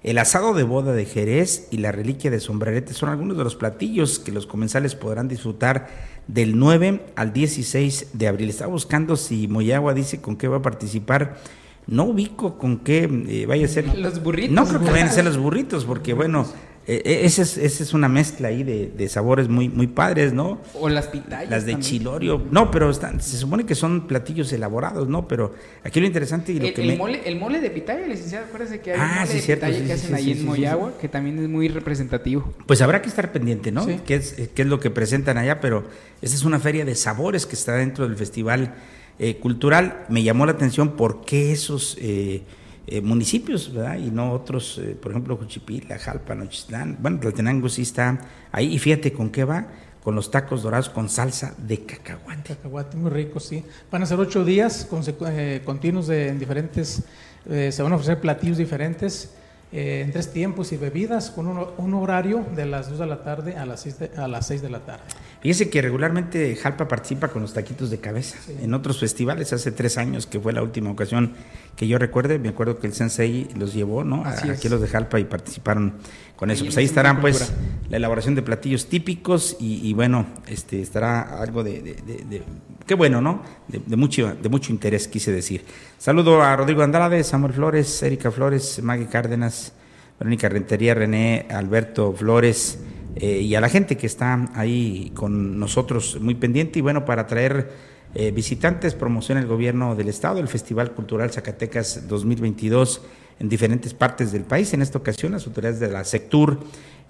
el 0.03 0.19
asado 0.19 0.53
de 0.53 0.63
boda 0.63 0.93
de 0.93 1.05
Jerez 1.05 1.67
y 1.71 1.77
la 1.77 1.91
reliquia 1.91 2.31
de 2.31 2.39
sombrerete 2.39 2.93
son 2.93 3.09
algunos 3.09 3.37
de 3.37 3.43
los 3.43 3.55
platillos 3.55 4.19
que 4.19 4.31
los 4.31 4.45
comensales 4.45 4.95
podrán 4.95 5.27
disfrutar 5.27 5.87
del 6.27 6.57
9 6.57 7.01
al 7.15 7.33
16 7.33 8.11
de 8.13 8.27
abril. 8.27 8.49
Estaba 8.49 8.71
buscando 8.71 9.17
si 9.17 9.47
Moyagua 9.47 9.93
dice 9.93 10.21
con 10.21 10.37
qué 10.37 10.47
va 10.47 10.57
a 10.57 10.61
participar. 10.61 11.37
No 11.87 12.03
ubico 12.03 12.57
con 12.57 12.79
qué 12.79 13.09
eh, 13.27 13.45
vaya 13.47 13.65
a 13.65 13.69
ser. 13.69 13.97
Los 13.97 14.21
burritos. 14.21 14.53
No 14.53 14.67
creo 14.67 14.81
que 14.81 14.91
vayan 14.91 15.07
a 15.07 15.11
ser 15.11 15.25
los 15.25 15.37
burritos, 15.37 15.85
porque 15.85 16.13
bueno, 16.13 16.45
eh, 16.89 17.01
eh, 17.03 17.19
esa 17.23 17.41
es, 17.41 17.57
es, 17.57 17.93
una 17.93 18.07
mezcla 18.07 18.47
ahí 18.47 18.63
de, 18.63 19.09
sabores 19.09 19.49
muy, 19.49 19.67
muy 19.67 19.87
padres, 19.87 20.31
¿no? 20.31 20.61
O 20.73 20.87
las 20.87 21.07
pitayas. 21.07 21.49
Las 21.49 21.65
de 21.65 21.77
chilorio. 21.79 22.41
No, 22.49 22.71
pero 22.71 22.89
están, 22.89 23.21
se 23.21 23.35
supone 23.35 23.65
que 23.65 23.75
son 23.75 24.07
platillos 24.07 24.53
elaborados, 24.53 25.09
¿no? 25.09 25.27
Pero 25.27 25.53
aquí 25.83 25.99
lo 25.99 26.07
interesante 26.07 26.53
y 26.53 26.59
lo 26.59 26.67
el, 26.67 26.73
que 26.73 26.81
el 26.83 26.97
mole, 26.97 27.21
el 27.25 27.37
mole 27.37 27.59
de 27.59 27.71
pitaya, 27.71 28.07
licenciado, 28.07 28.45
acuérdese 28.45 28.79
que 28.79 28.93
hay 28.93 28.99
ah, 29.01 29.25
mole 29.25 29.33
de 29.33 29.55
pitaya 29.55 29.85
que 29.85 29.93
hacen 29.93 30.15
ahí 30.15 30.31
en 30.31 30.45
Moyagua, 30.45 30.93
que 30.97 31.09
también 31.09 31.37
es 31.39 31.49
muy 31.49 31.67
representativo. 31.67 32.53
Pues 32.65 32.81
habrá 32.81 33.01
que 33.01 33.09
estar 33.09 33.33
pendiente, 33.33 33.73
¿no? 33.73 33.85
¿Qué 34.05 34.15
es, 34.15 34.35
qué 34.55 34.61
es 34.61 34.67
lo 34.67 34.79
que 34.79 34.89
presentan 34.89 35.37
allá? 35.37 35.59
Pero 35.59 35.83
esa 36.21 36.35
es 36.35 36.45
una 36.45 36.59
feria 36.59 36.85
de 36.85 36.95
sabores 36.95 37.45
que 37.45 37.55
está 37.55 37.75
dentro 37.75 38.07
del 38.07 38.15
festival 38.15 38.75
eh, 39.19 39.35
cultural. 39.39 40.05
Me 40.07 40.23
llamó 40.23 40.45
la 40.45 40.53
atención 40.53 40.95
por 40.95 41.25
qué 41.25 41.51
esos... 41.51 41.97
Eh, 41.99 42.43
eh, 42.89 43.01
municipios, 43.01 43.73
¿verdad? 43.73 43.97
Y 43.97 44.09
no 44.11 44.31
otros, 44.31 44.77
eh, 44.77 44.95
por 44.95 45.11
ejemplo, 45.11 45.35
Juchipila, 45.35 45.99
Jalpa, 45.99 46.33
Nochistlán. 46.35 46.97
Bueno, 47.01 47.19
Tlaltenango 47.19 47.67
sí 47.67 47.81
está 47.81 48.17
ahí. 48.49 48.73
Y 48.73 48.79
fíjate 48.79 49.11
con 49.11 49.29
qué 49.29 49.43
va, 49.43 49.67
con 50.01 50.15
los 50.15 50.31
tacos 50.31 50.63
dorados 50.63 50.87
con 50.87 51.09
salsa 51.09 51.53
de 51.57 51.81
cacahuate. 51.85 52.55
Cacahuate, 52.55 52.95
muy 52.95 53.11
rico, 53.11 53.41
sí. 53.41 53.61
Van 53.91 54.03
a 54.03 54.05
ser 54.05 54.17
ocho 54.17 54.45
días 54.45 54.87
eh, 55.27 55.61
continuos 55.65 56.07
de, 56.07 56.29
en 56.29 56.39
diferentes, 56.39 57.03
se 57.45 57.83
van 57.83 57.91
a 57.91 57.95
ofrecer 57.95 58.21
platillos 58.21 58.57
diferentes. 58.57 59.31
en 59.73 60.09
tres 60.13 60.31
tiempos 60.31 60.71
y 60.71 60.77
bebidas 60.77 61.29
con 61.29 61.45
un, 61.45 61.93
horario 61.93 62.45
de 62.55 62.65
las 62.65 62.89
2 62.89 62.99
de 62.99 63.05
la 63.05 63.21
tarde 63.21 63.57
a 63.57 63.65
las 63.65 63.81
6 63.81 63.99
de, 63.99 64.11
a 64.15 64.29
las 64.29 64.47
6 64.47 64.61
de 64.61 64.69
la 64.69 64.79
tarde. 64.79 65.03
Fíjese 65.47 65.69
que 65.69 65.81
regularmente 65.81 66.57
Jalpa 66.57 66.89
participa 66.89 67.29
con 67.29 67.41
los 67.41 67.53
taquitos 67.53 67.89
de 67.89 67.99
cabeza. 68.01 68.37
En 68.61 68.73
otros 68.73 68.99
festivales, 68.99 69.53
hace 69.53 69.71
tres 69.71 69.97
años 69.97 70.27
que 70.27 70.41
fue 70.41 70.51
la 70.51 70.61
última 70.61 70.91
ocasión 70.91 71.35
que 71.77 71.87
yo 71.87 71.97
recuerde, 71.97 72.37
me 72.37 72.49
acuerdo 72.49 72.79
que 72.79 72.87
el 72.87 72.91
Sensei 72.91 73.47
los 73.55 73.73
llevó, 73.73 74.03
¿no? 74.03 74.25
Aquí 74.25 74.67
los 74.67 74.81
de 74.81 74.89
Jalpa 74.89 75.21
y 75.21 75.23
participaron 75.23 75.93
con 76.35 76.51
eso. 76.51 76.65
pues 76.65 76.75
ahí 76.75 76.83
estarán, 76.83 77.21
pues, 77.21 77.53
la 77.89 77.95
elaboración 77.95 78.35
de 78.35 78.41
platillos 78.41 78.87
típicos 78.87 79.55
y, 79.57 79.93
bueno, 79.93 80.25
este 80.47 80.81
estará 80.81 81.39
algo 81.39 81.63
de, 81.63 81.95
qué 82.85 82.95
bueno, 82.95 83.21
¿no? 83.21 83.41
De, 83.69 83.95
mucho, 83.95 84.35
de 84.35 84.49
mucho 84.49 84.73
interés, 84.73 85.07
quise 85.07 85.31
decir. 85.31 85.63
Saludo 85.97 86.41
a 86.41 86.57
Rodrigo 86.57 86.83
Andrade, 86.83 87.23
Samuel 87.23 87.53
Flores, 87.53 88.03
Erika 88.03 88.31
Flores, 88.31 88.83
Maggie 88.83 89.07
Cárdenas, 89.07 89.71
Verónica 90.19 90.49
Rentería, 90.49 90.93
René, 90.93 91.45
Alberto 91.49 92.11
Flores 92.11 92.79
eh, 93.19 93.41
y 93.41 93.55
a 93.55 93.61
la 93.61 93.69
gente 93.69 93.97
que 93.97 94.05
está 94.05 94.49
ahí 94.53 95.11
con 95.15 95.59
nosotros 95.59 96.19
muy 96.21 96.35
pendiente 96.35 96.79
y 96.79 96.81
bueno, 96.81 97.05
para 97.05 97.25
traer 97.25 97.69
eh, 98.15 98.31
visitantes 98.31 98.95
promociona 98.95 99.41
el 99.41 99.47
gobierno 99.47 99.95
del 99.95 100.07
estado 100.07 100.39
el 100.39 100.47
Festival 100.47 100.93
Cultural 100.93 101.31
Zacatecas 101.31 102.07
2022 102.07 103.01
en 103.39 103.49
diferentes 103.49 103.93
partes 103.93 104.31
del 104.31 104.43
país. 104.43 104.73
En 104.73 104.81
esta 104.81 104.97
ocasión, 104.97 105.33
las 105.33 105.45
autoridades 105.45 105.79
de 105.79 105.89
la 105.89 106.03
Sectur, 106.03 106.59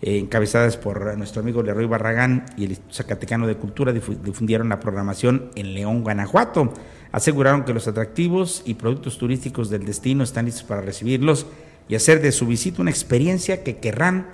eh, 0.01 0.18
encabezadas 0.18 0.76
por 0.78 1.18
nuestro 1.18 1.41
amigo 1.41 1.64
Leroy 1.64 1.86
Barragán 1.86 2.45
y 2.58 2.66
el 2.66 2.72
Instituto 2.72 2.95
Zacatecano 2.95 3.47
de 3.47 3.55
Cultura, 3.55 3.93
difundieron 3.93 4.70
la 4.70 4.80
programación 4.80 5.51
en 5.55 5.74
León, 5.74 6.03
Guanajuato. 6.03 6.74
Aseguraron 7.12 7.64
que 7.64 7.74
los 7.74 7.88
atractivos 7.88 8.64
y 8.66 8.74
productos 8.74 9.18
turísticos 9.18 9.70
del 9.70 9.86
destino 9.86 10.24
están 10.24 10.45
listos 10.45 10.64
para 10.64 10.82
recibirlos 10.82 11.45
y 11.88 11.95
hacer 11.95 12.22
de 12.22 12.32
su 12.32 12.45
visita 12.47 12.82
una 12.82 12.91
experiencia 12.91 13.64
que 13.64 13.78
querrán 13.78 14.28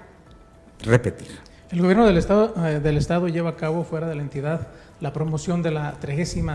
repetir. 0.82 1.53
El 1.74 1.82
gobierno 1.82 2.06
del 2.06 2.18
estado, 2.18 2.54
eh, 2.68 2.80
del 2.80 2.98
estado 2.98 3.28
lleva 3.28 3.50
a 3.50 3.56
cabo 3.56 3.84
fuera 3.84 4.08
de 4.08 4.14
la 4.14 4.22
entidad 4.22 4.68
la 5.02 5.12
promoción 5.12 5.64
de 5.64 5.72
la 5.72 5.94
36 5.94 6.46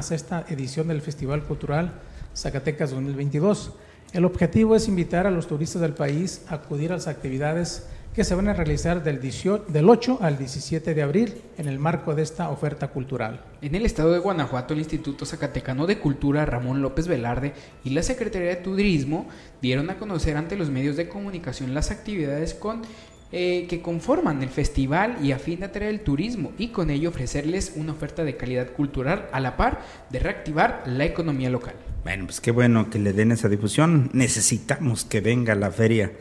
edición 0.49 0.87
del 0.87 1.03
Festival 1.03 1.43
Cultural 1.43 1.91
Zacatecas 2.37 2.93
2022. 2.93 3.73
El 4.13 4.25
objetivo 4.25 4.77
es 4.77 4.87
invitar 4.87 5.27
a 5.27 5.33
los 5.33 5.49
turistas 5.49 5.83
del 5.83 5.95
país 5.95 6.45
a 6.49 6.55
acudir 6.55 6.93
a 6.93 6.95
las 6.95 7.09
actividades 7.09 7.89
que 8.15 8.23
se 8.23 8.37
van 8.37 8.47
a 8.47 8.53
realizar 8.53 9.03
del, 9.03 9.21
18, 9.21 9.65
del 9.67 9.91
8 9.91 10.19
al 10.21 10.39
17 10.39 10.95
de 10.95 11.03
abril 11.03 11.43
en 11.57 11.67
el 11.67 11.81
marco 11.81 12.15
de 12.15 12.23
esta 12.23 12.49
oferta 12.51 12.87
cultural. 12.87 13.41
En 13.61 13.75
el 13.75 13.87
estado 13.87 14.13
de 14.13 14.21
Guanajuato, 14.21 14.73
el 14.73 14.79
Instituto 14.79 15.27
Zacatecano 15.27 15.89
de 15.89 15.99
Cultura 15.99 16.47
Ramón 16.47 16.81
López 16.81 17.09
Velarde 17.09 17.55
y 17.83 17.91
la 17.91 18.05
Secretaría 18.05 18.51
de 18.51 18.57
Turismo 18.57 19.27
dieron 19.61 19.91
a 19.91 19.99
conocer 19.99 20.37
ante 20.37 20.57
los 20.57 20.71
medios 20.71 20.97
de 20.97 21.09
comunicación 21.09 21.75
las 21.75 21.91
actividades 21.91 22.55
con 22.55 22.83
eh, 23.31 23.67
que 23.69 23.83
conforman 23.83 24.43
el 24.43 24.49
festival 24.49 25.19
y 25.23 25.33
a 25.33 25.39
fin 25.39 25.61
de 25.61 25.67
atraer 25.67 25.93
el 25.93 26.01
turismo 26.01 26.53
y 26.57 26.69
con 26.69 26.89
ello 26.89 27.11
ofrecerles 27.11 27.75
una 27.77 27.93
oferta 27.93 28.25
de 28.25 28.39
calidad 28.39 28.73
cultural 28.73 29.29
a 29.33 29.41
la 29.41 29.57
par 29.57 29.83
de 30.09 30.19
reactivar 30.19 30.83
la 30.87 31.05
economía 31.05 31.51
local. 31.51 31.75
Bueno, 32.05 32.25
pues 32.25 32.41
qué 32.41 32.53
bueno 32.53 32.89
que 32.89 32.99
le 32.99 33.13
den 33.13 33.33
esa 33.33 33.51
difusión. 33.51 34.09
Necesitamos 34.15 35.05
que 35.05 35.21
venga 35.21 35.55
la 35.55 35.71
feria, 35.71 36.13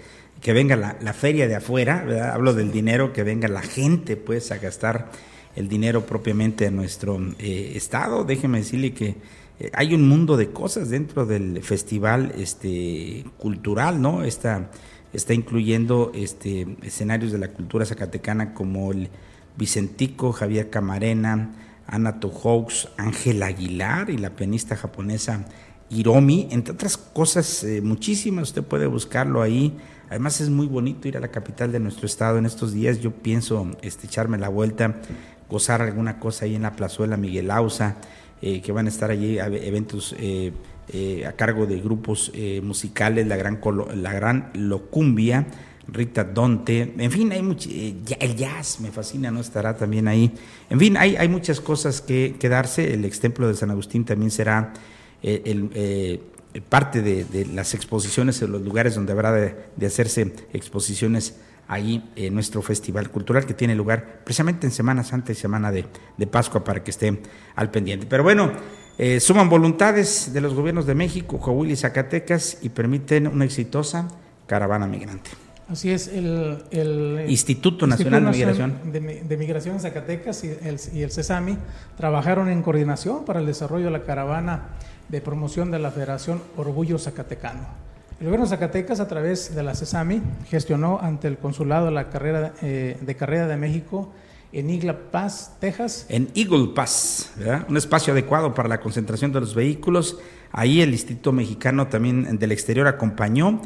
que 0.41 0.51
venga 0.51 0.76
la, 0.76 1.14
feria 1.14 1.47
de 1.47 1.55
afuera, 1.55 2.03
¿verdad? 2.05 2.32
hablo 2.32 2.53
del 2.53 2.74
dinero, 2.74 3.14
que 3.14 3.24
venga 3.24 3.47
la 3.47 3.62
gente 3.62 4.18
pues 4.18 4.51
a 4.51 4.58
gastar 4.58 5.10
el 5.55 5.70
dinero 5.70 6.05
propiamente 6.05 6.68
a 6.68 6.72
nuestro 6.72 7.20
eh, 7.39 7.72
estado. 7.76 8.26
Déjeme 8.26 8.58
decirle 8.58 8.91
que 8.93 9.16
eh, 9.60 9.72
hay 9.74 9.93
un 9.93 10.08
mundo 10.08 10.36
de 10.36 10.49
cosas 10.51 10.89
dentro 10.89 11.26
del 11.26 11.64
festival 11.64 12.34
este, 12.38 13.24
cultural, 13.38 14.01
¿no? 14.01 14.24
Esta 14.24 14.70
está 15.14 15.34
incluyendo 15.34 16.12
este, 16.14 16.78
escenarios 16.84 17.32
de 17.32 17.38
la 17.38 17.49
cultura 17.49 17.86
zacatecana 17.86 18.53
como 18.53 18.91
el 18.91 19.10
Vicentico, 19.58 20.32
Javier 20.32 20.70
Camarena, 20.70 21.51
Ana 21.88 22.20
Tohoux, 22.20 22.89
Ángel 22.97 23.41
Aguilar 23.41 24.10
y 24.10 24.18
la 24.18 24.32
pianista 24.32 24.76
japonesa 24.76 25.45
Hiromi, 25.89 26.49
entre 26.51 26.74
otras 26.74 26.97
cosas 26.97 27.64
eh, 27.64 27.82
muchísimas, 27.82 28.49
usted 28.49 28.64
puede 28.64 28.88
buscarlo 28.88 29.41
ahí. 29.41 29.78
Además 30.10 30.41
es 30.41 30.49
muy 30.49 30.68
bonito 30.68 31.08
ir 31.08 31.18
a 31.18 31.20
la 31.20 31.30
capital 31.30 31.72
de 31.72 31.80
nuestro 31.80 32.05
estado 32.05 32.38
en 32.38 32.45
estos 32.45 32.74
días. 32.74 32.99
Yo 32.99 33.12
pienso 33.12 33.72
este, 33.82 34.08
echarme 34.08 34.38
la 34.38 34.49
vuelta, 34.49 34.95
gozar 35.49 35.82
alguna 35.82 36.20
cosa 36.20 36.45
ahí 36.45 36.55
en 36.55 36.64
la 36.64 36.76
plazuela 36.76 37.18
Miguel 37.18 37.51
Ausa, 37.51 37.97
eh, 38.41 38.62
que 38.62 38.72
van 38.72 38.86
a 38.86 38.89
estar 38.89 39.12
allí 39.12 39.39
eventos 39.39 40.16
eh, 40.20 40.53
eh, 40.90 41.26
a 41.26 41.34
cargo 41.34 41.66
de 41.66 41.80
grupos 41.80 42.32
eh, 42.34 42.62
musicales, 42.64 43.28
la 43.28 43.36
gran, 43.36 43.60
la 43.96 44.14
gran 44.14 44.52
Locumbia, 44.54 45.48
Rita 45.88 46.24
Donte, 46.24 46.94
en 46.98 47.12
fin, 47.12 47.32
hay 47.32 47.42
mucho, 47.42 47.70
eh, 47.72 47.96
el 48.20 48.36
jazz 48.36 48.80
me 48.82 48.92
fascina, 48.92 49.32
¿no? 49.32 49.40
Estará 49.40 49.76
también 49.76 50.08
ahí. 50.08 50.34
En 50.70 50.80
fin, 50.80 50.98
hay, 50.98 51.16
hay 51.16 51.30
muchas 51.30 51.62
cosas 51.62 52.02
que, 52.02 52.36
que 52.40 52.50
darse. 52.50 52.94
El 52.94 53.06
ex 53.06 53.20
templo 53.20 53.48
de 53.48 53.56
San 53.56 53.72
Agustín 53.72 54.06
también 54.06 54.32
será 54.32 54.74
el, 55.24 55.70
parte 56.62 57.02
de, 57.02 57.46
las 57.54 57.74
exposiciones, 57.74 58.42
en 58.42 58.52
los 58.52 58.62
lugares 58.62 58.96
donde 58.96 59.12
habrá 59.12 59.32
de, 59.32 59.86
hacerse 59.86 60.34
exposiciones 60.54 61.36
ahí 61.68 62.10
en 62.16 62.34
nuestro 62.34 62.62
festival 62.62 63.12
cultural 63.12 63.46
que 63.46 63.54
tiene 63.54 63.76
lugar 63.76 64.22
precisamente 64.24 64.66
en 64.66 64.72
Semana 64.72 65.04
Santa 65.04 65.32
y 65.32 65.36
Semana 65.36 65.72
de, 65.72 65.86
Pascua 66.32 66.64
para 66.64 66.84
que 66.84 66.92
esté 66.92 67.22
al 67.56 67.72
pendiente. 67.72 68.06
Pero 68.06 68.24
bueno, 68.24 68.52
suman 69.20 69.50
voluntades 69.50 70.34
de 70.34 70.41
los 70.41 70.54
gobiernos 70.54 70.86
de 70.86 70.95
México, 70.95 71.39
Coahuila 71.39 71.74
y 71.74 71.76
Zacatecas 71.76 72.58
y 72.62 72.70
permiten 72.70 73.28
una 73.28 73.45
exitosa 73.45 74.08
caravana 74.48 74.88
migrante. 74.88 75.30
Así 75.70 75.91
es, 75.91 76.08
el, 76.08 77.26
Instituto 77.28 77.86
Nacional 77.88 78.26
de 78.26 78.32
Migración. 78.32 78.74
De, 78.91 79.38
Migración 79.38 79.76
en 79.76 79.82
Zacatecas 79.82 80.43
y 80.45 80.48
el, 80.48 80.80
y 80.93 81.02
el 81.02 81.12
CESAMI 81.12 81.58
trabajaron 81.98 82.48
en 82.48 82.62
coordinación 82.62 83.26
para 83.26 83.41
el 83.41 83.45
desarrollo 83.45 83.86
de 83.86 83.91
la 83.91 84.04
caravana 84.04 84.70
de 85.10 85.20
promoción 85.20 85.70
de 85.70 85.80
la 85.80 85.91
Federación 85.91 86.41
Orgullo 86.56 86.98
Zacatecano. 86.98 87.68
El 88.20 88.28
gobierno 88.28 88.45
de 88.45 88.50
Zacatecas, 88.50 89.02
a 89.02 89.08
través 89.10 89.54
de 89.54 89.62
la 89.62 89.76
CESAMI, 89.76 90.22
gestionó 90.50 91.00
ante 91.02 91.28
el 91.28 91.38
Consulado 91.38 91.88
de, 91.88 91.91
la 91.91 92.10
carrera, 92.10 92.54
eh, 92.62 92.98
de 93.02 93.16
Carrera 93.16 93.48
de 93.48 93.58
México 93.58 94.10
en 94.52 94.70
Eagle 94.70 94.93
Pass, 94.93 95.58
Texas. 95.60 96.06
En 96.10 96.30
Eagle 96.36 96.70
Pass, 96.74 97.34
un 97.68 97.78
espacio 97.78 98.14
adecuado 98.14 98.54
para 98.54 98.70
la 98.70 98.80
concentración 98.80 99.32
de 99.32 99.39
los 99.41 99.56
vehículos. 99.56 100.18
Ahí 100.52 100.82
el 100.82 100.91
Instituto 100.91 101.32
Mexicano 101.32 101.88
también 101.88 102.38
del 102.39 102.52
Exterior 102.52 102.88
acompañó 102.88 103.62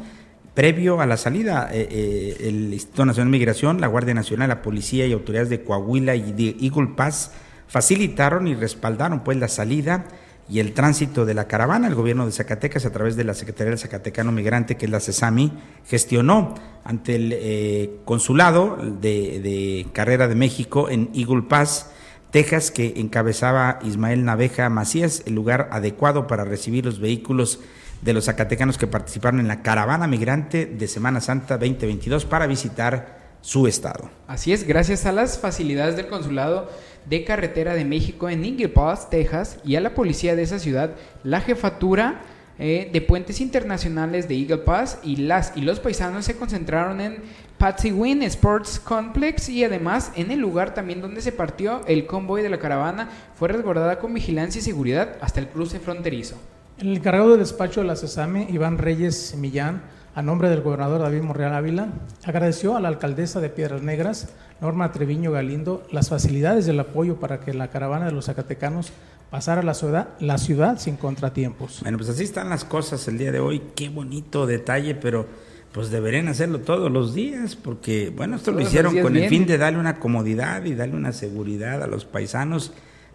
Previo 0.54 1.00
a 1.00 1.06
la 1.06 1.16
salida, 1.16 1.70
eh, 1.72 1.88
eh, 1.90 2.48
el 2.48 2.74
Instituto 2.74 3.06
Nacional 3.06 3.32
de 3.32 3.38
Migración, 3.38 3.80
la 3.80 3.86
Guardia 3.86 4.12
Nacional, 4.12 4.50
la 4.50 4.60
Policía 4.60 5.06
y 5.06 5.12
autoridades 5.12 5.48
de 5.48 5.64
Coahuila 5.64 6.14
y 6.14 6.32
de 6.32 6.56
Eagle 6.60 6.88
Pass 6.94 7.32
facilitaron 7.68 8.46
y 8.46 8.54
respaldaron 8.54 9.24
pues 9.24 9.38
la 9.38 9.48
salida 9.48 10.04
y 10.48 10.60
el 10.60 10.72
tránsito 10.72 11.24
de 11.24 11.34
la 11.34 11.46
caravana. 11.46 11.88
El 11.88 11.94
gobierno 11.94 12.26
de 12.26 12.32
Zacatecas, 12.32 12.84
a 12.84 12.92
través 12.92 13.16
de 13.16 13.24
la 13.24 13.34
Secretaría 13.34 13.70
del 13.70 13.78
Zacatecano 13.78 14.32
Migrante, 14.32 14.76
que 14.76 14.86
es 14.86 14.90
la 14.90 15.00
CESAMI, 15.00 15.52
gestionó 15.86 16.54
ante 16.84 17.16
el 17.16 17.32
eh, 17.32 18.00
consulado 18.04 18.76
de, 18.76 19.40
de, 19.40 19.86
Carrera 19.92 20.28
de 20.28 20.34
México 20.34 20.88
en 20.88 21.10
Eagle 21.14 21.42
Pass, 21.42 21.90
Texas, 22.30 22.70
que 22.70 22.94
encabezaba 22.96 23.78
Ismael 23.82 24.24
Naveja 24.24 24.68
Macías, 24.68 25.22
el 25.26 25.34
lugar 25.34 25.68
adecuado 25.70 26.26
para 26.26 26.44
recibir 26.44 26.84
los 26.84 26.98
vehículos 26.98 27.60
de 28.00 28.12
los 28.12 28.24
zacatecanos 28.24 28.78
que 28.78 28.86
participaron 28.86 29.40
en 29.40 29.48
la 29.48 29.62
caravana 29.62 30.06
migrante 30.06 30.66
de 30.66 30.88
Semana 30.88 31.20
Santa 31.20 31.56
2022 31.56 32.24
para 32.24 32.46
visitar 32.46 33.22
su 33.42 33.66
estado. 33.66 34.10
Así 34.26 34.52
es, 34.52 34.66
gracias 34.66 35.04
a 35.04 35.12
las 35.12 35.38
facilidades 35.38 35.96
del 35.96 36.08
Consulado 36.08 36.68
de 37.06 37.24
Carretera 37.24 37.74
de 37.74 37.84
México 37.84 38.28
en 38.28 38.44
Eagle 38.44 38.68
Pass, 38.68 39.10
Texas, 39.10 39.58
y 39.64 39.76
a 39.76 39.80
la 39.80 39.94
policía 39.94 40.36
de 40.36 40.42
esa 40.42 40.58
ciudad, 40.58 40.92
la 41.24 41.40
jefatura 41.40 42.22
eh, 42.58 42.90
de 42.92 43.00
puentes 43.00 43.40
internacionales 43.40 44.28
de 44.28 44.36
Eagle 44.36 44.58
Pass 44.58 44.98
y 45.02 45.16
las 45.16 45.52
y 45.56 45.62
los 45.62 45.80
paisanos 45.80 46.26
se 46.26 46.36
concentraron 46.36 47.00
en 47.00 47.16
Patsy 47.56 47.92
Wynn 47.92 48.22
Sports 48.22 48.78
Complex 48.78 49.48
y 49.48 49.64
además 49.64 50.12
en 50.16 50.30
el 50.30 50.38
lugar 50.38 50.74
también 50.74 51.00
donde 51.00 51.22
se 51.22 51.32
partió 51.32 51.80
el 51.86 52.06
convoy 52.06 52.42
de 52.42 52.50
la 52.50 52.58
caravana 52.58 53.08
fue 53.34 53.48
resguardada 53.48 53.98
con 53.98 54.12
vigilancia 54.12 54.58
y 54.58 54.62
seguridad 54.62 55.16
hasta 55.22 55.40
el 55.40 55.48
cruce 55.48 55.80
fronterizo. 55.80 56.36
El 56.78 56.96
encargado 56.96 57.30
del 57.30 57.40
despacho 57.40 57.80
de 57.80 57.86
la 57.86 57.96
CESAME, 57.96 58.48
Iván 58.50 58.78
Reyes 58.78 59.34
Millán, 59.36 59.82
a 60.14 60.22
nombre 60.22 60.50
del 60.50 60.60
gobernador 60.60 61.00
David 61.00 61.22
Monreal 61.22 61.54
Ávila, 61.54 61.88
agradeció 62.24 62.76
a 62.76 62.80
la 62.80 62.88
alcaldesa 62.88 63.40
de 63.40 63.48
Piedras 63.48 63.82
Negras, 63.82 64.28
Norma 64.60 64.92
Treviño 64.92 65.32
Galindo, 65.32 65.82
las 65.90 66.10
facilidades 66.10 66.66
del 66.66 66.80
apoyo 66.80 67.16
para 67.16 67.40
que 67.40 67.54
la 67.54 67.68
caravana 67.68 68.06
de 68.06 68.12
los 68.12 68.26
zacatecanos 68.26 68.92
pasara 69.30 69.62
la 69.62 69.74
ciudad, 69.74 70.08
la 70.20 70.38
ciudad 70.38 70.78
sin 70.78 70.96
contratiempos. 70.96 71.80
Bueno, 71.82 71.98
pues 71.98 72.10
así 72.10 72.24
están 72.24 72.50
las 72.50 72.64
cosas 72.64 73.06
el 73.08 73.16
día 73.16 73.32
de 73.32 73.40
hoy. 73.40 73.62
Qué 73.74 73.88
bonito 73.88 74.46
detalle, 74.46 74.94
pero 74.94 75.26
pues 75.72 75.90
deberían 75.90 76.28
hacerlo 76.28 76.60
todos 76.60 76.92
los 76.92 77.14
días, 77.14 77.56
porque 77.56 78.12
bueno, 78.14 78.36
esto 78.36 78.52
lo 78.52 78.60
hicieron 78.60 79.00
con 79.00 79.16
el 79.16 79.28
fin 79.30 79.46
de 79.46 79.56
darle 79.56 79.78
una 79.78 79.98
comodidad 79.98 80.64
y 80.64 80.74
darle 80.74 80.96
una 80.96 81.12
seguridad 81.12 81.82
a 81.82 81.86
los 81.86 82.04
paisanos 82.04 82.72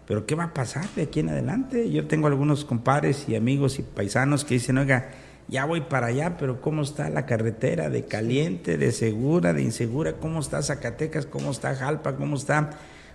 pero 0.08 0.24
¿qué 0.24 0.34
va 0.34 0.44
a 0.44 0.54
pasar 0.54 0.88
de 0.96 1.02
aquí 1.02 1.20
en 1.20 1.28
adelante? 1.28 1.90
Yo 1.90 2.06
tengo 2.06 2.28
algunos 2.28 2.64
compadres 2.64 3.28
y 3.28 3.36
amigos 3.36 3.78
y 3.78 3.82
paisanos 3.82 4.42
que 4.42 4.54
dicen, 4.54 4.78
oiga, 4.78 5.10
ya 5.48 5.64
voy 5.64 5.80
para 5.80 6.08
allá, 6.08 6.36
pero 6.36 6.60
¿cómo 6.60 6.82
está 6.82 7.08
la 7.08 7.24
carretera 7.24 7.88
de 7.88 8.04
caliente, 8.04 8.76
de 8.76 8.92
segura, 8.92 9.54
de 9.54 9.62
insegura? 9.62 10.12
¿Cómo 10.14 10.40
está 10.40 10.62
Zacatecas? 10.62 11.24
¿Cómo 11.24 11.50
está 11.50 11.74
Jalpa? 11.74 12.16
¿Cómo 12.16 12.36
está 12.36 12.70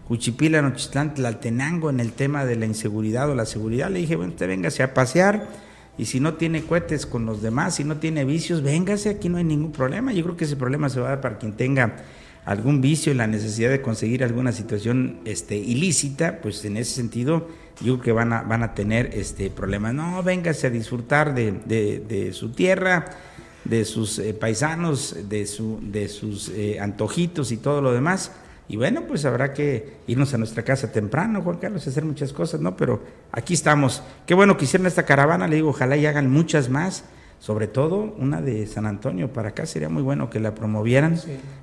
Juchipila, 0.07 0.61
Nochistlán, 0.63 1.13
Tlaltenango 1.13 1.91
en 1.91 1.99
el 1.99 2.11
tema 2.11 2.43
de 2.43 2.55
la 2.55 2.65
inseguridad 2.65 3.29
o 3.29 3.35
la 3.35 3.45
seguridad? 3.45 3.91
Le 3.91 3.99
dije, 3.99 4.15
bueno, 4.15 4.31
usted 4.31 4.47
véngase 4.47 4.81
a 4.81 4.95
pasear 4.95 5.47
y 5.95 6.05
si 6.05 6.19
no 6.19 6.33
tiene 6.33 6.63
cohetes 6.63 7.05
con 7.05 7.27
los 7.27 7.43
demás, 7.43 7.75
si 7.75 7.83
no 7.83 7.97
tiene 7.97 8.25
vicios, 8.25 8.63
véngase, 8.63 9.09
aquí 9.09 9.29
no 9.29 9.37
hay 9.37 9.43
ningún 9.43 9.71
problema. 9.71 10.11
Yo 10.11 10.23
creo 10.23 10.35
que 10.35 10.45
ese 10.45 10.55
problema 10.55 10.89
se 10.89 10.99
va 10.99 11.07
a 11.07 11.09
dar 11.09 11.21
para 11.21 11.37
quien 11.37 11.53
tenga 11.53 11.97
algún 12.45 12.81
vicio 12.81 13.13
la 13.13 13.27
necesidad 13.27 13.69
de 13.69 13.81
conseguir 13.81 14.23
alguna 14.23 14.51
situación 14.51 15.19
este, 15.25 15.55
ilícita, 15.55 16.39
pues 16.41 16.63
en 16.65 16.77
ese 16.77 16.93
sentido 16.93 17.47
yo 17.81 18.01
que 18.01 18.11
van 18.11 18.33
a, 18.33 18.43
van 18.43 18.63
a 18.63 18.73
tener 18.73 19.11
este, 19.13 19.49
problemas. 19.49 19.93
No, 19.93 20.21
véngase 20.23 20.67
a 20.67 20.69
disfrutar 20.69 21.33
de, 21.33 21.51
de, 21.51 22.33
su 22.33 22.51
tierra, 22.51 23.05
de 23.63 23.85
sus 23.85 24.19
eh, 24.19 24.33
paisanos, 24.33 25.15
de, 25.29 25.45
su, 25.45 25.79
de 25.81 26.07
sus 26.07 26.49
eh, 26.49 26.79
antojitos 26.79 27.51
y 27.51 27.57
todo 27.57 27.81
lo 27.81 27.93
demás. 27.93 28.31
Y 28.67 28.77
bueno, 28.77 29.03
pues 29.07 29.25
habrá 29.25 29.53
que 29.53 29.97
irnos 30.07 30.33
a 30.33 30.37
nuestra 30.37 30.63
casa 30.63 30.91
temprano, 30.91 31.41
Juan 31.41 31.57
Carlos, 31.57 31.85
hacer 31.85 32.05
muchas 32.05 32.31
cosas, 32.31 32.61
¿no? 32.61 32.77
Pero 32.77 33.03
aquí 33.31 33.53
estamos. 33.53 34.03
Qué 34.25 34.33
bueno 34.33 34.57
que 34.57 34.65
hicieron 34.65 34.87
esta 34.87 35.03
caravana, 35.03 35.47
le 35.47 35.57
digo, 35.57 35.69
ojalá 35.69 35.97
y 35.97 36.05
hagan 36.05 36.29
muchas 36.29 36.69
más 36.69 37.03
sobre 37.43 37.67
todo 37.67 38.15
una 38.19 38.41
de 38.41 38.65
San 38.67 38.85
Antonio 38.85 39.33
para 39.33 39.49
acá 39.49 39.65
sería 39.65 39.89
muy 39.89 40.01
bueno 40.01 40.29
que 40.29 40.39
la 40.39 40.55
promovieran, 40.55 41.19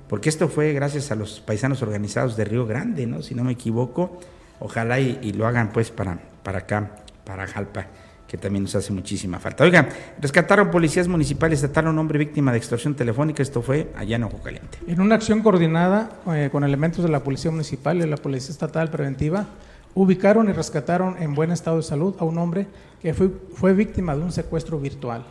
porque 0.07 0.29
esto 0.29 0.47
fue 0.47 0.73
gracias 0.73 1.09
a 1.09 1.15
los 1.15 1.39
paisanos 1.39 1.81
organizados 1.81 2.37
de 2.37 2.45
Río 2.45 2.67
Grande, 2.67 3.07
¿no? 3.07 3.23
Si 3.23 3.33
no 3.33 3.43
me 3.43 3.53
equivoco, 3.53 4.19
ojalá 4.59 4.99
y, 4.99 5.33
lo 5.33 5.47
hagan 5.47 5.71
pues 5.73 5.89
para, 5.89 6.19
para 6.43 6.59
acá, 6.59 6.97
para 7.25 7.47
Jalpa, 7.47 7.87
que 8.27 8.37
también 8.37 8.61
nos 8.65 8.75
hace 8.75 8.93
muchísima 8.93 9.39
falta. 9.39 9.63
Oigan, 9.63 9.89
rescataron 10.19 10.69
policías 10.69 11.07
municipales, 11.07 11.61
trataron 11.61 11.87
a 11.87 11.91
un 11.93 11.97
hombre 11.97 12.19
víctima 12.19 12.51
de 12.51 12.59
extorsión 12.59 12.93
telefónica, 12.93 13.41
esto 13.41 13.63
fue 13.63 13.91
allá 13.97 14.17
en 14.17 14.25
Ojo 14.25 14.37
Caliente. 14.37 14.77
En 14.85 15.01
una 15.01 15.15
acción 15.15 15.41
coordinada 15.41 16.11
eh, 16.27 16.49
con 16.51 16.63
elementos 16.63 17.03
de 17.03 17.09
la 17.09 17.23
Policía 17.23 17.49
Municipal 17.49 17.97
y 17.97 18.05
la 18.05 18.17
Policía 18.17 18.51
Estatal 18.51 18.91
Preventiva, 18.91 19.47
ubicaron 19.95 20.47
y 20.47 20.51
rescataron 20.51 21.15
en 21.19 21.33
buen 21.33 21.49
estado 21.49 21.77
de 21.77 21.83
salud 21.83 22.13
a 22.19 22.23
un 22.23 22.37
hombre 22.37 22.67
que 23.01 23.15
fue, 23.15 23.31
fue 23.55 23.73
víctima 23.73 24.15
de 24.15 24.21
un 24.21 24.31
secuestro 24.31 24.79
virtual. 24.79 25.25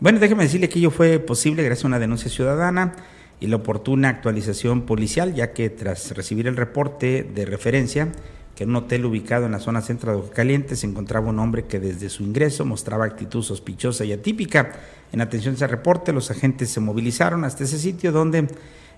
Bueno, 0.00 0.20
déjeme 0.20 0.44
decirle 0.44 0.68
que 0.68 0.78
ello 0.78 0.92
fue 0.92 1.18
posible 1.18 1.64
gracias 1.64 1.84
a 1.84 1.88
una 1.88 1.98
denuncia 1.98 2.30
ciudadana 2.30 2.94
y 3.40 3.48
la 3.48 3.56
oportuna 3.56 4.08
actualización 4.08 4.82
policial, 4.82 5.34
ya 5.34 5.52
que 5.52 5.70
tras 5.70 6.12
recibir 6.12 6.46
el 6.46 6.54
reporte 6.54 7.24
de 7.24 7.44
referencia, 7.44 8.06
que 8.54 8.62
en 8.62 8.70
un 8.70 8.76
hotel 8.76 9.04
ubicado 9.06 9.46
en 9.46 9.52
la 9.52 9.58
zona 9.58 9.82
centro 9.82 10.22
de 10.22 10.30
Caliente 10.30 10.76
se 10.76 10.86
encontraba 10.86 11.30
un 11.30 11.40
hombre 11.40 11.64
que 11.64 11.80
desde 11.80 12.10
su 12.10 12.22
ingreso 12.22 12.64
mostraba 12.64 13.06
actitud 13.06 13.42
sospechosa 13.42 14.04
y 14.04 14.12
atípica. 14.12 14.70
En 15.12 15.20
atención 15.20 15.54
a 15.54 15.56
ese 15.56 15.66
reporte, 15.66 16.12
los 16.12 16.30
agentes 16.30 16.70
se 16.70 16.78
movilizaron 16.78 17.44
hasta 17.44 17.64
ese 17.64 17.78
sitio 17.80 18.12
donde, 18.12 18.46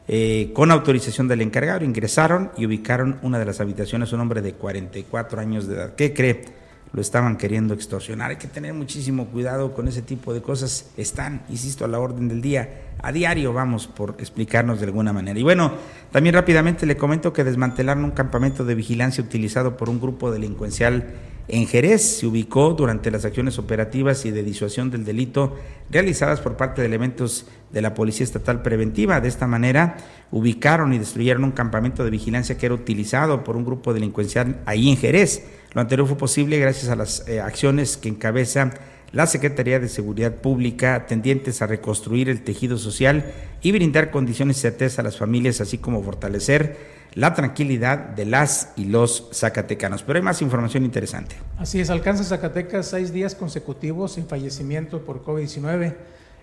eh, 0.07 0.51
con 0.53 0.70
autorización 0.70 1.28
del 1.28 1.40
encargado, 1.40 1.82
ingresaron 1.82 2.51
y 2.59 2.66
ubicaron 2.66 3.18
una 3.22 3.38
de 3.38 3.46
las 3.46 3.59
habitaciones, 3.62 4.12
un 4.12 4.20
hombre 4.20 4.42
de 4.42 4.53
44 4.53 5.40
años 5.40 5.66
de 5.66 5.76
edad. 5.76 5.94
¿Qué 5.94 6.12
cree? 6.12 6.59
Lo 6.93 7.01
estaban 7.01 7.36
queriendo 7.36 7.74
extorsionar. 7.74 8.30
Hay 8.30 8.36
que 8.36 8.49
tener 8.49 8.74
muchísimo 8.74 9.26
cuidado 9.26 9.74
con 9.74 9.88
ese 9.88 10.03
tipo 10.03 10.34
de 10.34 10.43
cosas. 10.43 10.91
Están, 10.97 11.43
insisto, 11.49 11.84
a 11.84 11.88
la 11.88 12.01
orden 12.01 12.28
del 12.28 12.41
día. 12.41 12.82
A 13.03 13.12
diario 13.12 13.53
vamos 13.53 13.86
por 13.86 14.16
explicarnos 14.18 14.80
de 14.80 14.86
alguna 14.86 15.12
manera. 15.12 15.38
Y 15.38 15.43
bueno, 15.43 15.72
también 16.11 16.34
rápidamente 16.34 16.86
le 16.86 16.97
comento 16.97 17.32
que 17.32 17.45
desmantelaron 17.45 18.05
un 18.05 18.11
campamento 18.11 18.64
de 18.64 18.74
vigilancia 18.74 19.22
utilizado 19.22 19.76
por 19.76 19.88
un 19.88 20.01
grupo 20.01 20.30
delincuencial 20.30 21.05
en 21.49 21.66
Jerez. 21.66 22.18
Se 22.18 22.26
ubicó 22.26 22.72
durante 22.74 23.11
las 23.11 23.24
acciones 23.24 23.59
operativas 23.59 24.24
y 24.26 24.30
de 24.30 24.43
disuasión 24.43 24.91
del 24.91 25.05
delito 25.05 25.57
realizadas 25.91 26.41
por 26.41 26.57
parte 26.57 26.82
de 26.82 26.88
elementos 26.88 27.47
de 27.72 27.82
la 27.82 27.94
Policía 27.94 28.24
Estatal 28.24 28.62
Preventiva. 28.62 29.20
De 29.20 29.28
esta 29.28 29.46
manera, 29.46 29.96
ubicaron 30.30 30.92
y 30.92 30.98
destruyeron 30.98 31.44
un 31.44 31.52
campamento 31.52 32.04
de 32.04 32.10
vigilancia 32.10 32.58
que 32.58 32.66
era 32.66 32.74
utilizado 32.74 33.44
por 33.44 33.56
un 33.56 33.64
grupo 33.64 33.94
delincuencial 33.94 34.60
ahí 34.66 34.88
en 34.88 34.96
Jerez. 34.96 35.44
Lo 35.72 35.80
anterior 35.80 36.06
fue 36.08 36.16
posible 36.16 36.58
gracias 36.58 36.90
a 36.90 36.96
las 36.96 37.26
eh, 37.28 37.40
acciones 37.40 37.96
que 37.96 38.08
encabeza 38.08 38.72
la 39.12 39.26
Secretaría 39.26 39.80
de 39.80 39.88
Seguridad 39.88 40.36
Pública 40.36 41.06
tendientes 41.06 41.62
a 41.62 41.66
reconstruir 41.66 42.28
el 42.28 42.42
tejido 42.42 42.78
social 42.78 43.24
y 43.60 43.72
brindar 43.72 44.10
condiciones 44.10 44.56
de 44.56 44.62
certeza 44.62 45.02
a 45.02 45.04
las 45.04 45.16
familias, 45.16 45.60
así 45.60 45.78
como 45.78 46.02
fortalecer 46.02 47.00
la 47.14 47.34
tranquilidad 47.34 47.98
de 47.98 48.24
las 48.24 48.72
y 48.76 48.84
los 48.84 49.28
zacatecanos. 49.32 50.04
Pero 50.04 50.18
hay 50.18 50.22
más 50.22 50.42
información 50.42 50.84
interesante. 50.84 51.36
Así 51.58 51.80
es, 51.80 51.90
alcanza 51.90 52.22
Zacatecas 52.22 52.86
seis 52.86 53.12
días 53.12 53.34
consecutivos 53.34 54.12
sin 54.12 54.26
fallecimiento 54.26 55.04
por 55.04 55.24
COVID-19. 55.24 55.94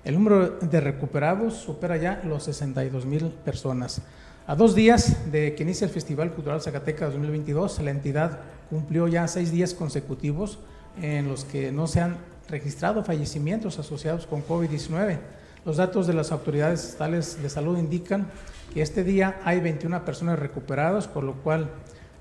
El 0.03 0.15
número 0.15 0.49
de 0.49 0.81
recuperados 0.81 1.55
supera 1.55 1.97
ya 1.97 2.21
los 2.23 2.43
62 2.43 3.05
mil 3.05 3.25
personas. 3.43 4.01
A 4.45 4.55
dos 4.55 4.75
días 4.75 5.31
de 5.31 5.55
que 5.55 5.63
inicie 5.63 5.85
el 5.85 5.91
Festival 5.91 6.31
Cultural 6.31 6.61
Zacatecas 6.61 7.11
2022, 7.11 7.81
la 7.81 7.91
entidad 7.91 8.39
cumplió 8.69 9.07
ya 9.07 9.27
seis 9.27 9.51
días 9.51 9.73
consecutivos 9.73 10.59
en 11.01 11.27
los 11.27 11.43
que 11.43 11.71
no 11.71 11.87
se 11.87 11.99
han 11.99 12.17
registrado 12.47 13.03
fallecimientos 13.03 13.77
asociados 13.79 14.25
con 14.25 14.45
COVID-19. 14.45 15.19
Los 15.65 15.77
datos 15.77 16.07
de 16.07 16.13
las 16.13 16.31
autoridades 16.31 16.85
estatales 16.85 17.41
de 17.41 17.49
salud 17.49 17.77
indican 17.77 18.27
que 18.73 18.81
este 18.81 19.03
día 19.03 19.39
hay 19.43 19.59
21 19.59 20.05
personas 20.05 20.39
recuperadas, 20.39 21.09
por 21.09 21.25
lo 21.25 21.33
cual 21.33 21.69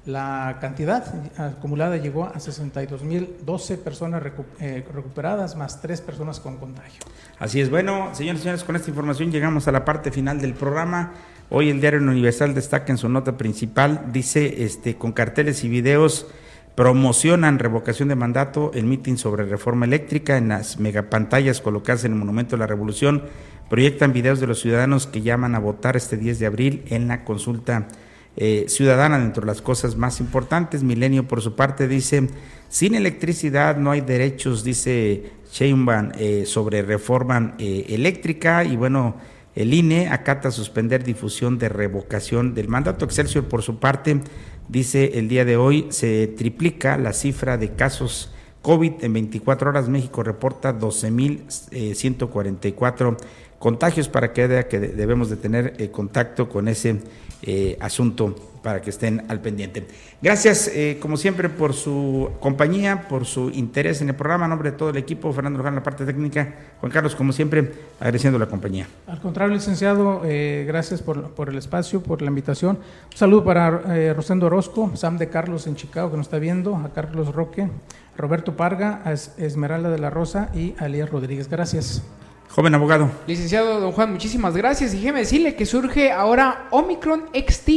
la 0.07 0.59
cantidad 0.61 1.05
acumulada 1.37 1.97
llegó 1.97 2.25
a 2.25 2.35
62.012 2.35 3.77
personas 3.79 4.23
eh, 4.61 4.85
recuperadas, 4.95 5.57
más 5.57 5.83
tres 5.83 6.01
personas 6.01 6.39
con 6.39 6.57
contagio. 6.57 7.01
Así 7.39 7.61
es, 7.61 7.71
bueno, 7.71 8.11
señores 8.15 8.41
y 8.41 8.43
señores, 8.45 8.65
con 8.65 8.77
esta 8.77 8.89
información 8.89 9.33
llegamos 9.33 9.67
a 9.67 9.73
la 9.73 9.85
parte 9.85 10.13
final 10.13 10.41
del 10.41 10.55
programa. 10.55 11.13
Hoy 11.51 11.71
el 11.71 11.81
diario 11.81 12.01
Universal 12.01 12.55
destaca 12.55 12.93
en 12.93 12.99
su 12.99 13.09
nota 13.09 13.37
principal, 13.37 14.13
dice, 14.13 14.65
este, 14.65 14.97
con 14.97 15.13
carteles 15.13 15.65
y 15.65 15.69
videos 15.69 16.29
promocionan 16.77 17.59
revocación 17.59 18.09
de 18.09 18.17
mandato, 18.17 18.71
el 18.75 18.85
mitin 18.85 19.17
sobre 19.17 19.47
reforma 19.47 19.87
eléctrica 19.87 20.37
en 20.37 20.49
las 20.49 20.79
megapantallas 20.79 21.63
colocadas 21.63 22.05
en 22.05 22.13
el 22.13 22.19
Monumento 22.19 22.55
de 22.55 22.61
la 22.61 22.67
Revolución, 22.67 23.25
proyectan 23.71 24.13
videos 24.13 24.41
de 24.41 24.47
los 24.47 24.61
ciudadanos 24.61 25.07
que 25.07 25.23
llaman 25.23 25.55
a 25.55 25.59
votar 25.59 25.97
este 25.97 26.19
10 26.19 26.39
de 26.39 26.47
abril 26.47 26.85
en 26.89 27.09
la 27.09 27.25
consulta 27.25 27.89
eh, 28.37 28.67
ciudadana 28.69 29.19
dentro 29.19 29.41
de 29.41 29.47
las 29.47 29.63
cosas 29.63 29.97
más 29.97 30.21
importantes. 30.21 30.83
Milenio, 30.83 31.27
por 31.27 31.41
su 31.41 31.55
parte, 31.55 31.89
dice, 31.89 32.29
sin 32.69 32.95
electricidad 32.95 33.79
no 33.79 33.93
hay 33.93 34.03
derechos, 34.03 34.63
dice 34.63 35.33
Sheinbaum, 35.51 36.11
eh, 36.19 36.45
sobre 36.47 36.83
reforma 36.83 37.55
eh, 37.59 37.87
eléctrica 37.89 38.63
y 38.65 38.77
bueno, 38.77 39.17
el 39.55 39.73
INE 39.73 40.09
acata 40.09 40.51
suspender 40.51 41.03
difusión 41.03 41.57
de 41.59 41.71
revocación 41.71 42.53
del 42.53 42.69
mandato. 42.69 43.07
Excelsior, 43.07 43.47
por 43.47 43.63
su 43.63 43.79
parte, 43.79 44.21
dice 44.69 45.13
el 45.15 45.29
día 45.29 45.47
de 45.47 45.57
hoy 45.57 45.87
se 45.89 46.27
triplica 46.27 46.99
la 46.99 47.15
cifra 47.15 47.57
de 47.57 47.75
casos 47.75 48.35
COVID 48.61 49.03
en 49.03 49.15
24 49.15 49.71
horas. 49.71 49.89
México 49.89 50.23
reporta 50.23 50.79
12.144 50.79 53.13
eh, 53.13 53.17
contagios 53.59 54.11
para 54.11 54.35
que 54.35 54.67
que 54.69 54.79
debemos 54.79 55.31
de 55.31 55.37
tener 55.37 55.91
contacto 55.91 56.51
con 56.51 56.69
ese 56.69 57.01
eh, 57.43 57.77
asunto 57.81 58.35
para 58.67 58.81
que 58.81 58.91
estén 58.91 59.25
al 59.29 59.41
pendiente. 59.41 59.87
Gracias, 60.21 60.69
eh, 60.75 60.99
como 61.01 61.17
siempre, 61.17 61.49
por 61.49 61.73
su 61.73 62.31
compañía, 62.41 63.07
por 63.09 63.25
su 63.25 63.49
interés 63.51 64.03
en 64.03 64.09
el 64.09 64.17
programa. 64.17 64.47
A 64.47 64.49
nombre 64.49 64.73
de 64.73 64.77
todo 64.77 64.91
el 64.91 64.97
equipo, 64.97 65.33
Fernando 65.33 65.59
Luján, 65.59 65.77
la 65.77 65.85
parte 65.85 66.05
técnica. 66.05 66.53
Juan 66.81 66.91
Carlos, 66.91 67.15
como 67.15 67.33
siempre, 67.33 67.71
agradeciendo 68.01 68.41
la 68.41 68.47
compañía. 68.47 68.89
Al 69.07 69.21
contrario, 69.21 69.55
licenciado, 69.55 70.23
eh, 70.25 70.65
gracias 70.67 71.01
por, 71.01 71.49
el 71.49 71.57
espacio, 71.57 72.03
por 72.03 72.23
la 72.23 72.29
invitación. 72.29 72.81
Un 73.13 73.17
saludo 73.17 73.45
para 73.45 73.83
eh, 73.95 74.13
Rosendo 74.15 74.47
Orozco, 74.47 74.91
Sam 74.97 75.17
de 75.17 75.29
Carlos 75.29 75.69
en 75.69 75.77
Chicago, 75.77 76.11
que 76.11 76.17
nos 76.17 76.27
está 76.27 76.41
viendo, 76.41 76.75
a 76.75 76.93
Carlos 76.93 77.33
Roque, 77.33 77.69
Roberto 78.17 78.57
Parga, 78.57 79.01
a 79.05 79.13
Esmeralda 79.13 79.91
de 79.91 79.99
la 80.01 80.11
Rosa 80.11 80.51
y 80.53 80.75
a 80.79 80.87
Elías 80.87 81.09
Rodríguez. 81.09 81.49
Gracias. 81.49 82.03
Joven 82.49 82.75
abogado. 82.75 83.11
Licenciado 83.27 83.81
Don 83.81 83.93
Juan, 83.93 84.13
muchísimas 84.13 84.57
gracias. 84.57 84.95
Y 84.95 84.99
déjeme 84.99 85.21
decirle 85.21 85.55
que 85.57 85.67
surge 85.67 86.11
ahora 86.11 86.69
Omicron 86.71 87.25
XT, 87.35 87.69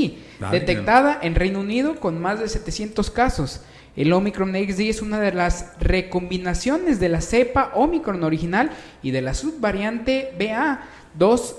detectada 0.52 1.20
en 1.22 1.36
Reino 1.36 1.60
Unido 1.60 2.00
con 2.00 2.22
más 2.22 2.40
de 2.40 2.48
700 2.48 3.12
casos. 3.12 3.62
El 3.96 4.14
Omicron 4.14 4.52
XT 4.52 4.80
es 4.82 5.02
una 5.02 5.20
de 5.20 5.34
las 5.34 5.74
recombinaciones 5.80 7.00
de 7.00 7.10
la 7.10 7.20
cepa 7.20 7.72
Omicron 7.76 8.24
original 8.24 8.72
y 9.04 9.12
de 9.12 9.22
la 9.22 9.34
subvariante 9.34 10.34
BA. 10.40 10.82
Dos 11.18 11.58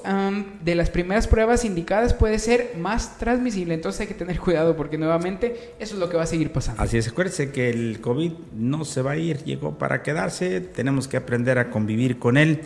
de 0.65 0.75
las 0.77 0.91
primeras 0.91 1.27
pruebas 1.27 1.65
indicadas 1.65 2.15
puede 2.15 2.39
ser 2.39 2.75
más 2.79 3.19
transmisible, 3.19 3.75
entonces 3.75 4.03
hay 4.03 4.07
que 4.07 4.15
tener 4.15 4.39
cuidado 4.39 4.77
porque 4.77 4.97
nuevamente 4.97 5.75
eso 5.81 5.95
es 5.95 6.01
lo 6.01 6.09
que 6.09 6.17
va 6.17 6.23
a 6.23 6.27
seguir 6.27 6.53
pasando. 6.53 6.81
Así 6.81 6.97
es, 6.97 7.09
acuérdense 7.09 7.51
que 7.51 7.69
el 7.69 8.01
COVID 8.01 8.33
no 8.55 8.85
se 8.85 9.03
va 9.03 9.11
a 9.11 9.17
ir, 9.17 9.43
llegó 9.43 9.77
para 9.77 10.03
quedarse, 10.03 10.61
tenemos 10.61 11.09
que 11.09 11.17
aprender 11.17 11.59
a 11.59 11.69
convivir 11.69 12.21
con 12.21 12.39
él 12.39 12.61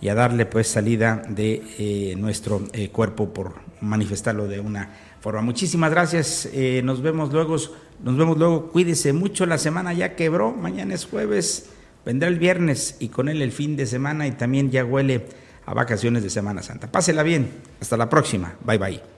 y 0.00 0.08
a 0.08 0.14
darle 0.14 0.46
pues 0.46 0.68
salida 0.68 1.22
de 1.28 1.62
eh, 1.78 2.14
nuestro 2.16 2.62
eh, 2.72 2.88
cuerpo 2.90 3.32
por 3.32 3.54
manifestarlo 3.80 4.46
de 4.46 4.60
una 4.60 4.90
forma. 5.20 5.42
Muchísimas 5.42 5.90
gracias, 5.90 6.48
eh, 6.52 6.82
nos 6.84 7.02
vemos 7.02 7.32
luego, 7.32 7.56
nos 8.02 8.16
vemos 8.16 8.38
luego, 8.38 8.70
cuídese 8.70 9.12
mucho, 9.12 9.46
la 9.46 9.58
semana 9.58 9.92
ya 9.92 10.14
quebró, 10.14 10.52
mañana 10.52 10.94
es 10.94 11.06
jueves, 11.06 11.70
vendrá 12.04 12.28
el 12.28 12.38
viernes 12.38 12.96
y 13.00 13.08
con 13.08 13.28
él 13.28 13.42
el 13.42 13.52
fin 13.52 13.76
de 13.76 13.86
semana 13.86 14.26
y 14.26 14.32
también 14.32 14.70
ya 14.70 14.84
huele 14.84 15.26
a 15.64 15.74
vacaciones 15.74 16.22
de 16.22 16.30
Semana 16.30 16.62
Santa. 16.62 16.90
Pásela 16.90 17.22
bien, 17.24 17.50
hasta 17.80 17.96
la 17.96 18.08
próxima, 18.08 18.54
bye 18.64 18.78
bye. 18.78 19.15